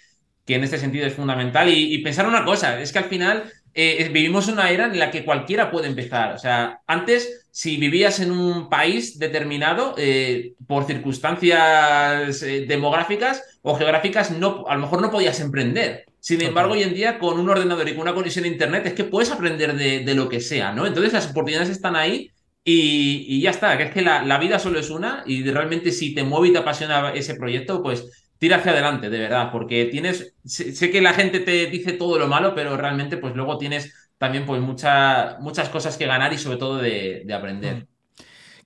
que 0.46 0.54
en 0.54 0.62
este 0.62 0.78
sentido 0.78 1.06
es 1.06 1.14
fundamental. 1.14 1.68
Y, 1.68 1.98
pensar 1.98 2.28
una 2.28 2.44
cosa, 2.44 2.80
es 2.80 2.92
que 2.92 3.00
al 3.00 3.06
final 3.06 3.50
eh, 3.74 4.08
vivimos 4.12 4.46
una 4.46 4.70
era 4.70 4.86
en 4.86 5.00
la 5.00 5.10
que 5.10 5.24
cualquiera 5.24 5.72
puede 5.72 5.88
empezar. 5.88 6.32
O 6.32 6.38
sea, 6.38 6.80
antes, 6.86 7.43
si 7.56 7.76
vivías 7.76 8.18
en 8.18 8.32
un 8.32 8.68
país 8.68 9.16
determinado, 9.16 9.94
eh, 9.96 10.54
por 10.66 10.86
circunstancias 10.86 12.42
eh, 12.42 12.66
demográficas, 12.66 13.60
o 13.62 13.76
geográficas, 13.76 14.32
no, 14.32 14.64
a 14.66 14.74
lo 14.74 14.80
mejor 14.80 15.00
no 15.00 15.12
podías 15.12 15.38
emprender. 15.38 16.04
Sin 16.18 16.42
embargo, 16.42 16.72
hoy 16.72 16.82
en 16.82 16.94
día, 16.94 17.16
con 17.20 17.38
un 17.38 17.48
ordenador 17.48 17.88
y 17.88 17.92
con 17.92 18.02
una 18.02 18.12
conexión 18.12 18.44
a 18.44 18.48
Internet, 18.48 18.86
es 18.86 18.94
que 18.94 19.04
puedes 19.04 19.30
aprender 19.30 19.76
de, 19.76 20.14
lo 20.16 20.28
que 20.28 20.40
sea, 20.40 20.72
¿no? 20.72 20.84
Entonces, 20.84 21.12
las 21.12 21.30
oportunidades 21.30 21.68
están 21.68 21.94
ahí 21.94 22.32
y, 22.64 23.40
ya 23.40 23.50
está, 23.50 23.78
que 23.78 23.84
es 23.84 23.90
que 23.92 24.02
la, 24.02 24.38
vida 24.38 24.58
solo 24.58 24.80
es 24.80 24.90
una 24.90 25.22
y 25.24 25.48
realmente 25.48 25.92
si 25.92 26.12
te 26.12 26.24
mueve 26.24 26.48
y 26.48 26.52
te 26.52 26.58
apasiona 26.58 27.12
ese 27.12 27.36
proyecto, 27.36 27.84
pues 27.84 28.26
tira 28.38 28.56
hacia 28.56 28.72
adelante, 28.72 29.10
de 29.10 29.18
verdad, 29.20 29.52
porque 29.52 29.84
tienes, 29.84 30.34
sé, 30.44 30.90
que 30.90 31.00
la 31.00 31.14
gente 31.14 31.38
te 31.38 31.66
dice 31.66 31.92
todo 31.92 32.18
lo 32.18 32.26
malo, 32.26 32.52
pero 32.52 32.76
realmente 32.76 33.16
pues 33.16 33.36
luego 33.36 33.58
tienes 33.58 33.94
también 34.24 34.46
pues 34.46 34.62
muchas 34.62 35.68
cosas 35.68 35.98
que 35.98 36.06
ganar 36.06 36.32
y 36.32 36.38
sobre 36.38 36.56
todo 36.56 36.78
de, 36.78 37.26
aprender. 37.34 37.76
Mm. 37.76 37.86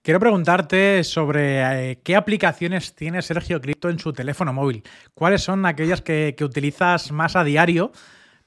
Quiero 0.03 0.21
preguntarte 0.21 1.03
sobre 1.03 1.91
eh, 1.91 2.01
qué 2.05 2.15
aplicaciones 2.15 2.95
tiene 2.95 3.21
Sergio 3.23 3.61
Cripto 3.61 3.91
en 3.91 3.99
su 3.99 4.13
teléfono 4.13 4.53
móvil. 4.53 4.85
¿Cuáles 5.15 5.43
son 5.43 5.67
aquellas 5.67 6.01
que, 6.01 6.35
utilizas 6.41 7.11
más 7.11 7.35
a 7.35 7.43
diario? 7.43 7.91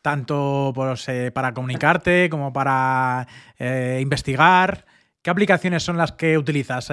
Tanto 0.01 0.71
pues, 0.73 1.07
eh, 1.09 1.31
para 1.31 1.53
comunicarte 1.53 2.29
como 2.29 2.53
para 2.53 3.27
eh, 3.59 3.99
investigar. 4.01 4.85
¿Qué 5.21 5.29
aplicaciones 5.29 5.83
son 5.83 5.97
las 5.97 6.13
que 6.13 6.37
utilizas 6.37 6.87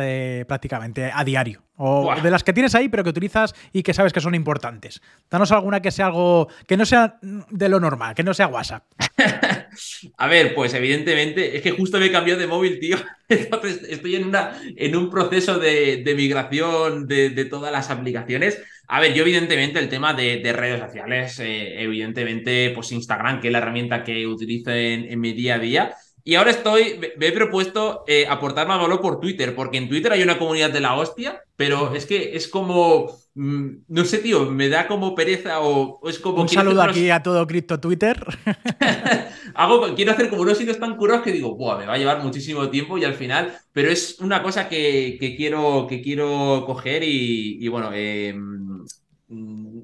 prácticamente 0.46 1.11
a 1.14 1.24
diario? 1.24 1.62
O 1.76 2.12
de 2.20 2.31
las 2.31 2.44
que 2.44 2.52
tienes 2.52 2.74
ahí, 2.74 2.90
pero 2.90 3.04
que 3.04 3.11
utilizas 3.11 3.54
y 3.72 3.83
que 3.83 3.94
sabes 3.94 4.12
que 4.12 4.20
son 4.20 4.35
importantes. 4.35 5.00
Danos 5.31 5.50
alguna 5.52 5.81
que 5.81 5.90
sea 5.90 6.07
algo. 6.07 6.48
que 6.66 6.76
no 6.76 6.85
sea 6.85 7.18
de 7.22 7.68
lo 7.70 7.81
normal, 7.81 8.14
que 8.14 8.24
no 8.24 8.35
sea 8.35 8.48
WhatsApp. 8.48 8.85
A 10.16 10.26
ver, 10.26 10.54
pues 10.54 10.74
evidentemente, 10.74 11.56
es 11.56 11.62
que 11.62 11.70
justo 11.72 11.98
me 11.98 12.06
he 12.06 12.12
cambiado 12.12 12.40
de 12.40 12.46
móvil, 12.46 12.78
tío. 12.78 12.96
Entonces 13.28 13.82
estoy 13.88 14.16
en, 14.16 14.28
una, 14.28 14.60
en 14.76 14.96
un 14.96 15.10
proceso 15.10 15.58
de, 15.58 16.02
migración 16.16 17.06
de, 17.06 17.44
todas 17.44 17.72
las 17.72 17.90
aplicaciones. 17.90 18.60
A 18.88 19.00
ver, 19.00 19.14
yo 19.14 19.22
evidentemente 19.22 19.78
el 19.78 19.88
tema 19.88 20.14
de, 20.14 20.52
redes 20.52 20.80
sociales, 20.80 21.38
eh, 21.40 21.82
evidentemente, 21.82 22.72
pues 22.74 22.92
Instagram, 22.92 23.40
que 23.40 23.48
es 23.48 23.52
la 23.52 23.58
herramienta 23.58 24.02
que 24.02 24.26
utilizo 24.26 24.70
en 24.70 25.20
mi 25.20 25.32
día 25.32 25.56
a 25.56 25.58
día. 25.58 25.94
Y 26.28 26.34
ahora 26.34 26.50
estoy, 26.50 27.00
me 27.16 27.28
he 27.28 27.32
propuesto 27.32 28.04
eh, 28.06 28.26
aportar 28.28 28.68
más 28.68 28.78
valor 28.78 29.00
por 29.00 29.18
Twitter, 29.18 29.54
porque 29.54 29.78
en 29.78 29.88
Twitter 29.88 30.12
hay 30.12 30.22
una 30.22 30.36
comunidad 30.36 30.70
de 30.70 30.82
la 30.82 30.94
hostia, 30.94 31.42
pero 31.56 31.94
es 31.94 32.04
que 32.04 32.36
es 32.36 32.48
como, 32.48 33.16
mm, 33.34 33.68
no 33.88 34.04
sé, 34.04 34.18
tío, 34.18 34.44
me 34.44 34.68
da 34.68 34.86
como 34.86 35.14
pereza 35.14 35.60
o, 35.60 36.06
es 36.06 36.18
como... 36.18 36.42
Un 36.42 36.48
saludo 36.50 36.82
aquí 36.82 37.08
a 37.08 37.22
todo 37.22 37.46
Crypto 37.46 37.80
Twitter. 37.80 38.22
Hago, 39.54 39.94
quiero 39.94 40.12
hacer 40.12 40.28
como 40.28 40.42
unos 40.42 40.58
sitios 40.58 40.78
tan 40.78 40.98
curados 40.98 41.22
que 41.22 41.32
digo, 41.32 41.56
Buah, 41.56 41.78
me 41.78 41.86
va 41.86 41.94
a 41.94 41.98
llevar 41.98 42.22
muchísimo 42.22 42.68
tiempo 42.68 42.98
y 42.98 43.04
al 43.04 43.14
final, 43.14 43.56
pero 43.72 43.90
es 43.90 44.18
una 44.20 44.42
cosa 44.42 44.68
que, 44.68 45.16
quiero, 45.34 45.86
que 45.88 46.02
quiero 46.02 46.62
coger 46.66 47.04
y, 47.04 47.66
bueno, 47.68 47.90
em, 47.94 48.84
mm, 49.28 49.80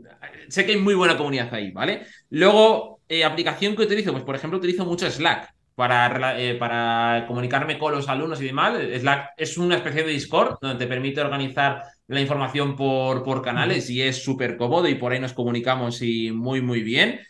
sé 0.48 0.66
que 0.66 0.72
hay 0.72 0.78
muy 0.78 0.92
buena 0.92 1.16
comunidad 1.16 1.54
ahí, 1.54 1.70
¿vale? 1.70 2.02
Luego, 2.28 3.00
eh, 3.08 3.24
aplicación 3.24 3.74
que 3.74 3.84
utilizo, 3.84 4.12
pues 4.12 4.24
por 4.24 4.36
ejemplo 4.36 4.58
utilizo 4.58 4.84
mucho 4.84 5.10
Slack 5.10 5.54
para, 5.74 6.40
eh, 6.40 6.54
para 6.54 7.24
comunicarme 7.26 7.78
con 7.78 7.92
los 7.92 8.08
alumnos 8.08 8.40
y 8.40 8.46
demás. 8.46 8.78
Slack 9.00 9.32
es 9.36 9.58
una 9.58 9.76
especie 9.76 10.04
de 10.04 10.12
Discord 10.12 10.58
donde 10.60 10.84
te 10.84 10.88
permite 10.88 11.20
organizar 11.20 11.82
la 12.06 12.20
información 12.20 12.76
por, 12.76 13.22
por 13.22 13.42
canales 13.42 13.90
y 13.90 14.02
es 14.02 14.22
súper 14.22 14.56
cómodo 14.56 14.88
y 14.88 14.94
por 14.94 15.12
ahí 15.12 15.20
nos 15.20 15.32
comunicamos 15.32 16.02
y 16.02 16.30
muy, 16.32 16.60
muy 16.60 16.82
bien. 16.82 17.20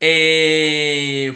Eh, 0.00 1.32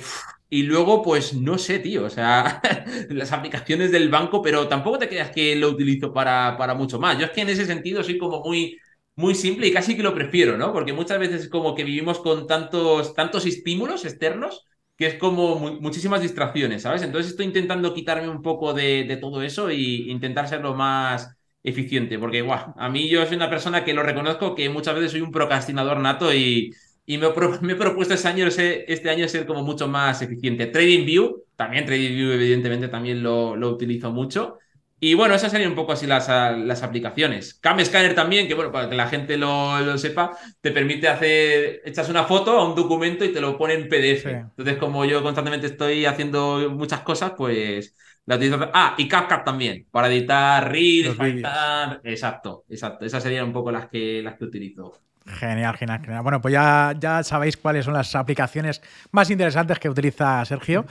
y 0.49 0.63
luego, 0.63 1.03
pues 1.03 1.35
no 1.35 1.59
sé, 1.59 1.79
tío, 1.81 2.05
o 2.05 2.11
sea, 2.11 2.61
las 3.11 3.33
aplicaciones 3.33 3.93
del 3.93 4.09
banco, 4.09 4.43
pero 4.43 4.69
tampoco 4.69 4.99
te 4.99 5.09
creas 5.09 5.31
que 5.31 5.57
lo 5.57 5.69
utilizo 5.71 6.13
para, 6.13 6.57
para 6.57 6.75
mucho 6.75 6.99
más. 6.99 7.19
Yo 7.19 7.27
es 7.27 7.33
que 7.33 7.43
en 7.43 7.49
ese 7.51 7.67
sentido 7.67 8.03
soy 8.03 8.19
como 8.19 8.43
muy, 8.43 8.79
muy 9.17 9.35
simple 9.35 9.67
y 9.67 9.73
casi 9.73 9.97
que 9.97 10.03
lo 10.03 10.15
prefiero, 10.15 10.57
¿no? 10.57 10.73
Porque 10.73 10.93
muchas 10.93 11.19
veces 11.19 11.43
es 11.43 11.49
como 11.49 11.75
que 11.75 11.85
vivimos 11.85 12.21
con 12.21 12.47
tantos, 12.47 13.15
tantos 13.15 13.47
estímulos 13.47 14.05
externos 14.05 14.67
que 14.97 15.07
es 15.07 15.15
como 15.15 15.59
muchísimas 15.81 16.23
distracciones, 16.23 16.83
¿sabes? 16.83 17.03
Entonces 17.03 17.33
estoy 17.33 17.47
intentando 17.47 17.93
quitarme 17.93 18.29
un 18.29 18.43
poco 18.43 18.73
de, 18.73 19.19
todo 19.21 19.43
eso 19.43 19.69
e 19.69 19.77
intentar 19.77 20.49
ser 20.49 20.63
lo 20.63 20.75
más 20.75 21.37
eficiente, 21.63 22.19
porque 22.19 22.43
guau, 22.43 22.75
a 22.77 22.89
mí 22.89 23.09
yo 23.09 23.27
soy 23.27 23.37
una 23.37 23.51
persona 23.51 23.85
que 23.85 23.93
lo 23.93 24.03
reconozco 24.03 24.55
que 24.55 24.69
muchas 24.71 24.95
veces 24.95 25.11
soy 25.13 25.21
un 25.21 25.33
procrastinador 25.33 25.99
nato 25.99 26.33
y, 26.33 26.73
me, 27.07 27.73
he 27.73 27.77
propuesto 27.77 28.15
este 28.15 28.29
año, 28.29 28.47
este 28.47 29.11
año 29.11 29.29
ser 29.29 29.47
como 29.47 29.63
mucho 29.63 29.87
más 29.89 30.23
eficiente. 30.23 30.67
TradingView, 30.67 31.45
también 31.57 31.85
TradingView 31.87 32.33
evidentemente 32.33 32.89
también 32.89 33.23
lo, 33.23 33.57
lo 33.57 33.71
utilizo 33.71 34.11
mucho. 34.13 34.59
Y 34.99 35.13
bueno, 35.13 35.35
esas 35.35 35.53
serían 35.53 35.71
un 35.71 35.77
poco 35.77 35.93
así 35.93 36.07
las, 36.07 36.29
las 36.29 36.83
aplicaciones. 36.83 37.55
Cam 37.55 37.79
Scanner 37.85 38.15
también, 38.15 38.49
que 38.49 38.55
bueno, 38.55 38.73
para 38.73 38.89
que 38.89 38.97
la 38.97 39.09
gente 39.09 39.37
lo, 39.37 39.99
sepa, 39.99 40.39
te 40.63 40.71
permite 40.71 41.09
hacer, 41.09 41.83
echas 41.85 42.09
una 42.09 42.25
foto 42.25 42.53
a 42.53 42.67
un 42.67 42.75
documento 42.75 43.25
y 43.25 43.33
te 43.33 43.41
lo 43.43 43.59
pone 43.59 43.75
en 43.75 43.89
PDF. 43.89 44.27
Entonces, 44.27 44.79
como 44.79 45.05
yo 45.05 45.23
constantemente 45.23 45.67
estoy 45.67 46.07
haciendo 46.07 46.71
muchas 46.71 47.01
cosas, 47.01 47.33
pues 47.37 47.95
la 48.25 48.37
utilizo. 48.37 48.71
Ah, 48.73 48.95
y 48.97 49.07
CapCut 49.07 49.45
también, 49.45 49.87
para 49.91 50.09
editar 50.09 50.71
reels, 50.71 51.15
para 51.15 51.29
editar. 51.29 52.01
Exacto, 52.03 52.65
exacto. 52.69 53.05
Esas 53.05 53.23
serían 53.23 53.45
un 53.45 53.53
poco 53.53 53.71
las 53.71 53.89
que, 53.89 54.23
las 54.23 54.37
que 54.37 54.45
utilizo. 54.45 54.99
Genial, 55.27 55.77
genial, 55.77 56.01
genial. 56.01 56.23
Bueno, 56.23 56.41
pues 56.41 56.53
ya, 56.53 56.95
ya 56.99 57.23
sabéis 57.25 57.57
cuáles 57.57 57.85
son 57.85 57.95
las 57.95 58.15
aplicaciones 58.15 58.81
más 59.11 59.29
interesantes 59.31 59.79
que 59.79 59.89
utiliza 59.89 60.45
Sergio. 60.45 60.87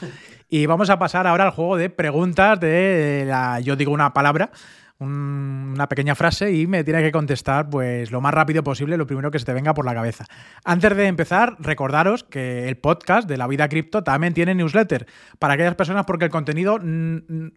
Y 0.50 0.65
vamos 0.65 0.89
a 0.89 1.00
pasar 1.00 1.26
ahora 1.26 1.45
al 1.45 1.52
juego 1.52 1.78
de 1.78 1.89
preguntas 1.89 2.60
de 2.60 3.24
la. 3.28 3.60
Yo 3.62 3.76
digo 3.78 3.93
una 3.93 4.13
palabra, 4.13 4.52
una 5.00 5.88
pequeña 5.88 6.15
frase 6.15 6.54
y 6.54 6.67
me 6.67 6.84
tiene 6.84 7.02
que 7.02 7.12
contestar 7.12 7.70
pues 7.70 8.12
lo 8.12 8.22
más 8.22 8.34
rápido 8.34 8.64
posible, 8.64 8.97
lo 8.97 9.07
primero 9.07 9.32
que 9.32 9.39
se 9.39 9.45
te 9.45 9.53
venga 9.53 9.74
por 9.74 9.86
la 9.86 9.93
cabeza. 9.93 10.26
Antes 10.64 10.95
de 10.95 11.07
empezar, 11.07 11.55
recordaros 11.59 12.24
que 12.24 12.68
el 12.68 12.78
podcast 12.78 13.28
de 13.28 13.38
la 13.38 13.47
vida 13.47 13.68
cripto 13.70 14.03
también 14.03 14.34
tiene 14.34 14.53
newsletter 14.53 15.05
para 15.39 15.53
aquellas 15.55 15.76
personas 15.76 16.05
porque 16.05 16.26
el 16.26 16.32
contenido 16.32 16.80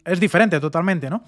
es 0.05 0.20
diferente 0.20 0.61
totalmente, 0.61 1.11
¿no? 1.11 1.24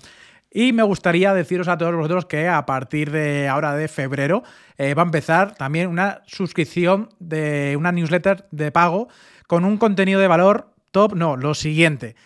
Y 0.52 0.72
me 0.72 0.82
gustaría 0.82 1.32
deciros 1.32 1.68
a 1.68 1.78
todos 1.78 1.94
vosotros 1.94 2.26
que 2.26 2.48
a 2.48 2.66
partir 2.66 3.12
de 3.12 3.46
ahora 3.46 3.76
de 3.76 3.86
febrero 3.86 4.42
eh, 4.78 4.94
va 4.94 5.02
a 5.02 5.04
empezar 5.04 5.54
también 5.54 5.88
una 5.88 6.22
suscripción 6.26 7.08
de 7.20 7.76
una 7.78 7.92
newsletter 7.92 8.46
de 8.50 8.72
pago 8.72 9.08
con 9.46 9.64
un 9.64 9.76
contenido 9.76 10.20
de 10.20 10.26
valor 10.26 10.74
top. 10.90 11.14
No, 11.14 11.36
lo 11.36 11.54
siguiente. 11.54 12.16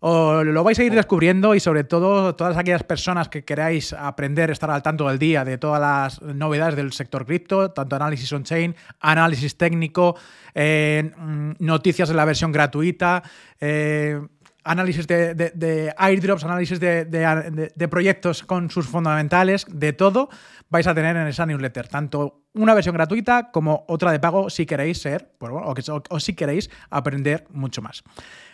lo 0.00 0.64
vais 0.64 0.78
a 0.78 0.84
ir 0.84 0.94
descubriendo 0.94 1.54
y 1.54 1.60
sobre 1.60 1.84
todo 1.84 2.34
todas 2.34 2.56
aquellas 2.56 2.82
personas 2.82 3.28
que 3.28 3.44
queráis 3.44 3.92
aprender, 3.92 4.50
estar 4.50 4.70
al 4.70 4.82
tanto 4.82 5.06
del 5.08 5.18
día 5.18 5.44
de 5.44 5.58
todas 5.58 5.80
las 5.80 6.22
novedades 6.22 6.76
del 6.76 6.94
sector 6.94 7.26
cripto, 7.26 7.72
tanto 7.72 7.96
análisis 7.96 8.32
on-chain, 8.32 8.74
análisis 9.00 9.58
técnico, 9.58 10.16
eh, 10.54 11.12
noticias 11.58 12.08
de 12.08 12.14
la 12.14 12.24
versión 12.24 12.52
gratuita, 12.52 13.22
eh, 13.60 14.18
análisis 14.66 15.06
de, 15.06 15.34
de- 15.34 15.52
de 15.54 15.94
airdrops, 15.96 16.44
análisis 16.44 16.78
de, 16.80 17.04
de- 17.06 17.72
de 17.74 17.88
proyectos 17.88 18.42
con 18.42 18.70
sus 18.70 18.86
fundamentales, 18.86 19.64
de 19.70 19.92
todo, 19.92 20.28
vais 20.68 20.86
a 20.86 20.94
tener 20.94 21.16
en 21.16 21.26
esa 21.28 21.46
newsletter. 21.46 21.88
Tanto 21.88 22.42
una 22.54 22.74
versión 22.74 22.94
gratuita 22.94 23.50
como 23.52 23.84
otra 23.88 24.10
de 24.12 24.18
pago 24.20 24.50
si 24.50 24.66
queréis 24.66 25.00
ser, 25.00 25.30
pues 25.38 25.52
bueno, 25.52 25.68
o, 25.68 25.74
que- 25.74 25.82
o- 25.90 26.20
si 26.20 26.34
queréis 26.34 26.68
aprender 26.90 27.46
mucho 27.50 27.80
más. 27.82 28.02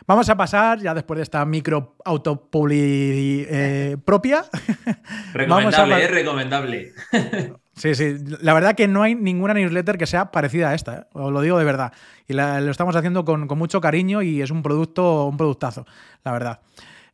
Vamos 0.06 0.28
a 0.28 0.36
pasar, 0.36 0.80
ya 0.80 0.94
después 0.94 1.16
de 1.16 1.22
esta 1.22 1.44
micro 1.44 1.96
autopubli 2.04 3.46
eh, 3.48 3.96
propia. 4.04 4.44
Vamos 5.48 5.74
a 5.74 5.84
Recomendable, 5.84 6.04
es 6.04 6.10
recomendable. 6.10 6.92
Sí, 7.74 7.94
sí. 7.94 8.16
La 8.42 8.52
verdad 8.54 8.74
que 8.74 8.86
no 8.86 9.02
hay 9.02 9.14
ninguna 9.14 9.54
newsletter 9.54 9.96
que 9.96 10.06
sea 10.06 10.30
parecida 10.30 10.70
a 10.70 10.74
esta, 10.74 10.94
¿eh? 10.98 11.04
os 11.14 11.32
lo 11.32 11.40
digo 11.40 11.58
de 11.58 11.64
verdad. 11.64 11.92
Y 12.28 12.34
la- 12.34 12.60
lo 12.60 12.70
estamos 12.70 12.94
haciendo 12.96 13.24
con, 13.24 13.46
con 13.46 13.56
mucho 13.58 13.80
cariño 13.80 14.20
y 14.22 14.42
es 14.42 14.50
un 14.50 14.62
producto, 14.62 15.26
un 15.26 15.36
productazo, 15.38 15.86
la 16.24 16.32
verdad. 16.32 16.60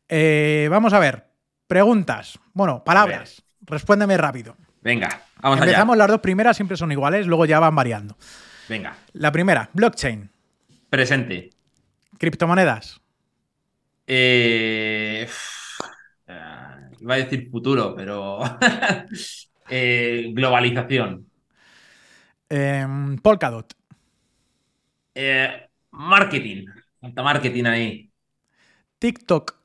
Eh, 0.09 0.67
vamos 0.69 0.91
a 0.93 0.99
ver. 0.99 1.25
Preguntas. 1.67 2.39
Bueno, 2.53 2.83
palabras. 2.83 3.41
Respóndeme 3.61 4.17
rápido. 4.17 4.57
Venga, 4.81 5.21
vamos 5.41 5.59
Empezamos, 5.59 5.93
allá. 5.93 5.99
las 6.03 6.07
dos 6.09 6.19
primeras 6.21 6.55
siempre 6.57 6.75
son 6.77 6.91
iguales, 6.91 7.27
luego 7.27 7.45
ya 7.45 7.59
van 7.59 7.75
variando. 7.75 8.17
Venga, 8.67 8.95
La 9.13 9.31
primera, 9.31 9.69
blockchain, 9.73 10.29
presente. 10.89 11.49
criptomonedas, 12.17 12.99
Eh, 14.07 15.27
ah, 16.27 16.77
iba 16.99 17.13
a 17.13 17.17
decir 17.17 17.49
futuro, 17.51 17.93
pero 17.95 18.39
eh, 19.69 20.31
globalización. 20.33 21.29
em, 22.49 23.17
Polkadot, 23.21 23.73
Eh, 25.13 25.69
marketing. 25.91 26.65
Falta 26.99 27.23
marketing 27.23 27.65
ahí. 27.67 28.11
TikTok, 28.99 29.55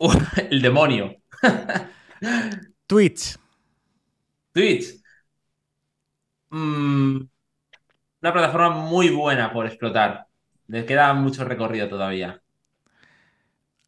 Uh, 0.00 0.12
el 0.50 0.62
demonio. 0.62 1.16
Twitch, 2.88 3.36
Twitch. 4.52 4.96
Mm, 6.50 7.28
una 8.22 8.32
plataforma 8.32 8.70
muy 8.70 9.08
buena 9.10 9.52
por 9.52 9.66
explotar. 9.66 10.26
Le 10.68 10.84
queda 10.86 11.14
mucho 11.14 11.44
recorrido 11.44 11.88
todavía. 11.88 12.42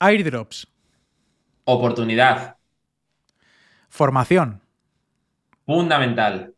airdrops, 0.01 0.67
Oportunidad. 1.75 2.59
formación, 3.91 4.61
Fundamental. 5.69 6.55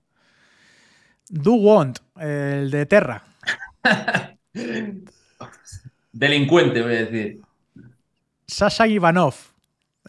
Do 1.28 1.54
Want, 1.54 1.98
el 2.20 2.70
de 2.70 2.86
Terra, 2.86 3.24
Delincuente, 6.12 6.80
voy 6.82 6.94
a 6.94 7.04
decir. 7.06 7.40
Sasha 8.46 8.86
Ivanov, 8.86 9.34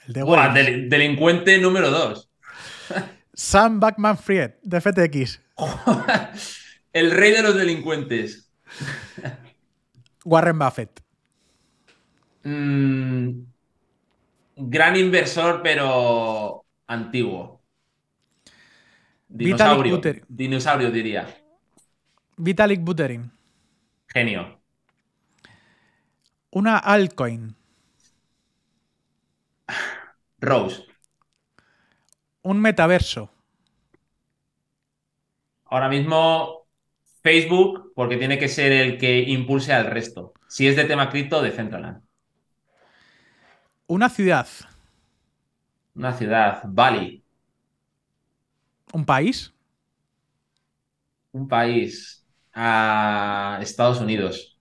el 0.05 0.13
de 0.13 0.21
Buah, 0.23 0.53
del- 0.53 0.87
delincuente 0.87 1.57
número 1.59 1.89
dos. 1.89 2.29
Sam 3.33 3.79
Backman 3.79 4.19
Fried, 4.19 4.51
de 4.61 4.79
FTX, 4.81 5.41
El 6.93 7.09
rey 7.09 7.31
de 7.31 7.41
los 7.41 7.55
delincuentes. 7.55 8.51
Warren 10.25 10.59
Buffett, 10.59 11.01
Mm, 12.43 13.45
gran 14.57 14.95
inversor, 14.95 15.61
pero 15.63 16.65
antiguo. 16.85 17.60
Dinosaurio. 19.33 20.01
Dinosaurio, 20.27 20.91
diría. 20.91 21.27
Vitalik 22.37 22.81
Buterin, 22.81 23.31
Genio. 24.07 24.59
una 26.51 26.77
altcoin, 26.77 27.55
Rose. 30.39 30.83
un 32.43 32.59
metaverso, 32.59 33.29
Ahora 35.65 35.87
mismo 35.89 36.67
Facebook, 37.23 37.93
porque 37.95 38.17
tiene 38.17 38.37
que 38.37 38.49
ser 38.49 38.71
el 38.73 38.97
que 38.97 39.21
impulse 39.21 39.71
al 39.73 39.85
resto. 39.85 40.33
Si 40.47 40.67
es 40.67 40.75
de 40.75 40.83
tema 40.85 41.09
cripto, 41.09 41.41
de 41.41 41.51
Centraland. 41.51 42.01
una 43.87 44.09
ciudad, 44.09 44.47
Una 45.95 46.11
ciudad, 46.13 46.61
Bali. 46.65 47.20
Un 48.93 49.05
país, 49.05 49.51
Un 51.33 51.47
país. 51.47 52.25
a 52.53 53.59
Estados 53.61 53.99
Unidos. 54.01 54.59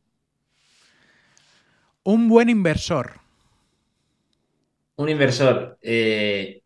un 2.05 2.29
buen 2.29 2.51
inversor, 2.51 3.21
Un 4.97 5.09
inversor. 5.09 5.79
eh, 5.83 6.63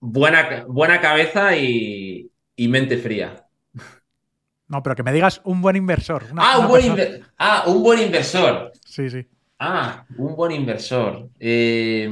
buena, 0.00 0.66
buena 0.68 1.00
cabeza 1.00 1.56
y, 1.56 2.30
y 2.56 2.68
mente 2.68 2.98
fría. 2.98 3.46
no, 4.68 4.82
pero 4.82 4.96
que 4.96 5.02
me 5.02 5.12
digas 5.12 5.40
un 5.44 5.60
buen 5.62 5.76
inversor. 5.76 6.24
una- 6.30 6.42
Ah, 6.44 6.58
una 6.58 6.66
un 6.66 6.68
buen 6.68 6.84
inver- 6.84 7.24
ah, 7.38 7.64
un 7.66 7.82
buen 7.82 8.00
inversor. 8.00 8.72
Sí, 8.84 9.10
sí. 9.10 9.26
Ah, 9.58 10.06
un 10.16 10.36
buen 10.36 10.52
inversor. 10.52 11.30
Eh, 11.38 12.08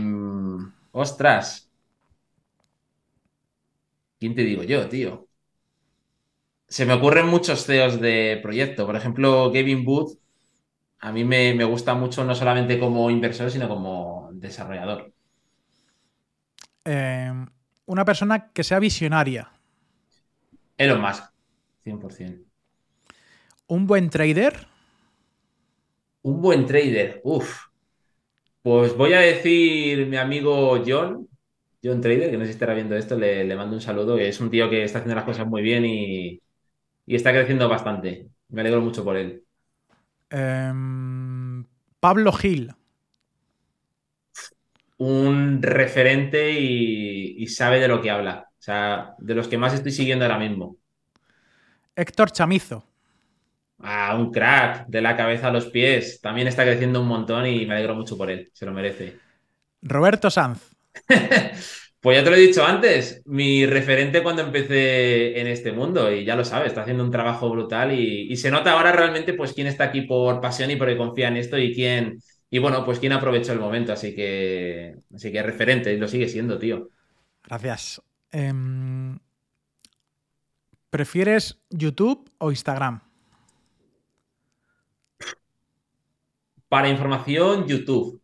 ostras. 0.92 1.63
¿Quién 4.24 4.34
te 4.34 4.42
digo 4.42 4.62
yo, 4.64 4.88
tío? 4.88 5.28
Se 6.68 6.84
me 6.86 6.92
ocurren 6.94 7.26
muchos 7.28 7.64
CEOs 7.66 8.00
de 8.00 8.38
proyecto. 8.42 8.86
Por 8.86 8.96
ejemplo, 8.96 9.50
Gavin 9.52 9.84
Booth. 9.84 10.18
A 11.00 11.12
mí 11.12 11.24
me, 11.24 11.54
me 11.54 11.64
gusta 11.64 11.94
mucho 11.94 12.24
no 12.24 12.34
solamente 12.34 12.78
como 12.80 13.10
inversor, 13.10 13.50
sino 13.50 13.68
como 13.68 14.30
desarrollador. 14.34 15.12
Eh, 16.84 17.32
una 17.86 18.04
persona 18.04 18.50
que 18.52 18.64
sea 18.64 18.78
visionaria, 18.78 19.50
Elon 20.78 21.00
Musk, 21.00 21.24
100%. 21.82 22.44
un 23.68 23.86
buen 23.86 24.08
trader, 24.10 24.66
Un 26.22 26.40
buen 26.42 26.66
trader. 26.66 27.20
Uf. 27.22 27.68
Pues 28.62 28.96
voy 28.96 29.12
a 29.12 29.20
decir 29.20 30.06
mi 30.06 30.16
amigo 30.16 30.82
John, 30.86 31.28
John 31.84 32.00
Trader, 32.00 32.30
que 32.30 32.36
no 32.38 32.44
sé 32.44 32.48
si 32.48 32.52
estará 32.54 32.74
viendo 32.74 32.96
esto, 32.96 33.16
le, 33.18 33.44
le 33.44 33.56
mando 33.56 33.76
un 33.76 33.82
saludo, 33.82 34.16
que 34.16 34.28
es 34.28 34.40
un 34.40 34.50
tío 34.50 34.70
que 34.70 34.84
está 34.84 34.98
haciendo 35.00 35.16
las 35.16 35.24
cosas 35.24 35.46
muy 35.46 35.62
bien 35.62 35.84
y, 35.86 36.42
y 37.06 37.16
está 37.16 37.32
creciendo 37.32 37.68
bastante. 37.68 38.30
Me 38.50 38.62
alegro 38.62 38.80
mucho 38.82 39.04
por 39.04 39.16
él. 39.16 39.44
Em, 40.30 41.64
Pablo 42.00 42.32
Gil, 42.32 42.74
Un 44.96 45.60
referente 45.62 46.52
y, 46.52 47.42
y 47.42 47.46
sabe 47.48 47.80
de 47.80 47.88
lo 47.88 48.00
que 48.00 48.10
habla. 48.10 48.48
O 48.50 48.62
sea, 48.62 49.14
de 49.18 49.34
los 49.34 49.48
que 49.48 49.58
más 49.58 49.74
estoy 49.74 49.92
siguiendo 49.92 50.24
ahora 50.24 50.38
mismo. 50.38 50.78
Héctor 51.96 52.30
Chamizo, 52.30 52.84
Ah, 53.78 54.16
un 54.18 54.30
crack, 54.32 54.86
de 54.88 55.00
la 55.02 55.16
cabeza 55.16 55.48
a 55.48 55.52
los 55.52 55.66
pies. 55.66 56.20
También 56.20 56.48
está 56.48 56.64
creciendo 56.64 57.00
un 57.00 57.06
montón 57.08 57.46
y 57.46 57.66
me 57.66 57.74
alegro 57.74 57.94
mucho 57.94 58.16
por 58.16 58.30
él. 58.30 58.50
Se 58.52 58.66
lo 58.66 58.72
merece. 58.72 59.22
Roberto 59.82 60.30
Sanz, 60.30 60.73
Pues 62.00 62.18
ya 62.18 62.24
te 62.24 62.28
lo 62.28 62.36
he 62.36 62.40
dicho 62.40 62.62
antes, 62.62 63.22
mi 63.24 63.64
referente 63.64 64.22
cuando 64.22 64.42
empecé 64.42 65.40
en 65.40 65.46
este 65.46 65.72
mundo, 65.72 66.12
y 66.12 66.26
ya 66.26 66.36
lo 66.36 66.44
sabes, 66.44 66.68
está 66.68 66.82
haciendo 66.82 67.02
un 67.02 67.10
trabajo 67.10 67.48
brutal 67.48 67.98
y, 67.98 68.30
y 68.30 68.36
se 68.36 68.50
nota 68.50 68.72
ahora 68.72 68.92
realmente 68.92 69.32
pues 69.32 69.54
quién 69.54 69.68
está 69.68 69.84
aquí 69.84 70.02
por 70.02 70.38
pasión 70.42 70.70
y 70.70 70.76
porque 70.76 70.98
confía 70.98 71.28
en 71.28 71.38
esto 71.38 71.56
y 71.56 71.74
quién, 71.74 72.18
y 72.50 72.58
bueno, 72.58 72.84
pues 72.84 72.98
quién 72.98 73.12
aprovechó 73.12 73.52
el 73.54 73.58
momento, 73.60 73.94
así 73.94 74.14
que, 74.14 74.96
así 75.14 75.32
que 75.32 75.42
referente, 75.42 75.94
y 75.94 75.96
lo 75.96 76.06
sigue 76.06 76.28
siendo, 76.28 76.58
tío. 76.58 76.90
gracias. 77.44 78.02
Em, 78.30 79.18
¿Prefieres 80.90 81.58
YouTube 81.70 82.30
o 82.38 82.50
Instagram? 82.50 83.00
Para 86.68 86.88
información, 86.88 87.66
YouTube. 87.66 88.20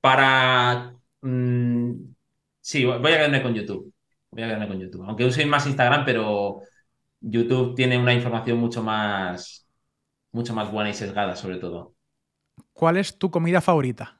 Para... 0.00 0.95
mm, 1.26 2.14
sí, 2.60 2.84
voy 2.84 3.12
a 3.12 3.16
quedarme 3.16 3.42
con 3.42 3.54
YouTube. 3.54 3.92
Voy 4.30 4.42
a 4.42 4.46
quedarme 4.46 4.68
con 4.68 4.80
YouTube. 4.80 5.04
Aunque 5.06 5.24
use 5.24 5.46
más 5.46 5.66
Instagram, 5.66 6.04
pero 6.04 6.62
YouTube 7.20 7.74
tiene 7.74 7.98
una 7.98 8.14
información 8.14 8.58
mucho 8.58 8.82
más, 8.82 9.66
mucho 10.32 10.54
más 10.54 10.70
buena 10.70 10.90
y 10.90 10.94
sesgada, 10.94 11.36
sobre 11.36 11.56
todo. 11.56 11.94
¿Cuál 12.72 12.96
es 12.98 13.18
tu 13.18 13.30
comida 13.30 13.60
favorita? 13.60 14.18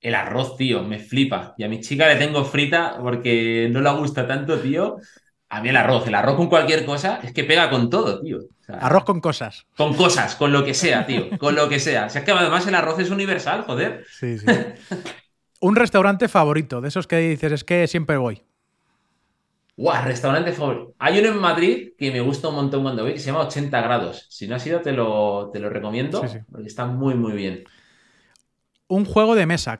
El 0.00 0.14
arroz, 0.14 0.56
tío, 0.56 0.84
me 0.84 0.98
flipa. 1.00 1.54
Y 1.58 1.64
a 1.64 1.68
mi 1.68 1.80
chica 1.80 2.06
le 2.06 2.16
tengo 2.16 2.44
frita 2.44 2.98
porque 3.00 3.68
no 3.70 3.80
le 3.80 3.90
gusta 3.94 4.26
tanto, 4.26 4.60
tío. 4.60 4.98
A 5.48 5.60
mí 5.60 5.70
el 5.70 5.76
arroz, 5.76 6.06
el 6.06 6.14
arroz 6.14 6.36
con 6.36 6.48
cualquier 6.48 6.84
cosa, 6.84 7.20
es 7.22 7.32
que 7.32 7.42
pega 7.42 7.70
con 7.70 7.88
todo, 7.90 8.20
tío. 8.20 8.38
O 8.38 8.62
sea, 8.64 8.76
Arroz 8.76 9.04
con 9.04 9.20
cosas. 9.20 9.66
Con 9.76 9.94
cosas, 9.94 10.36
con 10.36 10.52
lo 10.52 10.62
que 10.64 10.74
sea, 10.74 11.06
tío. 11.06 11.36
Con 11.38 11.54
lo 11.54 11.68
que 11.68 11.80
sea. 11.80 12.08
Si 12.10 12.18
es 12.18 12.24
que 12.24 12.30
además 12.30 12.66
el 12.66 12.74
arroz 12.74 12.98
es 12.98 13.10
universal, 13.10 13.62
joder. 13.62 14.04
Sí, 14.10 14.38
sí. 14.38 14.46
Un 15.60 15.76
restaurante 15.76 16.26
favorito, 16.28 16.80
de 16.80 16.88
esos 16.88 17.06
que 17.06 17.18
dices, 17.18 17.52
es 17.52 17.64
que 17.64 17.86
siempre 17.86 18.16
voy. 18.16 18.42
Guau, 19.76 20.04
restaurante 20.04 20.52
favorito. 20.52 20.94
Hay 20.98 21.18
uno 21.20 21.28
en 21.28 21.38
Madrid 21.38 21.92
que 21.96 22.10
me 22.10 22.20
gusta 22.20 22.48
un 22.48 22.56
montón 22.56 22.82
cuando 22.82 23.04
voy, 23.04 23.12
que 23.12 23.20
se 23.20 23.26
llama 23.26 23.42
80 23.46 23.80
grados. 23.80 24.26
Si 24.28 24.48
no 24.48 24.56
has 24.56 24.66
ido, 24.66 24.80
te 24.82 24.92
lo, 24.92 25.50
te 25.52 25.60
lo 25.60 25.70
recomiendo, 25.70 26.18
Sí, 26.20 26.28
sí. 26.28 26.38
porque 26.50 26.66
está 26.66 26.86
muy, 26.86 27.14
muy 27.14 27.32
bien. 27.34 27.64
Un 28.88 29.06
juego 29.06 29.34
de 29.34 29.46
mesa. 29.46 29.78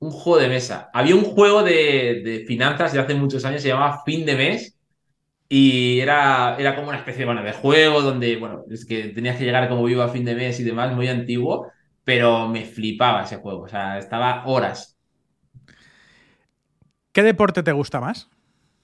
Un 0.00 0.10
juego 0.10 0.38
de 0.40 0.48
mesa. 0.48 0.90
Había 0.92 1.14
un 1.14 1.24
juego 1.24 1.62
de, 1.62 2.20
de 2.24 2.44
finanzas 2.46 2.92
de 2.92 3.00
hace 3.00 3.14
muchos 3.14 3.44
años, 3.44 3.62
se 3.62 3.68
llamaba 3.68 4.02
Fin 4.04 4.26
de 4.26 4.34
Mes, 4.36 4.78
y 5.48 6.00
era, 6.00 6.56
era 6.58 6.76
como 6.76 6.88
una 6.90 6.98
especie 6.98 7.24
bueno, 7.26 7.42
de 7.44 7.52
juego 7.52 8.02
donde, 8.02 8.36
bueno, 8.38 8.64
es 8.70 8.86
que 8.86 9.08
tenías 9.10 9.38
que 9.38 9.44
llegar 9.44 9.68
como 9.68 9.84
vivo 9.84 10.02
a 10.02 10.08
fin 10.10 10.24
de 10.24 10.34
mes 10.36 10.60
y 10.60 10.64
demás, 10.64 10.94
muy 10.96 11.08
antiguo, 11.08 11.68
pero 12.04 12.48
me 12.48 12.64
flipaba 12.66 13.22
ese 13.24 13.38
juego, 13.38 13.62
o 13.62 13.68
sea, 13.68 13.98
estaba 13.98 14.44
horas. 14.46 14.98
¿Qué 17.12 17.22
deporte 17.22 17.62
te 17.62 17.72
gusta 17.72 18.00
más? 18.00 18.28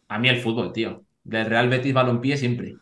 A 0.09 0.18
mí 0.18 0.29
el 0.29 0.41
fútbol, 0.43 0.75
tío. 0.75 1.07
Del 1.25 1.47
Real 1.47 1.71
Betis 1.71 1.95
Balompié 1.95 2.37
siempre. 2.37 2.81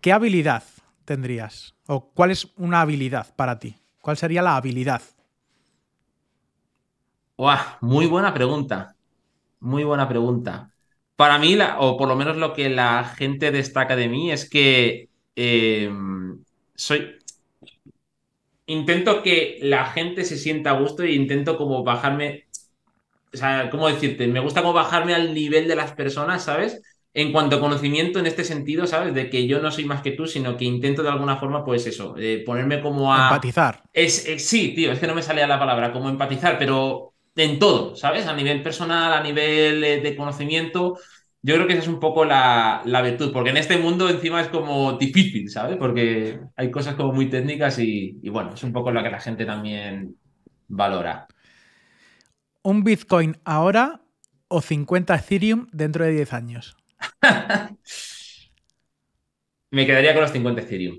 ¿Qué 0.00 0.12
habilidad 0.12 0.62
tendrías? 1.04 1.74
¿O 1.86 2.10
cuál 2.12 2.30
es 2.30 2.48
una 2.56 2.80
habilidad 2.80 3.34
para 3.36 3.58
ti? 3.58 3.76
¿Cuál 4.00 4.16
sería 4.16 4.42
la 4.42 4.56
habilidad? 4.56 5.02
muy 7.80 8.06
buena 8.06 8.32
pregunta. 8.34 8.96
Muy 9.60 9.84
buena 9.84 10.08
pregunta. 10.08 10.70
Para 11.16 11.38
mí, 11.38 11.58
o 11.78 11.96
por 11.96 12.08
lo 12.08 12.16
menos 12.16 12.36
lo 12.36 12.52
que 12.52 12.68
la 12.70 13.04
gente 13.04 13.50
destaca 13.50 13.96
de 13.96 14.08
mí, 14.08 14.32
es 14.32 14.48
que 14.48 15.10
eh, 15.36 15.90
soy. 16.74 17.18
Intento 18.66 19.22
que 19.22 19.58
la 19.60 19.86
gente 19.86 20.24
se 20.24 20.38
sienta 20.38 20.70
a 20.70 20.78
gusto 20.78 21.02
e 21.02 21.12
intento 21.12 21.56
como 21.56 21.84
bajarme. 21.84 22.46
O 23.32 23.36
sea, 23.36 23.68
¿cómo 23.70 23.88
decirte? 23.88 24.26
Me 24.26 24.40
gusta 24.40 24.62
como 24.62 24.72
bajarme 24.72 25.14
al 25.14 25.34
nivel 25.34 25.68
de 25.68 25.76
las 25.76 25.92
personas, 25.92 26.44
¿sabes? 26.44 26.80
En 27.12 27.30
cuanto 27.30 27.56
a 27.56 27.60
conocimiento 27.60 28.18
en 28.18 28.26
este 28.26 28.42
sentido, 28.42 28.86
¿sabes? 28.86 29.14
De 29.14 29.28
que 29.28 29.46
yo 29.46 29.60
no 29.60 29.70
soy 29.70 29.84
más 29.84 30.02
que 30.02 30.12
tú, 30.12 30.26
sino 30.26 30.56
que 30.56 30.64
intento 30.64 31.02
de 31.02 31.10
alguna 31.10 31.36
forma, 31.36 31.64
pues 31.64 31.86
eso, 31.86 32.16
eh, 32.18 32.42
ponerme 32.44 32.80
como 32.80 33.12
a. 33.12 33.24
Empatizar. 33.28 33.82
Es, 33.92 34.24
sí, 34.38 34.74
tío, 34.74 34.92
es 34.92 34.98
que 34.98 35.06
no 35.06 35.14
me 35.14 35.22
salía 35.22 35.46
la 35.46 35.58
palabra, 35.58 35.92
como 35.92 36.08
empatizar, 36.08 36.58
pero 36.58 37.12
en 37.36 37.58
todo, 37.58 37.96
¿sabes? 37.96 38.26
A 38.26 38.34
nivel 38.34 38.62
personal, 38.62 39.12
a 39.12 39.22
nivel 39.22 39.82
eh, 39.84 40.00
de 40.00 40.16
conocimiento. 40.16 40.98
Yo 41.46 41.56
creo 41.56 41.66
que 41.66 41.74
esa 41.74 41.82
es 41.82 41.88
un 41.88 42.00
poco 42.00 42.24
la, 42.24 42.82
virtud, 43.04 43.30
porque 43.30 43.50
en 43.50 43.58
este 43.58 43.76
mundo 43.76 44.08
encima 44.08 44.40
es 44.40 44.48
como 44.48 44.94
difícil, 44.94 45.50
¿sabes? 45.50 45.76
Porque 45.76 46.40
hay 46.56 46.70
cosas 46.70 46.94
como 46.94 47.12
muy 47.12 47.28
técnicas 47.28 47.78
y, 47.78 48.18
y 48.22 48.30
bueno, 48.30 48.54
es 48.54 48.62
un 48.62 48.72
poco 48.72 48.90
lo 48.90 49.02
que 49.02 49.10
la 49.10 49.20
gente 49.20 49.44
también 49.44 50.16
valora. 50.68 51.26
¿Un 52.62 52.82
Bitcoin 52.82 53.36
ahora 53.44 54.00
o 54.48 54.62
50 54.62 55.14
Ethereum 55.14 55.66
dentro 55.70 56.06
de 56.06 56.12
10 56.12 56.32
años? 56.32 56.78
Me 59.70 59.84
quedaría 59.84 60.14
con 60.14 60.22
los 60.22 60.32
50 60.32 60.62
Ethereum. 60.62 60.98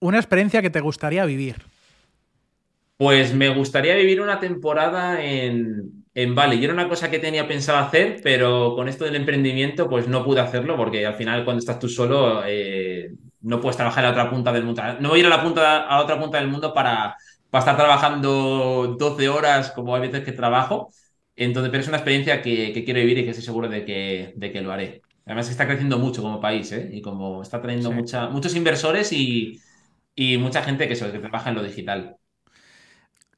Una 0.00 0.16
experiencia 0.16 0.62
que 0.62 0.70
te 0.70 0.80
gustaría 0.80 1.26
vivir. 1.26 1.56
Pues 2.96 3.34
me 3.34 3.50
gustaría 3.50 3.94
vivir 3.96 4.22
una 4.22 4.40
temporada 4.40 5.22
en, 5.22 6.03
en 6.14 6.34
Bali. 6.34 6.58
Yo 6.58 6.64
era 6.64 6.74
una 6.74 6.88
cosa 6.88 7.10
que 7.10 7.18
tenía 7.18 7.48
pensado 7.48 7.78
hacer, 7.78 8.20
pero 8.22 8.74
con 8.76 8.88
esto 8.88 9.04
del 9.04 9.16
emprendimiento, 9.16 9.88
pues 9.88 10.08
no 10.08 10.24
pude 10.24 10.40
hacerlo 10.40 10.76
porque 10.76 11.04
al 11.06 11.14
final 11.14 11.44
cuando 11.44 11.58
estás 11.58 11.78
tú 11.78 11.88
solo 11.88 12.42
eh, 12.46 13.12
no 13.42 13.60
puedes 13.60 13.76
trabajar 13.76 14.04
a 14.04 14.08
la 14.08 14.12
otra 14.12 14.30
punta 14.30 14.52
del 14.52 14.64
mundo. 14.64 14.82
No 15.00 15.10
voy 15.10 15.18
a 15.18 15.20
ir 15.20 15.26
a 15.26 15.30
la, 15.30 15.42
punta, 15.42 15.82
a 15.82 16.00
otra 16.00 16.18
punta 16.18 16.38
del 16.38 16.48
mundo 16.48 16.72
para, 16.72 17.16
para 17.50 17.60
estar 17.60 17.76
trabajando 17.76 18.96
12 18.98 19.28
horas 19.28 19.72
como 19.72 19.94
hay 19.94 20.02
veces 20.02 20.24
que 20.24 20.32
trabajo. 20.32 20.90
Entonces, 21.36 21.70
pero 21.70 21.82
es 21.82 21.88
una 21.88 21.96
experiencia 21.96 22.42
que, 22.42 22.72
quiero 22.84 23.00
vivir 23.00 23.18
y 23.18 23.24
que 23.24 23.30
estoy 23.30 23.44
seguro 23.44 23.68
de 23.68 23.84
que, 23.84 24.32
de 24.36 24.52
que 24.52 24.60
lo 24.60 24.72
haré. 24.72 25.02
Además, 25.26 25.50
está 25.50 25.66
creciendo 25.66 25.98
mucho 25.98 26.22
como 26.22 26.40
país, 26.40 26.70
¿eh? 26.72 26.90
Y 26.92 27.00
como 27.00 27.42
está 27.42 27.60
trayendo 27.60 27.90
mucha, 27.90 28.28
muchos 28.28 28.54
inversores 28.54 29.12
y, 29.12 29.60
mucha 30.38 30.62
gente 30.62 30.86
que, 30.86 30.94
que 30.94 31.18
trabaja 31.18 31.50
en 31.50 31.56
lo 31.56 31.62
digital. 31.62 32.16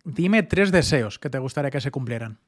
Dime 0.04 0.42
tres 0.42 0.72
deseos 0.72 1.18
que 1.18 1.30
te 1.30 1.38
gustaría 1.38 1.70
que 1.70 1.80
se 1.80 1.90
cumplieran. 1.90 2.38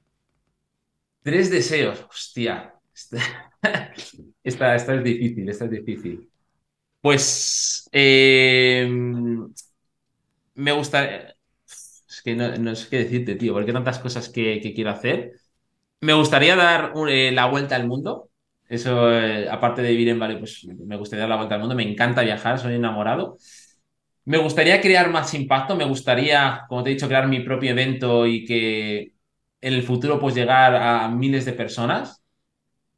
Tres 1.29 1.51
deseos. 1.51 2.07
Hostia. 2.09 2.73
Esta, 4.43 4.75
esta, 4.75 4.95
es 4.95 5.05
difícil, 5.05 5.47
esta 5.47 5.67
es 5.67 5.71
difícil. 5.71 6.31
Pues 7.03 7.87
em, 7.93 9.53
me 10.55 10.73
gustaría. 10.73 11.35
Es 11.67 12.23
que 12.25 12.35
no, 12.35 12.75
sé 12.75 12.89
qué 12.89 12.99
decirte, 13.01 13.35
tío, 13.35 13.53
porque 13.53 13.75
tantas 13.75 13.99
cosas 13.99 14.31
que, 14.31 14.73
quiero 14.75 14.89
hacer. 14.89 15.33
Me 16.01 16.15
gustaría 16.15 16.57
dar 16.57 16.95
eh, 17.11 17.31
la 17.31 17.45
vuelta 17.45 17.77
al 17.77 17.87
mundo. 17.87 18.31
Eso, 18.67 19.13
eh, 19.13 19.51
aparte 19.51 19.83
de 19.83 19.91
vivir 19.91 20.09
en 20.09 20.19
Vale, 20.19 20.39
pues 20.39 20.67
me 20.67 20.97
gustaría 20.97 21.25
dar 21.25 21.31
la 21.31 21.37
vuelta 21.37 21.57
al 21.57 21.61
mundo. 21.61 21.75
Me 21.75 21.91
encanta 21.91 22.23
viajar, 22.23 22.59
soy 22.59 22.77
enamorado. 22.77 23.37
Me 24.25 24.39
gustaría 24.39 24.81
crear 24.81 25.11
más 25.11 25.35
impacto, 25.35 25.77
me 25.77 25.85
gustaría, 25.85 26.65
como 26.69 26.83
te 26.83 26.91
he 26.91 26.95
dicho, 26.95 27.07
crear 27.07 27.29
mi 27.29 27.41
propio 27.41 27.73
evento 27.73 28.27
y 28.27 28.47
que 28.47 29.18
en 29.61 29.75
el 29.75 29.83
futuro 29.83 30.21
pues 30.21 30.35
llegar 30.35 30.75
a 30.77 31.09
miles 31.09 31.45
de 31.45 31.53
personas, 31.53 32.23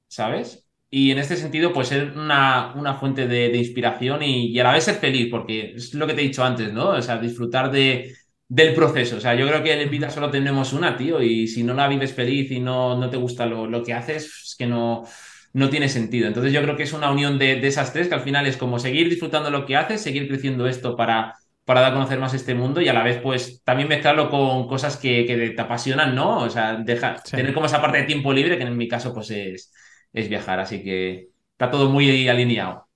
¿sabes? 0.09 0.67
Y 0.91 1.13
en 1.13 1.19
este 1.19 1.37
sentido, 1.37 1.73
pues 1.73 1.89
ser 1.89 2.13
una, 2.17 2.75
una 2.75 2.95
fuente 2.95 3.29
de, 3.29 3.57
inspiración 3.57 4.23
y, 4.23 4.59
a 4.59 4.65
la 4.65 4.73
vez 4.73 4.85
ser 4.85 4.97
feliz, 4.97 5.29
porque 5.31 5.75
es 5.77 5.95
lo 5.95 6.07
que 6.07 6.15
te 6.15 6.23
he 6.23 6.25
dicho 6.25 6.45
antes, 6.45 6.73
¿no? 6.73 6.91
O 6.91 7.03
sea, 7.03 7.19
disfrutar 7.19 7.71
de, 7.71 8.15
del 8.49 8.75
proceso. 8.75 9.17
O 9.17 9.21
sea, 9.21 9.35
yo 9.35 9.47
creo 9.47 9.63
que 9.63 9.81
en 9.81 9.91
vida 9.91 10.11
solo 10.11 10.31
tenemos 10.31 10.73
una, 10.73 10.97
tío, 10.97 11.23
y 11.23 11.47
si 11.47 11.63
no 11.63 11.75
la 11.75 11.89
vives 11.89 12.13
feliz 12.13 12.51
y 12.51 12.61
no, 12.61 12.99
no 12.99 13.09
te 13.11 13.17
gusta 13.17 13.47
lo, 13.47 13.67
lo 13.67 13.85
que 13.85 13.95
haces, 13.95 14.25
es 14.27 14.57
que 14.59 14.67
no, 14.67 15.05
no 15.53 15.71
tiene 15.71 15.89
sentido. 15.89 16.29
Entonces 16.29 16.53
yo 16.53 16.63
creo 16.63 16.77
que 16.77 16.85
es 16.85 16.93
una 16.93 17.11
unión 17.11 17.39
de, 17.39 17.67
esas 17.67 17.93
tres 17.93 18.09
que 18.09 18.15
al 18.15 18.23
final 18.23 18.47
es 18.47 18.57
como 18.57 18.79
seguir 18.79 19.09
disfrutando 19.09 19.51
lo 19.51 19.67
que 19.67 19.77
haces, 19.77 20.01
seguir 20.01 20.29
creciendo 20.29 20.67
esto 20.67 20.97
para, 20.97 21.37
para 21.71 21.83
dar 21.83 21.93
a 21.93 21.95
conocer 21.95 22.19
más 22.19 22.35
este 22.35 22.53
mundo 22.53 22.81
y 22.81 22.89
a 22.89 22.93
la 22.93 23.05
vez 23.05 23.21
pues 23.23 23.63
también 23.63 23.89
mezclarlo 23.89 24.29
con 24.29 24.67
cosas 24.67 24.97
que, 24.97 25.53
te 25.55 25.63
apasionan, 25.63 26.17
¿no? 26.17 26.39
O 26.39 26.51
sea, 26.51 26.75
dejar, 26.75 27.23
tener 27.23 27.55
como 27.55 27.67
esa 27.67 27.81
parte 27.81 27.99
de 27.99 28.05
tiempo 28.07 28.33
libre 28.33 28.59
que 28.59 28.65
en 28.65 28.77
mi 28.77 28.89
caso 28.89 29.15
pues 29.15 29.31
es, 29.31 29.73
es 30.13 30.29
viajar. 30.29 30.59
Así 30.59 30.83
que 30.83 31.29
está 31.53 31.71
todo 31.71 31.89
muy 31.89 32.29
alineado. 32.29 32.89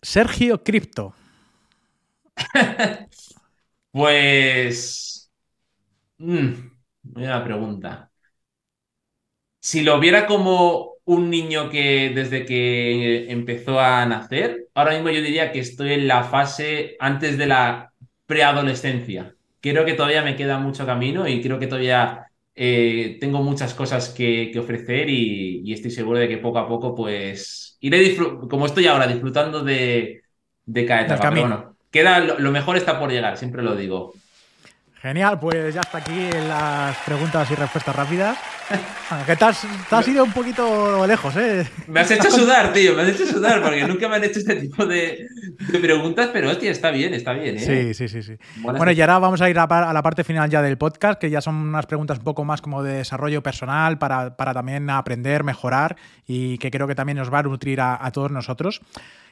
Sergio 0.00 0.62
Cripto. 0.62 1.16
pues... 3.90 5.28
Mmm, 6.18 6.52
buena 7.02 7.42
pregunta. 7.42 8.12
Si 9.58 9.82
lo 9.82 9.98
viera 9.98 10.26
como 10.28 10.91
un 11.04 11.30
niño 11.30 11.68
que 11.70 12.12
desde 12.14 12.44
que 12.44 13.30
empezó 13.30 13.80
a 13.80 14.04
nacer, 14.06 14.68
ahora 14.74 14.92
mismo 14.92 15.10
yo 15.10 15.20
diría 15.20 15.52
que 15.52 15.60
estoy 15.60 15.92
en 15.92 16.08
la 16.08 16.24
fase 16.24 16.96
antes 17.00 17.38
de 17.38 17.46
la 17.46 17.92
preadolescencia. 18.26 19.34
Creo 19.60 19.84
que 19.84 19.94
todavía 19.94 20.22
me 20.22 20.36
queda 20.36 20.58
mucho 20.58 20.86
camino 20.86 21.26
y 21.26 21.40
creo 21.42 21.58
que 21.58 21.66
todavía 21.66 22.26
eh, 22.54 23.16
tengo 23.20 23.42
muchas 23.42 23.74
cosas 23.74 24.10
que, 24.10 24.52
ofrecer 24.58 25.08
y, 25.08 25.72
estoy 25.72 25.90
seguro 25.90 26.18
de 26.18 26.28
que 26.28 26.38
poco 26.38 26.58
a 26.58 26.68
poco 26.68 26.94
pues 26.94 27.76
iré 27.80 28.16
como 28.48 28.66
estoy 28.66 28.86
ahora 28.86 29.06
disfrutando 29.06 29.62
de, 29.62 30.22
de 30.66 30.86
cada 30.86 31.02
etapa. 31.02 31.30
Pero 31.30 31.40
bueno, 31.40 31.76
queda, 31.90 32.20
lo 32.20 32.50
mejor 32.52 32.76
está 32.76 32.98
por 32.98 33.10
llegar, 33.10 33.36
siempre 33.36 33.62
lo 33.62 33.74
digo. 33.74 34.12
Genial, 35.02 35.40
pues 35.40 35.74
ya 35.74 35.80
está 35.80 35.98
aquí 35.98 36.30
las 36.46 36.96
preguntas 36.98 37.50
y 37.50 37.56
respuestas 37.56 37.96
rápidas. 37.96 38.38
Que 39.26 39.34
te 39.34 39.44
has, 39.44 40.08
ido 40.08 40.22
un 40.22 40.32
poquito 40.32 41.04
lejos, 41.08 41.36
¿eh? 41.36 41.66
Me 41.88 42.00
has 42.00 42.10
hecho 42.12 42.30
sudar, 42.30 42.72
tío, 42.72 42.94
me 42.94 43.02
has 43.02 43.08
hecho 43.08 43.26
sudar, 43.26 43.60
porque 43.60 43.84
nunca 43.84 44.08
me 44.08 44.14
han 44.14 44.24
hecho 44.24 44.38
este 44.38 44.54
tipo 44.54 44.86
de, 44.86 45.26
preguntas, 45.80 46.30
pero 46.32 46.48
hostia, 46.48 46.70
está 46.70 46.92
bien, 46.92 47.14
está 47.14 47.32
bien, 47.32 47.56
¿eh? 47.56 47.58
Sí, 47.58 47.94
sí, 47.94 48.08
sí. 48.08 48.22
sí. 48.22 48.36
bueno, 48.62 48.92
y 48.92 49.00
ahora 49.00 49.18
vamos 49.18 49.40
a 49.42 49.50
ir 49.50 49.58
a, 49.58 49.92
la 49.92 50.02
parte 50.02 50.22
final 50.22 50.48
ya 50.48 50.62
del 50.62 50.78
podcast, 50.78 51.20
que 51.20 51.28
ya 51.28 51.40
son 51.40 51.56
unas 51.56 51.86
preguntas 51.86 52.18
un 52.18 52.24
poco 52.24 52.44
más 52.44 52.62
como 52.62 52.84
de 52.84 52.98
desarrollo 52.98 53.42
personal 53.42 53.98
para, 53.98 54.36
también 54.36 54.88
aprender, 54.88 55.42
mejorar 55.42 55.96
y 56.28 56.58
que 56.58 56.70
creo 56.70 56.86
que 56.86 56.94
también 56.94 57.18
nos 57.18 57.32
va 57.32 57.40
a 57.40 57.42
nutrir 57.42 57.80
a 57.80 58.08
todos 58.12 58.30
nosotros. 58.30 58.80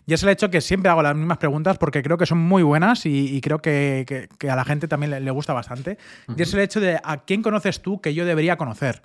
Y 0.06 0.14
es 0.14 0.22
el 0.22 0.28
hecho 0.30 0.50
que 0.50 0.60
siempre 0.60 0.90
hago 0.90 1.02
las 1.02 1.14
mismas 1.14 1.38
preguntas 1.38 1.78
porque 1.78 2.02
creo 2.02 2.18
que 2.18 2.26
son 2.26 2.38
muy 2.38 2.62
buenas 2.62 3.06
y, 3.06 3.40
creo 3.40 3.60
que, 3.60 4.28
a 4.48 4.56
la 4.56 4.64
gente 4.64 4.88
también 4.88 5.24
le, 5.24 5.30
gusta 5.30 5.52
bastante. 5.52 5.98
Y 6.36 6.42
es 6.42 6.52
el 6.54 6.60
hecho 6.60 6.80
de 6.80 6.98
a 7.02 7.18
quién 7.24 7.42
conoces 7.42 7.82
tú 7.82 8.00
que 8.00 8.14
yo 8.14 8.24
debería 8.24 8.56
conocer. 8.56 9.02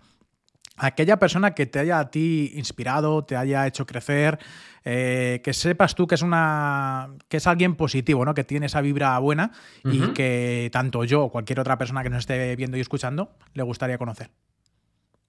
Aquella 0.78 1.18
persona 1.20 1.52
que 1.56 1.66
te 1.66 1.80
haya 1.80 2.00
a 2.00 2.12
ti 2.12 2.52
inspirado, 2.56 3.24
te 3.24 3.38
haya 3.38 3.66
hecho 3.66 3.86
crecer, 3.86 4.40
eh, 4.84 5.40
que 5.42 5.54
sepas 5.54 5.96
tú 5.96 6.06
que 6.06 6.16
es 6.16 6.22
una 6.22 7.12
que 7.30 7.38
es 7.38 7.48
alguien 7.48 7.76
positivo, 7.76 8.26
¿no? 8.26 8.34
Que 8.34 8.44
tiene 8.44 8.66
esa 8.66 8.82
vibra 8.82 9.18
buena 9.20 9.52
y 9.86 10.00
que 10.10 10.70
tanto 10.74 11.06
yo 11.06 11.24
o 11.24 11.32
cualquier 11.32 11.62
otra 11.62 11.78
persona 11.78 12.04
que 12.04 12.10
nos 12.10 12.20
esté 12.20 12.56
viendo 12.58 12.76
y 12.76 12.82
escuchando 12.82 13.32
le 13.54 13.64
gustaría 13.64 13.98
conocer. 13.98 14.32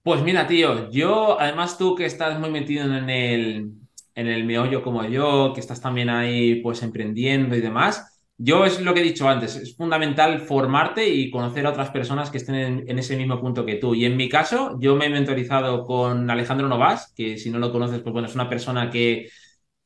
Pues 0.02 0.22
mira, 0.22 0.46
tío, 0.46 0.90
yo, 0.90 1.40
además 1.40 1.78
tú 1.78 1.94
que 1.96 2.06
estás 2.06 2.38
muy 2.38 2.50
metido 2.50 2.84
en 2.84 3.10
el, 3.10 3.72
en 4.16 4.26
el 4.26 4.44
meollo 4.44 4.82
como 4.82 5.04
yo, 5.04 5.52
que 5.54 5.60
estás 5.60 5.80
también 5.80 6.10
ahí 6.10 6.56
pues 6.62 6.82
emprendiendo 6.82 7.54
y 7.54 7.60
demás. 7.60 8.24
Yo 8.38 8.66
es 8.66 8.80
lo 8.80 8.92
que 8.92 9.00
he 9.00 9.04
dicho 9.04 9.28
antes, 9.28 9.56
es 9.56 9.76
fundamental 9.76 10.40
formarte 10.40 11.08
y 11.08 11.30
conocer 11.30 11.64
a 11.66 11.70
otras 11.70 11.90
personas 11.90 12.30
que 12.30 12.38
estén 12.38 12.84
en, 12.86 12.98
ese 12.98 13.16
mismo 13.16 13.40
punto 13.40 13.64
que 13.64 13.76
tú. 13.76 13.94
Y 13.94 14.04
en 14.04 14.16
mi 14.16 14.28
caso, 14.28 14.76
yo 14.80 14.96
me 14.96 15.06
he 15.06 15.10
mentorizado 15.10 15.84
con 15.84 16.28
Alejandro 16.30 16.68
Novas, 16.68 17.12
que 17.16 17.38
si 17.38 17.50
no 17.50 17.58
lo 17.58 17.72
conoces, 17.72 18.00
pues 18.00 18.12
bueno, 18.12 18.28
es 18.28 18.34
una 18.34 18.48
persona 18.48 18.90
que 18.90 19.28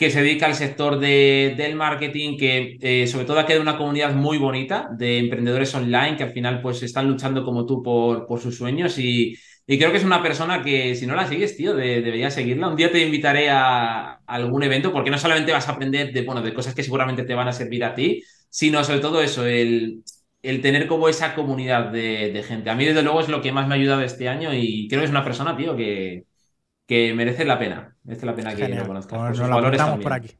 que 0.01 0.11
se 0.11 0.23
dedica 0.23 0.47
al 0.47 0.55
sector 0.55 0.99
del 0.99 1.77
marketing, 1.77 2.39
que 2.39 2.79
eh, 2.81 3.07
sobre 3.07 3.27
todo 3.27 3.39
ha 3.39 3.45
quedado 3.45 3.61
una 3.61 3.77
comunidad 3.77 4.15
muy 4.15 4.39
bonita 4.39 4.89
de 4.97 5.19
emprendedores 5.19 5.75
online 5.75 6.17
que 6.17 6.23
al 6.23 6.31
final 6.31 6.63
pues 6.63 6.83
están 6.83 7.07
luchando 7.07 7.45
como 7.45 7.67
tú 7.67 7.83
por, 7.83 8.27
por 8.27 8.41
sus 8.41 8.57
sueños 8.57 8.99
y, 8.99 9.37
creo 9.67 9.91
que 9.91 9.99
es 9.99 10.05
una 10.05 10.23
persona 10.23 10.63
que 10.63 10.95
si 10.95 11.07
no 11.07 11.15
la 11.15 11.27
sigues, 11.27 11.57
tío, 11.57 11.75
deberías 11.75 12.35
seguirla. 12.35 12.69
Un 12.69 12.77
día 12.77 12.91
te 12.91 13.05
invitaré 13.05 13.51
a, 13.51 14.21
algún 14.27 14.63
evento 14.63 14.93
porque 14.93 15.11
no 15.11 15.19
solamente 15.19 15.53
vas 15.53 15.69
a 15.69 15.73
aprender 15.73 16.13
de, 16.13 16.23
bueno, 16.23 16.43
de 16.43 16.55
cosas 16.55 16.75
que 16.75 16.83
seguramente 16.83 17.25
te 17.25 17.35
van 17.35 17.49
a 17.49 17.53
servir 17.53 17.85
a 17.85 17.95
ti, 17.95 18.23
sino 18.49 18.83
sobre 18.85 19.01
todo 19.01 19.23
eso, 19.23 19.47
el, 19.47 20.03
el 20.43 20.61
tener 20.61 20.87
como 20.87 21.09
esa 21.09 21.35
comunidad 21.35 21.91
de, 21.93 22.45
gente. 22.47 22.71
A 22.71 22.75
mí, 22.75 22.85
desde 22.85 23.03
luego, 23.03 23.21
es 23.21 23.29
lo 23.29 23.43
que 23.43 23.53
más 23.53 23.69
me 23.69 23.75
ha 23.75 23.79
ayudado 23.79 24.03
este 24.03 24.29
año 24.29 24.53
y 24.55 24.89
creo 24.89 25.01
que 25.01 25.07
es 25.07 25.11
una 25.11 25.25
persona, 25.25 25.57
tío, 25.57 25.77
que, 25.77 26.25
que 26.87 27.15
merece 27.15 27.45
la 27.45 27.59
pena. 27.59 27.97
Merece 28.05 28.27
la 28.27 28.35
pena 28.35 28.55
que 28.55 28.69
lo 28.69 28.87
conozcas. 28.87 29.19
Pues 29.19 29.39
nos 29.39 29.99
por 30.01 30.13
aquí. 30.13 30.31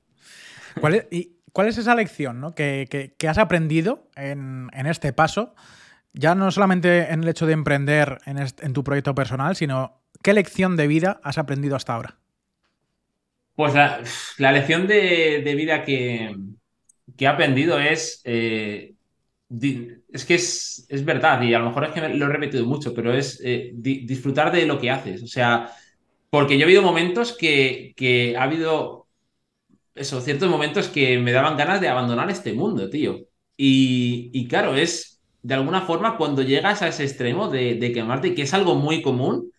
¿Cuál 0.81 0.95
es, 0.95 1.07
y, 1.11 1.41
¿Cuál 1.53 1.69
es 1.69 1.79
esa 1.79 1.95
lección 1.95 2.41
¿no? 2.41 2.55
que, 2.55 3.15
has 3.29 3.39
aprendido 3.39 4.09
en, 4.17 4.71
este 4.87 5.13
paso? 5.13 5.55
Ya 6.13 6.35
no 6.35 6.51
solamente 6.51 7.13
en 7.13 7.23
el 7.23 7.29
hecho 7.29 7.47
de 7.47 7.53
emprender 7.53 8.19
en, 8.27 8.73
tu 8.73 8.83
proyecto 8.83 9.15
personal, 9.15 9.55
sino 9.57 10.03
qué 10.23 10.33
lección 10.33 10.77
de 10.77 10.87
vida 10.87 11.21
has 11.23 11.39
aprendido 11.39 11.77
hasta 11.77 11.95
ahora. 11.95 12.17
Pues 13.55 13.75
la, 14.39 14.53
lección 14.53 14.87
de, 14.87 15.55
vida 15.57 15.85
que, 15.85 16.35
he 17.19 17.27
aprendido 17.27 17.79
es 17.79 18.23
eh, 18.25 18.95
es 20.13 20.25
que 20.25 20.35
es, 20.35 21.05
verdad, 21.05 21.43
y 21.43 21.55
a 21.55 21.59
lo 21.59 21.67
mejor 21.67 21.85
es 21.85 21.91
que 21.91 22.09
lo 22.09 22.27
he 22.27 22.29
repetido 22.29 22.65
mucho, 22.67 22.95
pero 22.95 23.13
es 23.13 23.41
eh, 23.45 23.73
disfrutar 23.75 24.53
de 24.53 24.65
lo 24.65 24.79
que 24.79 24.91
haces. 24.91 25.23
O 25.23 25.27
sea, 25.27 25.71
porque 26.31 26.57
yo 26.57 26.63
he 26.63 26.65
habido 26.65 26.83
momentos 26.83 27.37
que, 27.37 27.93
que 27.97 28.37
ha 28.37 28.45
habido, 28.45 29.09
eso, 29.95 30.21
ciertos 30.21 30.49
momentos 30.49 30.89
que 30.89 31.19
me 31.19 31.33
daban 31.33 31.57
ganas 31.57 31.81
de 31.81 31.89
abandonar 31.89 32.31
este 32.31 32.53
mundo, 32.53 32.89
tío. 32.89 33.27
Y 33.57 34.49
claro, 34.49 34.75
es 34.75 35.20
de 35.43 35.55
alguna 35.55 35.83
forma 35.83 36.17
cuando 36.17 36.43
llegas 36.43 36.83
a 36.83 36.89
ese 36.89 37.05
extremo 37.05 37.49
de, 37.49 37.75
de 37.77 37.93
quemarte, 37.93 38.35
que 38.35 38.43
es 38.43 38.55
algo 38.55 38.75
muy 38.75 39.03
común 39.03 39.51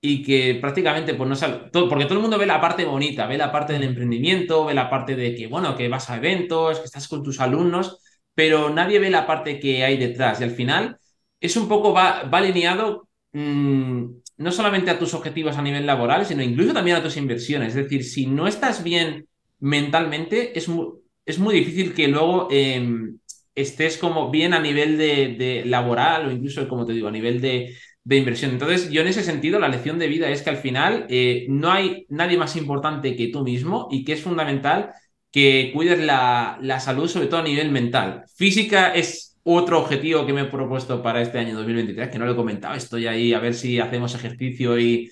y 0.00 0.22
que 0.22 0.58
prácticamente, 0.60 1.14
pues 1.14 1.28
no 1.28 1.36
sale, 1.36 1.70
porque 1.72 2.04
todo 2.04 2.14
el 2.14 2.20
mundo 2.20 2.38
ve 2.38 2.46
la 2.46 2.60
parte 2.60 2.84
bonita, 2.84 3.26
ve 3.26 3.36
la 3.38 3.52
parte 3.52 3.74
del 3.74 3.84
emprendimiento, 3.84 4.64
ve 4.64 4.74
la 4.74 4.88
parte 4.90 5.16
de 5.16 5.34
que, 5.34 5.46
bueno, 5.46 5.76
que 5.76 5.88
vas 5.88 6.10
a 6.10 6.16
eventos, 6.16 6.78
que 6.78 6.86
estás 6.86 7.08
con 7.08 7.22
tus 7.22 7.40
alumnos 7.40 7.98
pero 8.34 8.70
nadie 8.70 8.98
ve 8.98 9.10
la 9.10 9.26
parte 9.26 9.60
que 9.60 9.84
hay 9.84 9.98
detrás. 9.98 10.40
Y 10.40 10.44
al 10.44 10.52
final 10.52 10.98
es 11.40 11.56
un 11.56 11.68
poco, 11.68 11.92
va, 11.92 12.20
alineado 12.20 13.06
mm, 13.32 14.04
no 14.38 14.52
solamente 14.52 14.90
a 14.90 14.98
tus 14.98 15.14
objetivos 15.14 15.56
a 15.58 15.62
nivel 15.62 15.86
laboral, 15.86 16.24
sino 16.24 16.42
incluso 16.42 16.72
también 16.72 16.96
a 16.96 17.02
tus 17.02 17.18
inversiones. 17.18 17.68
Es 17.68 17.84
decir, 17.84 18.02
si 18.02 18.26
no 18.26 18.46
estás 18.46 18.82
bien 18.82 19.28
mentalmente, 19.58 20.58
es 20.58 20.68
muy, 20.68 20.88
es 21.26 21.38
muy 21.38 21.54
difícil 21.54 21.94
que 21.94 22.08
luego 22.08 22.48
em, 22.50 23.18
estés 23.54 23.98
como 23.98 24.30
bien 24.30 24.54
a 24.54 24.60
nivel 24.60 24.98
de, 24.98 25.62
laboral 25.66 26.26
o 26.26 26.30
incluso, 26.30 26.68
como 26.68 26.86
te 26.86 26.92
digo, 26.92 27.08
a 27.08 27.12
nivel 27.12 27.40
de, 27.40 27.76
inversión. 28.08 28.52
Entonces, 28.52 28.90
yo 28.90 29.02
en 29.02 29.08
ese 29.08 29.22
sentido, 29.22 29.60
la 29.60 29.68
lección 29.68 29.98
de 29.98 30.08
vida 30.08 30.30
es 30.30 30.42
que 30.42 30.50
al 30.50 30.56
final 30.56 31.06
eh, 31.08 31.46
no 31.48 31.70
hay 31.70 32.06
nadie 32.08 32.38
más 32.38 32.56
importante 32.56 33.14
que 33.14 33.28
tú 33.28 33.42
mismo 33.44 33.88
y 33.90 34.04
que 34.04 34.14
es 34.14 34.22
fundamental 34.22 34.92
que 35.30 35.70
cuides 35.72 36.00
la, 36.00 36.58
salud, 36.80 37.08
sobre 37.08 37.28
todo 37.28 37.40
a 37.40 37.44
nivel 37.44 37.70
mental. 37.70 38.24
Física 38.34 38.92
es 38.94 39.38
otro 39.44 39.78
objetivo 39.78 40.26
que 40.26 40.32
me 40.32 40.42
he 40.42 40.44
propuesto 40.46 41.02
para 41.02 41.22
este 41.22 41.38
año 41.38 41.54
2023, 41.56 42.08
que 42.08 42.18
no 42.18 42.26
lo 42.26 42.32
he 42.32 42.36
comentado. 42.36 42.74
Estoy 42.74 43.06
ahí 43.06 43.32
a 43.32 43.38
ver 43.38 43.54
si 43.54 43.78
hacemos 43.78 44.14
ejercicio 44.14 44.78
y, 44.78 45.10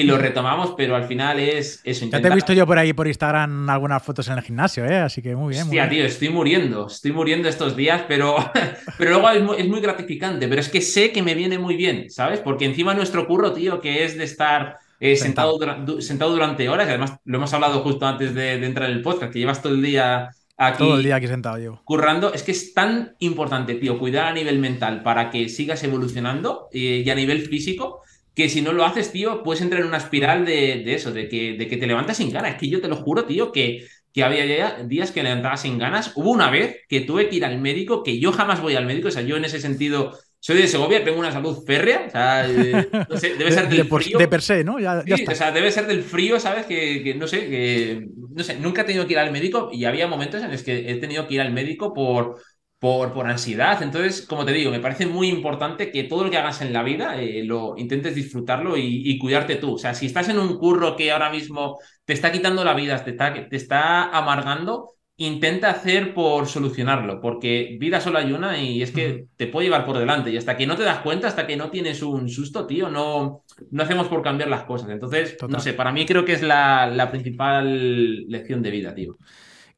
y 0.00 0.02
lo 0.02 0.18
retomamos, 0.18 0.74
pero 0.76 0.94
al 0.96 1.04
final 1.04 1.40
es 1.40 1.80
eso. 1.84 2.06
Ya 2.06 2.20
te 2.20 2.28
he 2.28 2.34
visto 2.34 2.52
yo 2.52 2.66
por 2.66 2.78
ahí 2.78 2.92
por 2.92 3.06
Instagram 3.06 3.68
algunas 3.70 4.02
fotos 4.02 4.28
en 4.28 4.38
el 4.38 4.42
gimnasio, 4.42 4.84
¿eh? 4.84 4.98
así 4.98 5.22
que 5.22 5.34
muy 5.34 5.54
bien. 5.54 5.64
Hostia, 5.64 5.88
tío, 5.88 6.04
estoy 6.04 6.28
muriendo, 6.28 6.86
estoy 6.86 7.12
muriendo 7.12 7.48
estos 7.48 7.76
días, 7.76 8.02
pero, 8.06 8.36
pero 8.98 9.10
luego 9.12 9.30
es 9.30 9.42
muy, 9.42 9.56
es 9.58 9.68
muy 9.68 9.80
gratificante, 9.80 10.48
pero 10.48 10.60
es 10.60 10.68
que 10.68 10.80
sé 10.80 11.12
que 11.12 11.22
me 11.22 11.34
viene 11.34 11.58
muy 11.58 11.76
bien, 11.76 12.10
¿sabes? 12.10 12.40
Porque 12.40 12.66
encima 12.66 12.94
nuestro 12.94 13.26
curro, 13.26 13.52
tío, 13.52 13.80
que 13.80 14.04
es 14.04 14.18
de 14.18 14.24
estar 14.24 14.78
sentado. 15.16 15.58
Sentado, 16.00 16.32
durante 16.32 16.68
horas, 16.68 16.86
y 16.86 16.90
además 16.90 17.18
lo 17.24 17.38
hemos 17.38 17.52
hablado 17.52 17.80
justo 17.80 18.06
antes 18.06 18.34
de, 18.34 18.54
entrar 18.64 18.90
en 18.90 18.96
el 18.96 19.02
podcast, 19.02 19.32
que 19.32 19.38
llevas 19.38 19.62
todo 19.62 19.74
el 19.74 19.82
día 19.82 20.30
aquí. 20.56 20.78
Todo 20.78 20.96
el 20.96 21.02
día 21.02 21.16
aquí 21.16 21.26
sentado 21.26 21.58
llevo. 21.58 21.80
Currando, 21.84 22.32
es 22.32 22.42
que 22.42 22.52
es 22.52 22.74
tan 22.74 23.14
importante, 23.18 23.74
tío, 23.74 23.98
cuidar 23.98 24.26
a 24.26 24.32
nivel 24.32 24.58
mental 24.58 25.02
para 25.02 25.30
que 25.30 25.48
sigas 25.48 25.82
evolucionando 25.84 26.68
eh, 26.72 27.02
y 27.04 27.10
a 27.10 27.14
nivel 27.14 27.42
físico, 27.42 28.02
que 28.36 28.50
si 28.50 28.60
no 28.60 28.74
lo 28.74 28.84
haces, 28.84 29.10
tío, 29.10 29.42
puedes 29.42 29.62
entrar 29.62 29.80
en 29.80 29.88
una 29.88 29.96
espiral 29.96 30.44
de, 30.44 30.94
eso, 30.94 31.10
de 31.10 31.26
que, 31.26 31.54
de 31.54 31.66
que 31.66 31.78
te 31.78 31.86
levantas 31.86 32.18
sin 32.18 32.30
ganas. 32.30 32.52
Es 32.52 32.58
que 32.58 32.68
yo 32.68 32.82
te 32.82 32.88
lo 32.88 32.96
juro, 32.96 33.24
tío, 33.24 33.50
que, 33.50 33.86
que 34.12 34.22
había 34.22 34.84
días 34.84 35.10
que 35.10 35.22
levantaba 35.22 35.56
sin 35.56 35.78
ganas. 35.78 36.12
Hubo 36.16 36.32
una 36.32 36.50
vez 36.50 36.82
que 36.86 37.00
tuve 37.00 37.30
que 37.30 37.36
ir 37.36 37.46
al 37.46 37.58
médico, 37.58 38.02
que 38.02 38.20
yo 38.20 38.32
jamás 38.32 38.60
voy 38.60 38.74
al 38.74 38.84
médico, 38.84 39.08
o 39.08 39.10
sea, 39.10 39.22
yo 39.22 39.38
en 39.38 39.46
ese 39.46 39.58
sentido 39.58 40.12
soy 40.38 40.58
de 40.58 40.68
Segovia, 40.68 41.02
tengo 41.02 41.18
una 41.18 41.32
salud 41.32 41.64
férrea, 41.66 42.04
o 42.06 42.10
sea, 42.10 42.46
eh, 42.46 42.88
no 43.08 43.16
sé, 43.16 43.36
debe 43.36 43.50
ser 43.52 43.70
del 43.70 43.88
frío. 43.88 44.18
De 44.18 44.28
per 44.28 44.42
se, 44.42 44.64
¿no? 44.64 44.78
Ya, 44.78 45.02
o 45.02 45.34
sea, 45.34 45.50
debe 45.50 45.72
ser 45.72 45.86
del 45.86 46.02
frío, 46.02 46.38
¿sabes? 46.38 46.66
Que, 46.66 47.16
no 47.18 47.26
sé, 47.26 47.48
que, 47.48 48.06
no 48.34 48.44
sé, 48.44 48.56
nunca 48.56 48.82
he 48.82 48.84
tenido 48.84 49.06
que 49.06 49.14
ir 49.14 49.18
al 49.18 49.32
médico 49.32 49.70
y 49.72 49.86
había 49.86 50.06
momentos 50.06 50.42
en 50.42 50.52
los 50.52 50.62
que 50.62 50.90
he 50.90 50.96
tenido 50.96 51.26
que 51.26 51.34
ir 51.34 51.40
al 51.40 51.52
médico 51.52 51.94
por, 51.94 52.38
por, 52.86 53.12
por 53.12 53.26
ansiedad. 53.26 53.82
Entonces, 53.82 54.24
como 54.24 54.44
te 54.44 54.52
digo, 54.52 54.70
me 54.70 54.78
parece 54.78 55.06
muy 55.06 55.28
importante 55.28 55.90
que 55.90 56.04
todo 56.04 56.22
lo 56.22 56.30
que 56.30 56.36
hagas 56.36 56.62
en 56.62 56.72
la 56.72 56.84
vida 56.84 57.20
eh, 57.20 57.42
lo 57.42 57.74
intentes 57.76 58.14
disfrutarlo 58.14 58.76
y, 58.76 59.18
cuidarte 59.18 59.56
tú. 59.56 59.74
O 59.74 59.78
sea, 59.78 59.92
si 59.92 60.06
estás 60.06 60.28
en 60.28 60.38
un 60.38 60.56
curro 60.56 60.94
que 60.94 61.10
ahora 61.10 61.28
mismo 61.28 61.80
te 62.04 62.12
está 62.12 62.30
quitando 62.30 62.62
la 62.62 62.74
vida, 62.74 63.02
te 63.02 63.10
está, 63.10 63.48
te 63.48 63.56
está 63.56 64.04
amargando, 64.16 64.92
intenta 65.16 65.70
hacer 65.70 66.14
por 66.14 66.46
solucionarlo, 66.46 67.20
porque 67.20 67.76
vida 67.80 68.00
solo 68.00 68.18
hay 68.18 68.30
una 68.30 68.56
y 68.62 68.80
es 68.82 68.92
que 68.92 69.26
te 69.36 69.48
puede 69.48 69.66
llevar 69.66 69.84
por 69.84 69.98
delante 69.98 70.30
y 70.30 70.36
hasta 70.36 70.56
que 70.56 70.68
no 70.68 70.76
te 70.76 70.84
das 70.84 71.00
cuenta, 71.00 71.26
hasta 71.26 71.44
que 71.44 71.56
no 71.56 71.70
tienes 71.70 72.04
un 72.04 72.28
susto, 72.28 72.68
tío, 72.68 72.88
no, 72.88 73.42
no 73.72 73.82
hacemos 73.82 74.06
por 74.06 74.22
cambiar 74.22 74.48
las 74.48 74.62
cosas. 74.62 74.90
Entonces, 74.90 75.36
no 75.48 75.58
sé, 75.58 75.72
para 75.72 75.90
mí 75.90 76.06
creo 76.06 76.24
que 76.24 76.34
es 76.34 76.42
la, 76.42 77.08
principal 77.10 78.28
lección 78.28 78.62
de 78.62 78.70
vida, 78.70 78.94
tío. 78.94 79.16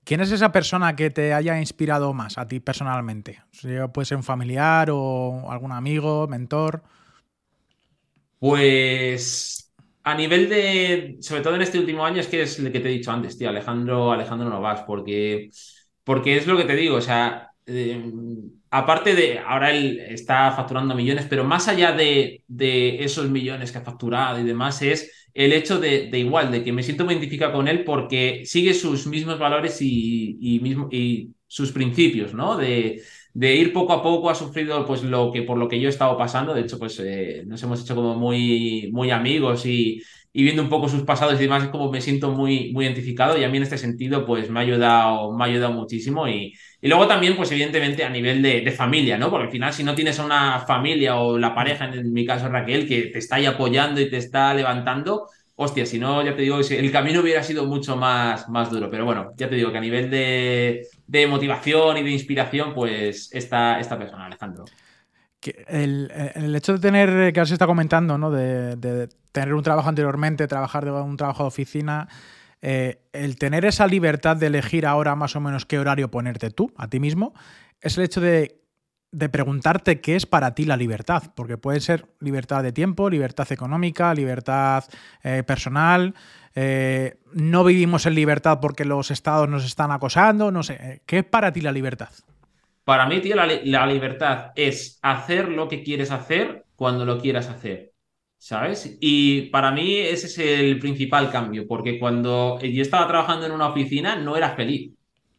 ¿Quién 0.08 0.22
es 0.22 0.32
esa 0.32 0.50
persona 0.50 0.96
que 0.96 1.10
te 1.10 1.34
haya 1.34 1.60
inspirado 1.60 2.14
más 2.14 2.38
a 2.38 2.48
ti 2.48 2.60
personalmente? 2.60 3.42
puede 3.92 4.06
ser 4.06 4.16
un 4.16 4.22
familiar 4.22 4.88
o 4.90 5.50
algún 5.50 5.70
amigo, 5.70 6.26
mentor. 6.26 6.82
Pues 8.38 9.70
a 10.04 10.14
nivel 10.14 10.48
de, 10.48 11.18
sobre 11.20 11.42
todo 11.42 11.56
en 11.56 11.60
este 11.60 11.78
último 11.78 12.06
año, 12.06 12.20
es 12.20 12.26
que 12.26 12.40
es 12.40 12.58
lo 12.58 12.72
que 12.72 12.80
te 12.80 12.88
he 12.88 12.92
dicho 12.92 13.12
antes, 13.12 13.36
tío, 13.36 13.50
Alejandro, 13.50 14.10
Alejandro 14.10 14.48
Novas, 14.48 14.80
porque, 14.86 15.50
porque 16.04 16.38
es 16.38 16.46
lo 16.46 16.56
que 16.56 16.64
te 16.64 16.74
digo, 16.74 16.96
o 16.96 17.02
sea, 17.02 17.50
eh, 17.66 18.02
aparte 18.70 19.14
de, 19.14 19.40
ahora 19.40 19.72
él 19.72 20.00
está 20.08 20.52
facturando 20.52 20.94
millones, 20.94 21.26
pero 21.28 21.44
más 21.44 21.68
allá 21.68 21.92
de, 21.92 22.44
de, 22.48 23.04
esos 23.04 23.28
millones 23.28 23.72
que 23.72 23.76
ha 23.76 23.82
facturado 23.82 24.40
y 24.40 24.44
demás, 24.44 24.80
es 24.80 25.17
el 25.38 25.52
hecho 25.52 25.78
de, 25.78 26.10
igual, 26.18 26.50
de 26.50 26.64
que 26.64 26.72
me 26.72 26.82
siento 26.82 27.04
muy 27.04 27.14
identificado 27.14 27.52
con 27.52 27.68
él 27.68 27.84
porque 27.84 28.42
sigue 28.44 28.74
sus 28.74 29.06
mismos 29.06 29.38
valores 29.38 29.80
y, 29.80 30.36
y, 30.40 30.58
mismo, 30.58 30.88
y 30.90 31.30
sus 31.46 31.70
principios, 31.70 32.34
¿no? 32.34 32.56
De, 32.56 33.02
de 33.34 33.54
ir 33.54 33.72
poco 33.72 33.92
a 33.92 34.02
poco 34.02 34.30
ha 34.30 34.34
sufrido 34.34 34.84
pues 34.84 35.04
lo 35.04 35.30
que 35.30 35.42
por 35.42 35.56
lo 35.56 35.68
que 35.68 35.78
yo 35.80 35.88
he 35.88 35.90
estado 35.90 36.18
pasando. 36.18 36.54
De 36.54 36.62
hecho, 36.62 36.76
pues 36.78 36.98
eh, 37.00 37.44
nos 37.46 37.62
hemos 37.62 37.80
hecho 37.82 37.94
como 37.94 38.16
muy, 38.16 38.90
muy 38.92 39.10
amigos 39.12 39.64
y, 39.64 40.02
viendo 40.32 40.62
un 40.62 40.68
poco 40.68 40.88
sus 40.88 41.02
pasados 41.02 41.34
y 41.34 41.42
demás, 41.42 41.64
es 41.64 41.68
como 41.70 41.90
me 41.90 42.00
siento 42.00 42.30
muy, 42.30 42.72
muy 42.72 42.84
identificado 42.84 43.38
y 43.38 43.44
a 43.44 43.48
mí 43.48 43.56
en 43.56 43.62
este 43.62 43.78
sentido 43.78 44.24
pues 44.26 44.50
me 44.50 44.60
ha 44.60 44.62
ayudado, 44.62 45.32
me 45.32 45.44
ha 45.44 45.46
ayudado 45.46 45.72
muchísimo 45.72 46.28
y, 46.28 46.54
y 46.80 46.88
luego 46.88 47.06
también 47.08 47.36
pues 47.36 47.50
evidentemente 47.50 48.04
a 48.04 48.10
nivel 48.10 48.42
de, 48.42 48.70
familia, 48.72 49.18
¿no? 49.18 49.30
Porque 49.30 49.46
al 49.46 49.52
final 49.52 49.72
si 49.72 49.82
no 49.82 49.94
tienes 49.94 50.18
una 50.18 50.60
familia 50.60 51.16
o 51.16 51.38
la 51.38 51.54
pareja, 51.54 51.86
en 51.86 52.12
mi 52.12 52.24
caso 52.26 52.48
Raquel, 52.48 52.86
que 52.86 53.04
te 53.04 53.18
está 53.18 53.36
ahí 53.36 53.46
apoyando 53.46 54.00
y 54.00 54.10
te 54.10 54.18
está 54.18 54.54
levantando, 54.54 55.26
hostia, 55.56 55.84
si 55.86 55.98
no, 55.98 56.22
ya 56.22 56.36
te 56.36 56.42
digo, 56.42 56.60
el 56.60 56.92
camino 56.92 57.20
hubiera 57.20 57.42
sido 57.42 57.66
mucho 57.66 57.96
más, 57.96 58.48
más 58.48 58.70
duro. 58.70 58.88
Pero 58.90 59.04
bueno, 59.04 59.32
ya 59.36 59.48
te 59.48 59.56
digo 59.56 59.72
que 59.72 59.78
a 59.78 59.80
nivel 59.80 60.08
de, 60.08 60.86
motivación 61.28 61.96
y 61.96 62.04
de 62.04 62.10
inspiración, 62.10 62.72
pues 62.74 63.28
esta, 63.32 63.80
esta 63.80 63.98
persona, 63.98 64.26
Alejandro. 64.26 64.64
El, 65.68 66.10
el, 66.34 66.54
hecho 66.54 66.74
de 66.74 66.78
tener, 66.78 67.32
que 67.32 67.40
os 67.40 67.50
está 67.50 67.66
comentando, 67.66 68.18
¿no? 68.18 68.30
De, 68.30 69.08
tener 69.32 69.54
un 69.54 69.62
trabajo 69.62 69.88
anteriormente, 69.88 70.46
trabajar 70.46 70.84
de 70.84 70.90
un 70.90 71.16
trabajo 71.16 71.44
de 71.44 71.48
oficina, 71.48 72.08
eh, 72.60 73.02
el 73.12 73.38
tener 73.38 73.64
esa 73.64 73.86
libertad 73.86 74.36
de 74.36 74.46
elegir 74.46 74.86
ahora 74.86 75.14
más 75.14 75.36
o 75.36 75.40
menos 75.40 75.64
qué 75.64 75.78
horario 75.78 76.10
ponerte 76.10 76.50
tú, 76.50 76.72
a 76.76 76.88
ti 76.88 76.98
mismo, 76.98 77.34
es 77.80 77.98
el 77.98 78.04
hecho 78.04 78.20
de 78.20 78.58
de 79.10 79.28
preguntarte 79.28 80.00
qué 80.00 80.16
es 80.16 80.26
para 80.26 80.54
ti 80.54 80.64
la 80.64 80.76
libertad, 80.76 81.22
porque 81.34 81.56
puede 81.56 81.80
ser 81.80 82.06
libertad 82.20 82.62
de 82.62 82.72
tiempo, 82.72 83.08
libertad 83.08 83.50
económica, 83.50 84.12
libertad 84.14 84.84
eh, 85.22 85.42
personal. 85.44 86.14
Eh, 86.54 87.18
no 87.32 87.64
vivimos 87.64 88.04
en 88.06 88.14
libertad 88.14 88.58
porque 88.60 88.84
los 88.84 89.10
estados 89.10 89.48
nos 89.48 89.64
están 89.64 89.92
acosando, 89.92 90.50
no 90.50 90.62
sé. 90.62 91.02
¿Qué 91.06 91.18
es 91.18 91.24
para 91.24 91.52
ti 91.52 91.60
la 91.60 91.72
libertad? 91.72 92.10
Para 92.88 93.04
mí, 93.04 93.20
tío, 93.20 93.36
la, 93.36 93.86
libertad 93.86 94.52
es 94.56 94.98
hacer 95.02 95.50
lo 95.50 95.68
que 95.68 95.82
quieres 95.82 96.10
hacer 96.10 96.64
cuando 96.74 97.04
lo 97.04 97.20
quieras 97.20 97.48
hacer. 97.48 97.92
¿sabes? 98.38 98.96
Y 98.98 99.50
para 99.50 99.72
mí 99.72 99.96
ese 99.98 100.26
es 100.28 100.38
el 100.38 100.78
principal 100.78 101.30
cambio, 101.30 101.66
porque 101.68 101.98
cuando 101.98 102.58
yo 102.62 102.80
estaba 102.80 103.06
trabajando 103.06 103.44
en 103.44 103.52
una 103.52 103.68
oficina 103.68 104.16
no 104.16 104.38
era 104.38 104.54
feliz, 104.54 104.94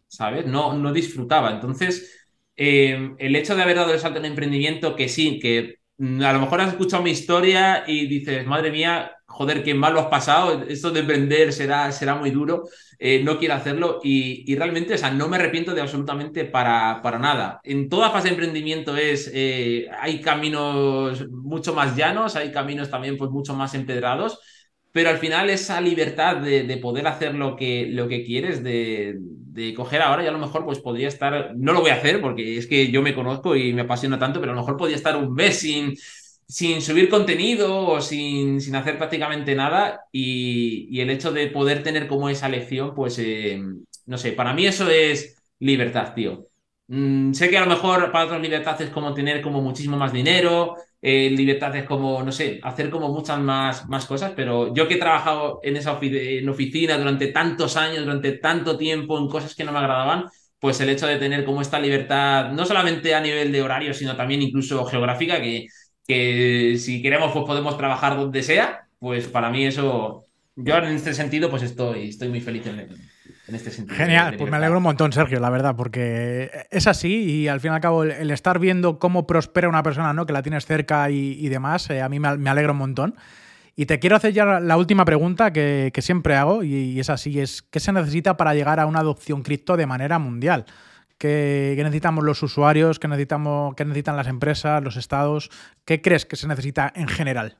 ¿sabes? 0.08 0.46
No, 0.46 0.74
no 0.74 0.94
disfrutaba. 0.94 1.50
Entonces, 1.52 2.30
eh, 2.56 3.16
el 3.18 3.36
hecho 3.36 3.56
de 3.56 3.64
haber 3.64 3.78
dado 3.78 3.94
el 3.94 4.00
salto 4.00 4.20
en 4.20 4.26
emprendimiento, 4.26 4.96
que 4.96 5.10
sí, 5.10 5.40
que 5.40 5.80
a 6.00 6.34
lo 6.34 6.40
mejor 6.42 6.62
has 6.62 6.74
escuchado 6.74 7.02
mi 7.02 7.10
historia 7.12 7.84
y 7.88 8.06
dices, 8.06 8.46
madre 8.46 8.72
mía, 8.72 9.12
joder, 9.40 9.64
qué 9.64 9.74
mal 9.74 9.94
lo 9.94 10.02
has 10.02 10.08
pasado, 10.08 10.66
esto 10.68 10.92
de 10.92 11.00
emprender 11.00 11.54
será, 11.54 11.94
será 11.94 12.14
muy 12.16 12.30
duro, 12.30 12.68
eh, 13.00 13.24
no 13.24 13.40
quiero 13.40 13.54
hacerlo 13.54 14.02
y, 14.04 14.54
realmente, 14.58 14.96
o 14.96 14.98
sea, 14.98 15.12
no 15.12 15.30
me 15.30 15.38
arrepiento 15.38 15.74
de 15.74 15.80
absolutamente 15.80 16.44
para, 16.44 17.02
para 17.02 17.20
nada. 17.20 17.62
En 17.64 17.88
toda 17.88 18.10
fase 18.10 18.28
de 18.28 18.34
emprendimiento 18.34 18.98
es, 18.98 19.32
eh, 19.34 19.88
hay 19.98 20.20
caminos 20.20 21.26
mucho 21.30 21.74
más 21.74 21.96
llanos, 21.96 22.36
hay 22.36 22.52
caminos 22.52 22.90
también 22.90 23.18
pues 23.18 23.32
mucho 23.32 23.54
más 23.54 23.74
empedrados, 23.76 24.42
pero 24.92 25.10
al 25.10 25.20
final 25.20 25.50
esa 25.50 25.80
libertad 25.80 26.36
de, 26.36 26.78
poder 26.82 27.08
hacer 27.08 27.34
lo 27.34 27.56
que, 27.56 27.88
lo 27.90 28.10
que 28.10 28.26
quieres, 28.26 28.62
de, 28.62 29.16
de, 29.20 29.74
coger 29.74 30.02
ahora, 30.02 30.26
y 30.26 30.28
a 30.28 30.32
lo 30.32 30.40
mejor 30.40 30.66
pues 30.66 30.80
podría 30.80 31.08
estar, 31.08 31.54
no 31.56 31.72
lo 31.72 31.80
voy 31.80 31.92
a 31.92 31.96
hacer 31.96 32.20
porque 32.20 32.58
es 32.58 32.68
que 32.68 32.92
yo 32.92 33.02
me 33.02 33.16
conozco 33.16 33.56
y 33.56 33.72
me 33.72 33.84
apasiona 33.84 34.20
tanto, 34.20 34.42
pero 34.42 34.52
a 34.52 34.56
lo 34.56 34.62
mejor 34.62 34.76
podría 34.76 34.98
estar 34.98 35.16
un 35.16 35.34
mes 35.34 35.60
sin 35.60 35.96
sin 36.50 36.82
subir 36.82 37.10
contenido 37.10 37.86
o 37.88 38.02
sin, 38.02 38.60
sin 38.60 38.76
hacer 38.76 38.98
prácticamente 38.98 39.54
nada 39.56 40.02
y, 40.12 41.00
el 41.00 41.12
hecho 41.12 41.32
de 41.32 41.48
poder 41.48 41.84
tener 41.84 42.08
como 42.08 42.28
esa 42.30 42.50
lección, 42.50 42.96
pues 42.96 43.20
eh, 43.20 43.62
no 44.08 44.18
sé, 44.18 44.32
para 44.34 44.54
mí 44.54 44.66
eso 44.66 44.90
es 44.90 45.38
libertad, 45.60 46.14
tío. 46.16 46.48
Mm, 46.88 47.34
sé 47.34 47.50
que 47.50 47.58
a 47.58 47.62
lo 47.62 47.68
mejor 47.68 48.12
para 48.12 48.26
otros 48.26 48.42
libertad 48.42 48.82
es 48.82 48.90
como 48.90 49.14
tener 49.14 49.42
como 49.42 49.62
muchísimo 49.62 49.96
más 49.96 50.12
dinero, 50.12 50.76
eh, 51.02 51.30
libertad 51.30 51.76
es 51.76 51.86
como, 51.86 52.24
no 52.24 52.32
sé, 52.32 52.60
hacer 52.64 52.90
como 52.90 53.10
muchas 53.10 53.40
más, 53.40 53.88
más 53.88 54.06
cosas, 54.08 54.34
pero 54.36 54.74
yo 54.74 54.88
que 54.88 54.96
he 54.96 54.98
trabajado 54.98 55.60
en 55.64 55.78
esa 55.78 56.00
en 56.02 56.50
oficina 56.50 56.98
durante 56.98 57.28
tantos 57.28 57.78
años, 57.78 58.04
durante 58.06 58.34
tanto 58.34 58.76
tiempo 58.78 59.20
en 59.20 59.28
cosas 59.30 59.54
que 59.56 59.64
no 59.64 59.72
me 59.72 59.78
agradaban, 59.80 60.26
pues 60.60 60.82
el 60.82 60.90
hecho 60.90 61.08
de 61.08 61.18
tener 61.18 61.46
como 61.46 61.62
esta 61.62 61.80
libertad, 61.80 62.52
no 62.52 62.66
solamente 62.66 63.14
a 63.16 63.22
nivel 63.22 63.52
de 63.52 63.62
horario, 63.62 63.94
sino 63.94 64.16
también 64.18 64.42
incluso 64.42 64.84
geográfica, 64.86 65.40
que 65.42 65.68
que 66.10 66.76
si 66.80 67.04
queremos 67.04 67.32
pues 67.32 67.46
podemos 67.46 67.78
trabajar 67.78 68.18
donde 68.18 68.42
sea, 68.42 68.88
pues 68.98 69.28
para 69.28 69.52
mí 69.52 69.68
eso, 69.68 70.26
yo 70.56 70.78
en 70.78 70.96
este 70.96 71.14
sentido 71.14 71.52
pues 71.52 71.62
estoy, 71.62 72.10
estoy 72.10 72.30
muy 72.30 72.42
feliz 72.42 72.66
en, 72.66 73.56
este 73.56 73.70
sentido. 73.70 73.96
Genial, 73.96 74.36
pues 74.36 74.50
me 74.50 74.58
alegro 74.58 74.78
un 74.78 74.84
montón 74.84 75.14
Sergio, 75.14 75.40
la 75.40 75.52
verdad, 75.52 75.76
porque 75.76 76.50
es 76.72 76.88
así 76.88 77.14
y 77.14 77.48
al 77.48 77.60
fin 77.60 77.72
y 77.72 77.76
al 77.76 77.82
cabo 77.82 78.04
el, 78.04 78.32
estar 78.32 78.58
viendo 78.58 78.98
cómo 78.98 79.28
prospera 79.28 79.70
una 79.70 79.84
persona, 79.84 80.12
¿no? 80.14 80.26
Que 80.26 80.34
la 80.34 80.42
tienes 80.42 80.66
cerca 80.66 81.12
y, 81.12 81.48
demás, 81.48 81.88
eh, 81.92 82.02
a 82.02 82.10
mí 82.10 82.20
me, 82.20 82.38
me 82.38 82.50
alegra 82.50 82.72
un 82.72 82.80
montón. 82.80 83.16
Y 83.76 83.86
te 83.86 84.00
quiero 84.00 84.16
hacer 84.16 84.34
ya 84.34 84.60
la 84.60 84.78
última 84.78 85.06
pregunta 85.06 85.54
que, 85.54 85.94
siempre 86.00 86.36
hago, 86.36 86.64
y, 86.64 87.00
es 87.00 87.10
así, 87.10 87.40
es 87.40 87.62
¿qué 87.62 87.80
se 87.80 87.94
necesita 87.94 88.36
para 88.36 88.54
llegar 88.56 88.80
a 88.80 88.88
una 88.88 89.00
adopción 89.00 89.44
cripto 89.44 89.78
de 89.78 89.86
manera 89.86 90.20
mundial? 90.20 90.66
¿Qué, 91.20 91.76
necesitamos 91.78 92.24
los 92.24 92.42
usuarios? 92.42 92.98
¿Qué, 92.98 93.10
necesitamos, 93.10 93.76
¿Qué 93.76 93.84
necesitan 93.84 94.16
las 94.16 94.28
empresas, 94.28 94.82
los 94.82 94.96
estados? 94.96 95.52
¿Qué 95.84 96.02
crees 96.02 96.26
que 96.26 96.38
se 96.38 96.48
necesita 96.48 96.92
en 96.96 97.10
general? 97.10 97.58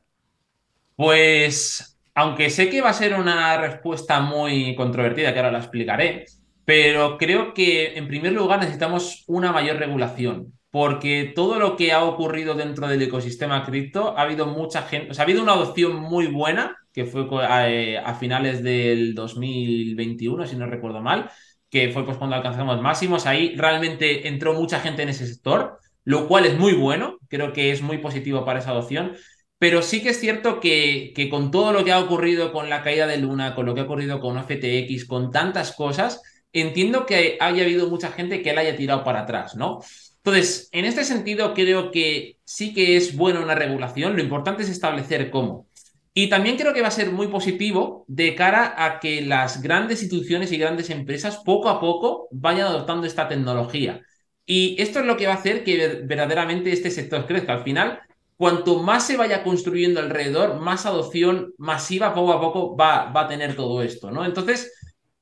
Pues, 0.96 2.00
aunque 2.16 2.50
sé 2.50 2.70
que 2.70 2.82
va 2.82 2.90
a 2.90 2.94
ser 2.94 3.20
una 3.20 3.58
respuesta 3.60 4.22
muy 4.22 4.76
controvertida, 4.76 5.34
que 5.34 5.40
ahora 5.40 5.52
la 5.52 5.60
explicaré, 5.60 6.26
pero 6.64 7.18
creo 7.18 7.54
que 7.54 7.98
en 7.98 8.08
primer 8.08 8.32
lugar 8.32 8.60
necesitamos 8.60 9.26
una 9.28 9.52
mayor 9.52 9.76
regulación, 9.76 10.54
porque 10.72 11.34
todo 11.36 11.60
lo 11.60 11.76
que 11.76 11.92
ha 11.92 12.04
ocurrido 12.04 12.54
dentro 12.54 12.88
del 12.88 13.02
ecosistema 13.02 13.66
cripto, 13.66 14.18
ha 14.18 14.22
habido 14.22 14.46
mucha 14.46 14.84
gente, 14.84 15.20
ha 15.20 15.24
habido 15.24 15.44
una 15.44 15.54
adopción 15.54 15.96
muy 15.96 16.28
buena, 16.28 16.78
que 16.94 17.06
fue 17.06 17.28
eh, 17.68 17.98
a 17.98 18.14
finales 18.16 18.64
del 18.64 19.16
2021, 19.16 20.48
si 20.48 20.56
no 20.56 20.66
recuerdo 20.66 21.02
mal, 21.02 21.30
que 21.70 21.90
fue 21.92 22.06
pues 22.06 22.18
cuando 22.18 22.36
alcanzamos 22.36 22.82
máximos. 22.82 23.26
Ahí 23.26 23.56
realmente 23.56 24.28
entró 24.28 24.54
mucha 24.54 24.80
gente 24.80 25.04
en 25.04 25.10
ese 25.10 25.28
sector, 25.28 25.80
lo 26.04 26.28
cual 26.28 26.46
es 26.46 26.58
muy 26.58 26.74
bueno, 26.74 27.18
creo 27.28 27.54
que 27.54 27.72
es 27.72 27.82
muy 27.82 28.00
positivo 28.00 28.46
para 28.46 28.60
esa 28.60 28.72
adopción. 28.72 29.16
Pero 29.58 29.82
sí 29.82 30.02
que 30.02 30.10
es 30.10 30.20
cierto 30.20 30.60
que, 30.60 31.12
que 31.16 31.30
con 31.30 31.52
todo 31.52 31.74
lo 31.74 31.84
que 31.84 31.92
ha 31.92 32.00
ocurrido 32.00 32.54
con 32.54 32.70
la 32.70 32.82
caída 32.82 33.08
de 33.08 33.18
Luna, 33.18 33.56
con 33.56 33.66
lo 33.66 33.76
que 33.76 33.82
ha 33.82 33.84
ocurrido 33.84 34.20
con 34.20 34.38
FTX, 34.38 35.06
con 35.06 35.32
tantas 35.32 35.74
cosas, 35.74 36.22
entiendo 36.54 37.06
que 37.06 37.38
haya 37.40 37.64
habido 37.64 37.90
mucha 37.90 38.12
gente 38.12 38.42
que 38.42 38.54
la 38.54 38.62
haya 38.62 38.76
tirado 38.76 39.04
para 39.04 39.22
atrás, 39.22 39.56
¿no? 39.56 39.80
Entonces, 40.24 40.70
en 40.72 40.86
este 40.86 41.06
sentido, 41.06 41.54
creo 41.54 41.92
que 41.92 42.38
sí 42.44 42.74
que 42.74 42.98
es 42.98 43.16
bueno 43.16 43.42
una 43.42 43.56
regulación. 43.56 44.16
Lo 44.16 44.22
importante 44.22 44.64
es 44.64 44.70
establecer 44.70 45.32
cómo. 45.32 45.68
Y 46.14 46.28
también 46.28 46.58
creo 46.58 46.74
que 46.74 46.82
va 46.82 46.88
a 46.88 46.92
ser 46.92 47.12
muy 47.12 47.28
positivo 47.28 48.04
de 48.08 48.36
cara 48.36 48.74
a 48.78 49.00
que 49.00 49.22
las 49.22 49.62
grandes 49.62 50.02
instituciones 50.02 50.52
y 50.52 50.58
grandes 50.58 50.90
empresas 50.90 51.38
poco 51.38 51.70
a 51.70 51.80
poco 51.80 52.28
vayan 52.32 52.68
adoptando 52.68 53.06
esta 53.06 53.28
tecnología. 53.28 54.02
Y 54.46 54.82
esto 54.82 55.00
es 55.00 55.06
lo 55.06 55.16
que 55.16 55.28
va 55.28 55.34
a 55.34 55.38
hacer 55.38 55.64
que 55.64 56.02
verdaderamente 56.06 56.72
este 56.72 56.90
sector 56.90 57.28
crezca. 57.28 57.54
Al 57.54 57.64
final, 57.64 58.00
cuanto 58.36 58.82
más 58.82 59.06
se 59.06 59.18
vaya 59.18 59.44
construyendo 59.44 60.00
alrededor, 60.00 60.60
más 60.60 60.86
adopción 60.86 61.54
masiva 61.58 62.16
poco 62.16 62.34
a 62.34 62.42
poco 62.42 62.76
va, 62.76 63.12
va 63.12 63.22
a 63.22 63.28
tener 63.28 63.56
todo 63.56 63.84
esto, 63.84 64.10
¿no? 64.10 64.26
Entonces, 64.26 64.74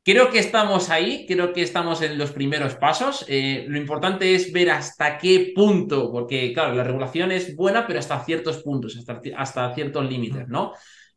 Creo 0.07 0.31
que 0.31 0.39
estamos 0.39 0.89
ahí, 0.89 1.25
creo 1.27 1.51
que 1.51 1.61
estamos 1.61 2.01
en 2.01 2.17
los 2.17 2.31
primeros 2.31 2.75
pasos. 2.75 3.25
Eh, 3.27 3.65
lo 3.67 3.77
importante 3.77 4.35
es 4.35 4.53
ver 4.53 4.69
hasta 4.69 5.17
qué 5.17 5.51
punto, 5.53 6.09
porque 6.13 6.53
claro, 6.53 6.73
la 6.73 6.85
regulación 6.85 7.33
es 7.33 7.53
buena, 7.57 7.85
pero 7.85 7.99
hasta 7.99 8.23
ciertos 8.23 8.63
puntos, 8.63 8.95
hasta, 8.95 9.19
hasta 9.35 9.75
ciertos 9.75 10.09
límites, 10.09 10.47
¿no? 10.47 10.71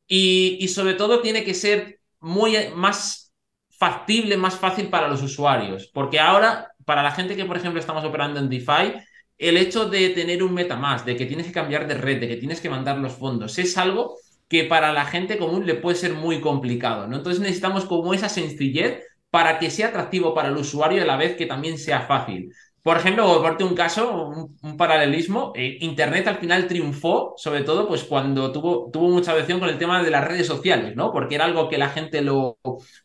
Y, 0.08 0.58
y, 0.60 0.66
sobre 0.66 0.94
todo 0.94 1.20
tiene 1.20 1.44
que 1.44 1.54
ser 1.54 2.00
muy 2.18 2.56
más 2.74 3.32
factible, 3.68 4.36
más 4.36 4.56
fácil 4.56 4.88
para 4.88 5.06
los 5.06 5.22
usuarios, 5.22 5.88
porque 5.94 6.18
ahora, 6.18 6.72
para 6.84 7.04
la 7.04 7.12
gente 7.12 7.36
que, 7.36 7.44
por 7.44 7.58
ejemplo, 7.58 7.78
estamos 7.78 8.04
operando 8.04 8.40
en 8.40 8.48
DeFi, 8.48 8.94
el 9.38 9.56
hecho 9.56 9.88
de 9.88 10.08
tener 10.10 10.42
un 10.42 10.52
MetaMask, 10.52 11.06
de 11.06 11.14
que 11.14 11.26
tienes 11.26 11.46
que 11.46 11.52
cambiar 11.52 11.86
de 11.86 11.94
red, 11.94 12.18
de 12.18 12.26
que 12.26 12.38
tienes 12.38 12.60
que 12.60 12.68
mandar 12.68 12.98
los 12.98 13.12
fondos, 13.12 13.56
es 13.56 13.78
algo 13.78 14.16
que 14.50 14.64
para 14.64 14.92
la 14.92 15.06
gente 15.06 15.38
común 15.38 15.66
le 15.66 15.76
puede 15.76 15.96
ser 15.96 16.14
muy 16.14 16.42
complicado, 16.42 17.08
¿no? 17.08 17.16
Entonces 17.16 17.40
necesitamos 17.40 17.86
como 17.86 18.14
esa 18.14 18.28
sencillez 18.28 19.04
para 19.30 19.60
que 19.60 19.70
sea 19.70 19.88
atractivo 19.88 20.34
para 20.34 20.48
el 20.48 20.56
usuario 20.58 20.98
y 20.98 21.02
a 21.02 21.06
la 21.06 21.16
vez 21.16 21.36
que 21.36 21.46
también 21.46 21.78
sea 21.78 22.02
fácil. 22.02 22.52
Por 22.82 22.96
ejemplo, 22.96 23.26
por 23.26 23.42
parte 23.42 23.62
un 23.62 23.74
caso, 23.74 24.28
un, 24.62 24.76
paralelismo, 24.78 25.52
eh, 25.54 25.76
Internet 25.80 26.26
al 26.28 26.38
final 26.38 26.66
triunfó, 26.66 27.34
sobre 27.36 27.62
todo 27.62 27.86
pues 27.86 28.04
cuando 28.04 28.52
tuvo, 28.52 28.90
tuvo 28.90 29.10
mucha 29.10 29.32
adopción 29.32 29.60
con 29.60 29.68
el 29.68 29.76
tema 29.78 30.02
de 30.02 30.10
las 30.10 30.26
redes 30.26 30.46
sociales, 30.46 30.96
¿no? 30.96 31.12
Porque 31.12 31.34
era 31.34 31.44
algo 31.44 31.68
que 31.68 31.76
la 31.76 31.90
gente 31.90 32.22
lo, 32.22 32.58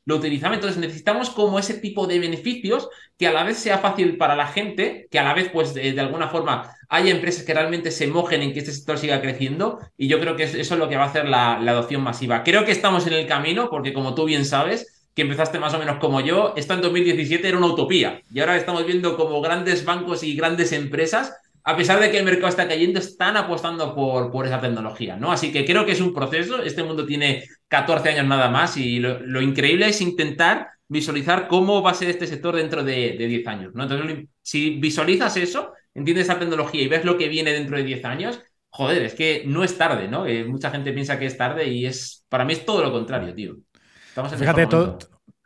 lo 0.05 0.15
utilizaba. 0.15 0.55
Entonces 0.55 0.77
necesitamos 0.79 1.29
como 1.29 1.59
ese 1.59 1.73
tipo 1.73 2.07
de 2.07 2.19
beneficios 2.19 2.87
que 3.17 3.27
a 3.27 3.33
la 3.33 3.43
vez 3.43 3.57
sea 3.57 3.79
fácil 3.79 4.17
para 4.17 4.35
la 4.37 4.47
gente, 4.47 5.07
que 5.11 5.19
a 5.19 5.23
la 5.23 5.33
vez 5.33 5.49
pues 5.51 5.73
de, 5.73 5.99
alguna 5.99 6.29
forma 6.29 6.71
haya 6.87 7.11
empresas 7.11 7.43
que 7.43 7.53
realmente 7.53 7.91
se 7.91 8.07
mojen 8.07 8.43
en 8.43 8.53
que 8.53 8.59
este 8.59 8.71
sector 8.71 8.97
siga 8.97 9.21
creciendo 9.21 9.79
y 9.97 10.07
yo 10.07 10.19
creo 10.19 10.37
que 10.37 10.43
eso 10.43 10.57
es 10.57 10.71
lo 10.71 10.87
que 10.87 10.97
va 10.97 11.03
a 11.03 11.07
hacer 11.07 11.27
la, 11.27 11.59
la 11.59 11.71
adopción 11.71 12.01
masiva. 12.01 12.43
Creo 12.43 12.63
que 12.63 12.71
estamos 12.71 13.07
en 13.07 13.13
el 13.13 13.27
camino 13.27 13.69
porque 13.69 13.93
como 13.93 14.15
tú 14.15 14.23
bien 14.25 14.45
sabes, 14.45 14.94
que 15.15 15.21
empezaste 15.21 15.59
más 15.59 15.73
o 15.73 15.79
menos 15.79 15.97
como 15.97 16.19
yo, 16.19 16.53
esto 16.57 16.73
en 16.73 16.81
2017 16.81 17.47
era 17.47 17.57
una 17.57 17.67
utopía. 17.67 18.21
Y 18.31 18.41
ahora 18.41 18.57
estamos 18.57 18.85
viendo 18.85 19.15
como 19.15 19.41
grandes 19.41 19.85
bancos 19.85 20.23
y 20.23 20.35
grandes 20.35 20.73
empresas, 20.73 21.33
a 21.63 21.77
pesar 21.77 21.99
de 22.01 22.11
que 22.11 22.19
el 22.19 22.25
mercado 22.25 22.49
está 22.49 22.67
cayendo, 22.67 22.99
están 22.99 23.37
apostando 23.37 23.95
por, 23.95 24.29
por 24.29 24.45
esa 24.45 24.59
tecnología, 24.59 25.15
¿no? 25.15 25.31
Así 25.31 25.53
que 25.53 25.65
creo 25.65 25.85
que 25.85 25.93
es 25.93 26.01
un 26.01 26.13
proceso. 26.13 26.61
Este 26.61 26.83
mundo 26.83 27.05
tiene 27.05 27.45
14 27.69 28.09
años 28.09 28.27
nada 28.27 28.49
más 28.49 28.75
y 28.77 28.99
lo, 28.99 29.41
increíble 29.41 29.87
es 29.87 30.01
intentar 30.01 30.67
visualizar 30.87 31.47
cómo 31.47 31.81
va 31.81 31.91
a 31.91 31.95
ser 31.95 32.09
este 32.09 32.27
sector 32.27 32.55
dentro 32.55 32.83
de, 32.83 33.15
10 33.17 33.47
años, 33.47 33.73
¿no? 33.73 33.83
Entonces, 33.83 34.27
si 34.41 34.71
visualizas 34.71 35.37
eso, 35.37 35.71
entiendes 35.93 36.25
esa 36.25 36.37
tecnología 36.37 36.81
y 36.83 36.87
ves 36.89 37.05
lo 37.05 37.17
que 37.17 37.29
viene 37.29 37.53
dentro 37.53 37.77
de 37.77 37.83
10 37.83 38.05
años, 38.05 38.41
joder, 38.69 39.01
es 39.03 39.15
que 39.15 39.43
no 39.47 39.63
es 39.63 39.77
tarde, 39.77 40.09
¿no? 40.09 40.27
Eh, 40.27 40.43
mucha 40.43 40.69
gente 40.69 40.91
piensa 40.91 41.17
que 41.17 41.25
es 41.25 41.37
tarde 41.37 41.69
y 41.69 41.85
es, 41.85 42.25
para 42.27 42.43
mí 42.43 42.53
es 42.53 42.65
todo 42.65 42.83
lo 42.83 42.91
contrario, 42.91 43.33
tío. 43.33 43.55
Fíjate, 44.37 44.67
todo, 44.67 44.97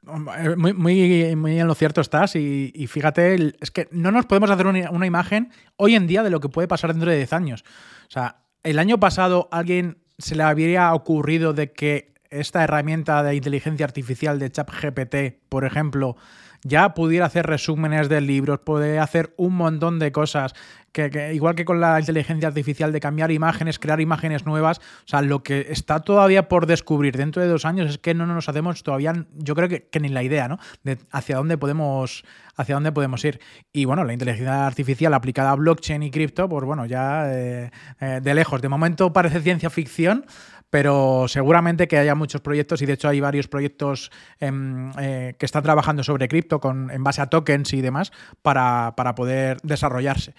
muy, 0.04 0.74
muy, 0.74 1.60
en 1.60 1.68
lo 1.68 1.76
cierto 1.76 2.02
estás 2.02 2.36
y, 2.36 2.88
fíjate, 2.88 3.54
es 3.60 3.72
que 3.72 3.88
no 3.92 4.12
nos 4.12 4.26
podemos 4.26 4.50
hacer 4.50 4.68
una, 4.68 5.06
imagen 5.06 5.52
hoy 5.76 5.96
en 5.96 6.08
día 6.08 6.24
de 6.24 6.30
lo 6.30 6.40
que 6.40 6.50
puede 6.50 6.68
pasar 6.68 6.92
dentro 6.92 7.10
de 7.10 7.18
10 7.18 7.34
años. 7.34 7.64
O 8.08 8.12
sea, 8.12 8.38
el 8.64 8.80
año 8.80 9.00
pasado 9.00 9.48
alguien 9.52 10.00
se 10.18 10.36
le 10.36 10.44
habría 10.44 10.94
ocurrido 10.94 11.54
de 11.54 11.72
que 11.72 12.14
esta 12.30 12.64
herramienta 12.64 13.24
de 13.24 13.36
inteligencia 13.36 13.86
artificial 13.86 14.38
de 14.40 14.52
ChatGPT, 14.52 15.16
por 15.50 15.66
ejemplo, 15.66 16.16
ya 16.64 16.94
pudiera 16.94 17.26
hacer 17.26 17.48
resúmenes 17.48 18.10
de 18.10 18.22
libros, 18.22 18.60
puede 18.60 19.00
hacer 19.00 19.34
un 19.38 19.56
montón 19.56 19.98
de 19.98 20.12
cosas 20.12 20.54
que, 20.92 21.34
igual 21.34 21.56
que 21.56 21.66
con 21.66 21.80
la 21.80 22.00
inteligencia 22.00 22.48
artificial 22.48 22.92
de 22.92 23.00
cambiar 23.00 23.32
imágenes, 23.32 23.80
crear 23.80 24.02
imágenes 24.02 24.46
nuevas, 24.46 24.80
o 24.80 25.08
sea, 25.08 25.22
lo 25.22 25.44
que 25.44 25.68
está 25.70 26.02
todavía 26.02 26.48
por 26.48 26.66
descubrir 26.66 27.18
dentro 27.18 27.42
de 27.42 27.48
dos 27.48 27.66
años 27.66 27.90
es 27.90 27.98
que 27.98 28.14
no 28.14 28.26
nos 28.26 28.50
hacemos 28.50 28.84
todavía, 28.84 29.26
yo 29.36 29.56
creo 29.56 29.70
que, 29.70 30.00
ni 30.00 30.10
la 30.10 30.24
idea, 30.24 30.48
¿no? 30.48 30.60
De 30.84 30.98
hacia 31.12 31.38
dónde 31.38 31.58
podemos 31.58 32.24
hacia 32.56 32.76
dónde 32.76 32.92
podemos 32.92 33.24
ir. 33.24 33.40
Y 33.72 33.86
bueno, 33.86 34.04
la 34.04 34.12
inteligencia 34.12 34.68
artificial 34.68 35.14
aplicada 35.14 35.52
a 35.52 35.56
blockchain 35.56 36.04
y 36.04 36.12
cripto, 36.12 36.50
pues 36.50 36.66
bueno, 36.66 36.86
ya 36.86 37.32
eh, 37.34 37.72
eh, 38.02 38.20
de 38.22 38.34
lejos. 38.34 38.62
De 38.62 38.68
momento 38.68 39.14
parece 39.14 39.40
ciencia 39.40 39.70
ficción, 39.70 40.26
pero 40.70 41.26
seguramente 41.28 41.88
que 41.88 41.98
haya 41.98 42.16
muchos 42.16 42.42
proyectos 42.42 42.82
y 42.82 42.86
de 42.86 42.94
hecho 42.94 43.10
hay 43.10 43.20
varios 43.20 43.48
proyectos 43.48 44.12
em, 44.40 44.92
eh, 45.00 45.36
que 45.38 45.46
están 45.46 45.64
trabajando 45.64 46.04
sobre 46.04 46.28
cripto 46.28 46.62
en 46.64 47.04
base 47.04 47.22
a 47.22 47.28
tokens 47.28 47.74
y 47.74 47.82
demás 47.82 48.12
para, 48.42 48.94
poder 49.16 49.58
desarrollarse. 49.64 50.34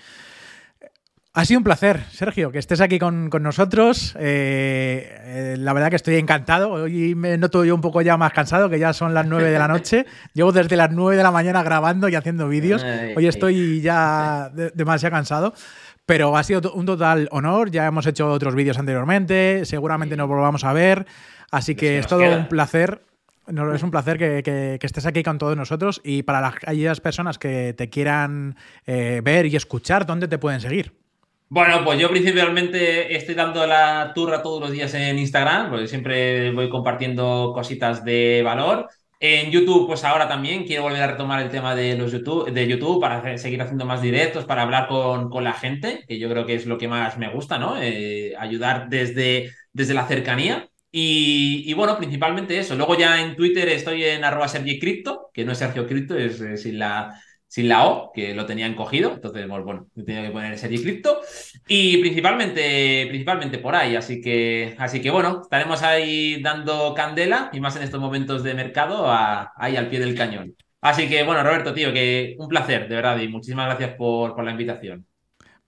Ha 1.32 1.44
sido 1.44 1.58
un 1.58 1.64
placer, 1.64 2.02
Sergio, 2.10 2.50
que 2.50 2.58
estés 2.58 2.80
aquí 2.80 2.98
con, 2.98 3.30
nosotros. 3.40 4.16
Eh, 4.18 5.16
eh, 5.20 5.56
la 5.56 5.72
verdad 5.72 5.88
que 5.88 5.94
estoy 5.94 6.16
encantado. 6.16 6.72
Hoy 6.72 7.14
me 7.14 7.38
noto 7.38 7.64
yo 7.64 7.72
un 7.72 7.80
poco 7.80 8.02
ya 8.02 8.16
más 8.16 8.32
cansado, 8.32 8.68
que 8.68 8.80
ya 8.80 8.92
son 8.92 9.14
las 9.14 9.26
9 9.26 9.48
de 9.48 9.58
la 9.58 9.68
noche. 9.68 10.06
Llevo 10.34 10.50
desde 10.50 10.76
las 10.76 10.90
9 10.90 11.16
de 11.16 11.22
la 11.22 11.30
mañana 11.30 11.62
grabando 11.62 12.08
y 12.08 12.16
haciendo 12.16 12.48
vídeos. 12.48 12.84
Hoy 13.14 13.28
estoy 13.28 13.80
ya 13.80 14.50
demasiado 14.74 15.14
cansado. 15.14 15.54
Pero 16.04 16.36
ha 16.36 16.42
sido 16.42 16.72
un 16.72 16.84
total 16.84 17.28
honor. 17.30 17.70
Ya 17.70 17.86
hemos 17.86 18.06
hecho 18.06 18.28
otros 18.28 18.56
vídeos 18.56 18.78
anteriormente. 18.78 19.64
Seguramente 19.66 20.16
nos 20.16 20.26
volvamos 20.26 20.64
a 20.64 20.72
ver. 20.72 21.06
Así 21.52 21.76
que 21.76 22.00
es 22.00 22.08
todo 22.08 22.38
un 22.38 22.48
placer. 22.48 23.04
Es 23.46 23.82
un 23.84 23.92
placer 23.92 24.18
que, 24.18 24.78
estés 24.82 25.06
aquí 25.06 25.22
con 25.22 25.38
todos 25.38 25.56
nosotros. 25.56 26.00
Y 26.02 26.24
para 26.24 26.40
las, 26.40 26.54
aquellas 26.66 27.00
personas 27.00 27.38
que 27.38 27.72
te 27.72 27.88
quieran 27.88 28.56
eh, 28.84 29.20
ver 29.22 29.46
y 29.46 29.54
escuchar, 29.54 30.06
¿dónde 30.06 30.26
te 30.26 30.36
pueden 30.36 30.60
seguir? 30.60 30.99
Bueno, 31.52 31.82
pues 31.84 31.98
yo 31.98 32.08
principalmente 32.08 33.16
estoy 33.16 33.34
dando 33.34 33.66
la 33.66 34.12
turra 34.14 34.40
todos 34.40 34.60
los 34.60 34.70
días 34.70 34.94
en 34.94 35.18
Instagram, 35.18 35.68
porque 35.68 35.88
siempre 35.88 36.52
voy 36.52 36.68
compartiendo 36.70 37.50
cositas 37.52 38.04
de 38.04 38.42
valor. 38.44 38.88
En 39.18 39.50
YouTube, 39.50 39.88
pues 39.88 40.04
ahora 40.04 40.28
también 40.28 40.64
quiero 40.64 40.84
volver 40.84 41.02
a 41.02 41.08
retomar 41.08 41.42
el 41.42 41.50
tema 41.50 41.74
de 41.74 41.96
los 41.98 42.12
YouTube, 42.12 42.52
de 42.52 42.68
YouTube 42.68 43.00
para 43.00 43.36
seguir 43.36 43.60
haciendo 43.60 43.84
más 43.84 44.00
directos, 44.00 44.44
para 44.44 44.62
hablar 44.62 44.86
con, 44.86 45.28
con, 45.28 45.42
la 45.42 45.52
gente, 45.52 46.04
que 46.06 46.20
yo 46.20 46.30
creo 46.30 46.46
que 46.46 46.54
es 46.54 46.66
lo 46.66 46.78
que 46.78 46.86
más 46.86 47.18
me 47.18 47.28
gusta, 47.32 47.58
¿no? 47.58 47.76
Eh, 47.82 48.32
ayudar 48.38 48.88
desde, 48.88 49.50
desde 49.72 49.94
la 49.94 50.06
cercanía. 50.06 50.68
Y, 50.92 51.72
bueno, 51.74 51.98
principalmente 51.98 52.58
eso. 52.58 52.76
Luego 52.76 52.96
ya 52.96 53.20
en 53.20 53.34
Twitter 53.36 53.68
estoy 53.68 54.04
en 54.04 54.24
arroba 54.24 54.46
que 55.32 55.44
no 55.44 55.52
es 55.52 55.58
Sergio 55.58 55.86
Cripto, 55.86 56.16
es, 56.16 56.40
es 56.40 56.64
la 56.66 57.20
sin 57.50 57.68
la 57.68 57.84
O, 57.84 58.12
que 58.12 58.32
lo 58.32 58.46
tenían 58.46 58.76
cogido, 58.76 59.12
entonces, 59.12 59.48
bueno, 59.48 59.88
tenía 60.06 60.22
que 60.22 60.30
poner 60.30 60.56
serie 60.56 60.80
cripto, 60.80 61.20
y 61.66 61.96
principalmente, 61.98 63.06
principalmente 63.08 63.58
por 63.58 63.74
ahí, 63.74 63.96
así 63.96 64.20
que, 64.20 64.76
así 64.78 65.00
que 65.02 65.10
bueno, 65.10 65.40
estaremos 65.42 65.82
ahí 65.82 66.40
dando 66.40 66.94
candela, 66.94 67.50
y 67.52 67.58
más 67.58 67.74
en 67.74 67.82
estos 67.82 68.00
momentos 68.00 68.44
de 68.44 68.54
mercado, 68.54 69.06
ahí 69.56 69.74
al 69.76 69.88
pie 69.88 69.98
del 69.98 70.14
cañón. 70.14 70.54
Así 70.80 71.08
que 71.08 71.24
bueno, 71.24 71.42
Roberto, 71.42 71.74
tío, 71.74 71.92
que 71.92 72.36
un 72.38 72.48
placer, 72.48 72.88
de 72.88 72.94
verdad, 72.94 73.18
y 73.18 73.26
muchísimas 73.26 73.66
gracias 73.66 73.96
por, 73.96 74.36
por 74.36 74.44
la 74.44 74.52
invitación. 74.52 75.09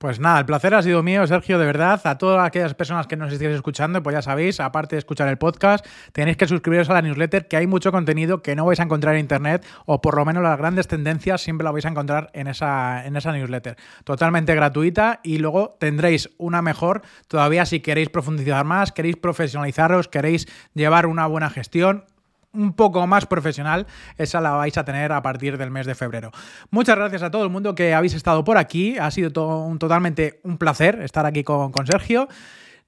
Pues 0.03 0.18
nada, 0.18 0.40
el 0.40 0.46
placer 0.46 0.74
ha 0.74 0.82
sido 0.82 1.00
mío, 1.05 1.24
Sergio, 1.28 1.61
de 1.61 1.64
verdad. 1.64 2.00
A 2.03 2.18
todas 2.18 2.44
aquellas 2.44 2.74
personas 2.74 3.07
que 3.07 3.16
nos 3.16 3.32
estéis 3.32 3.53
escuchando, 3.53 4.03
pues 4.03 4.14
ya 4.14 4.20
sabéis, 4.20 4.59
aparte 4.59 4.96
de 4.96 4.98
escuchar 4.98 5.28
el 5.28 5.38
podcast, 5.38 5.86
tenéis 6.11 6.36
que 6.36 6.48
suscribiros 6.48 6.90
a 6.90 6.94
la 6.94 7.03
newsletter, 7.03 7.46
que 7.46 7.57
hay 7.57 7.68
mucho 7.68 7.92
contenido 7.92 8.42
que 8.42 8.57
no 8.57 8.66
vais 8.66 8.80
a 8.80 8.82
encontrar 8.82 9.14
en 9.14 9.20
internet, 9.20 9.64
o 9.86 10.00
por 10.00 10.16
lo 10.16 10.24
menos 10.24 10.42
las 10.42 10.59
grandes 10.59 10.88
tendencias 10.88 11.40
siempre 11.40 11.62
las 11.62 11.72
vais 11.72 11.84
a 11.84 11.90
encontrar 11.90 12.30
en 12.32 12.48
esa, 12.48 13.07
en 13.07 13.16
esa 13.16 13.30
newsletter. 13.30 13.76
Totalmente 14.03 14.57
gratuita 14.57 15.20
y 15.22 15.38
luego 15.38 15.76
tendréis 15.78 16.30
una 16.36 16.62
mejor 16.62 17.03
todavía 17.28 17.64
si 17.64 17.78
queréis 17.78 18.09
profundizar 18.09 18.64
más, 18.64 18.90
queréis 18.90 19.14
profesionalizaros, 19.14 20.09
queréis 20.09 20.48
llevar 20.74 21.07
una 21.07 21.28
buena 21.28 21.48
gestión 21.48 22.07
un 22.53 22.72
poco 22.74 23.07
más 23.07 23.26
profesional, 23.26 23.86
esa 24.16 24.40
la 24.40 24.53
vais 24.53 24.76
a 24.76 24.84
tener 24.84 25.12
a 25.12 25.22
partir 25.22 25.59
del 25.59 25.70
mes 25.70 25.86
de 25.86 25.94
febrero. 25.94 26.30
Muchas 26.70 26.96
gracias 26.96 27.22
a 27.22 27.30
todo 27.30 27.44
el 27.44 27.50
mundo 27.50 27.74
que 27.74 27.94
habéis 27.94 28.14
estado 28.14 28.44
por 28.44 28.59
aquí. 28.59 28.98
Ha 28.98 29.11
sido 29.11 29.64
un, 29.64 29.78
totalmente 29.78 30.40
un 30.44 30.59
placer 30.59 31.00
estar 31.03 31.26
aquí 31.26 31.44
con, 31.44 31.72
Sergio. 31.86 32.28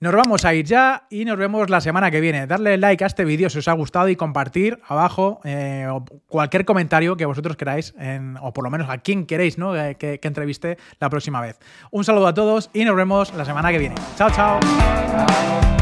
Nos 0.01 0.13
vamos 0.13 0.45
a 0.45 0.53
ir 0.53 0.67
ya 0.67 1.07
y 1.09 1.25
nos 1.25 1.39
vemos 1.39 1.71
la 1.71 1.81
semana 1.81 2.11
que 2.11 2.21
viene. 2.21 2.47
Darle 2.47 2.77
like 2.77 3.03
a 3.05 3.07
este 3.07 3.25
vídeo 3.25 3.49
si 3.49 3.59
os 3.59 3.69
ha 3.69 3.73
gustado 3.73 4.09
y 4.09 4.17
compartir 4.17 4.81
abajo 4.87 5.41
eh, 5.45 5.89
cualquier 6.27 6.65
comentario 6.65 7.17
que 7.17 7.25
vosotros 7.25 7.57
queráis, 7.57 7.95
o 8.41 8.53
por 8.53 8.65
lo 8.65 8.71
menos 8.71 8.91
a 8.91 8.99
quien 8.99 9.25
queréis 9.25 9.57
¿no? 9.57 9.75
Eh, 9.77 9.95
que, 9.95 10.21
que 10.21 10.29
entreviste 10.29 10.77
la 11.01 11.09
próxima 11.09 11.41
vez. 11.41 11.59
Un 11.91 12.05
saludo 12.05 12.27
a 12.27 12.35
todos 12.35 12.71
y 12.75 12.85
nos 12.85 12.97
vemos 12.97 13.33
la 13.35 13.45
semana 13.45 13.71
que 13.73 13.79
viene. 13.79 13.95
chao. 14.17 14.31
chao. 14.31 15.74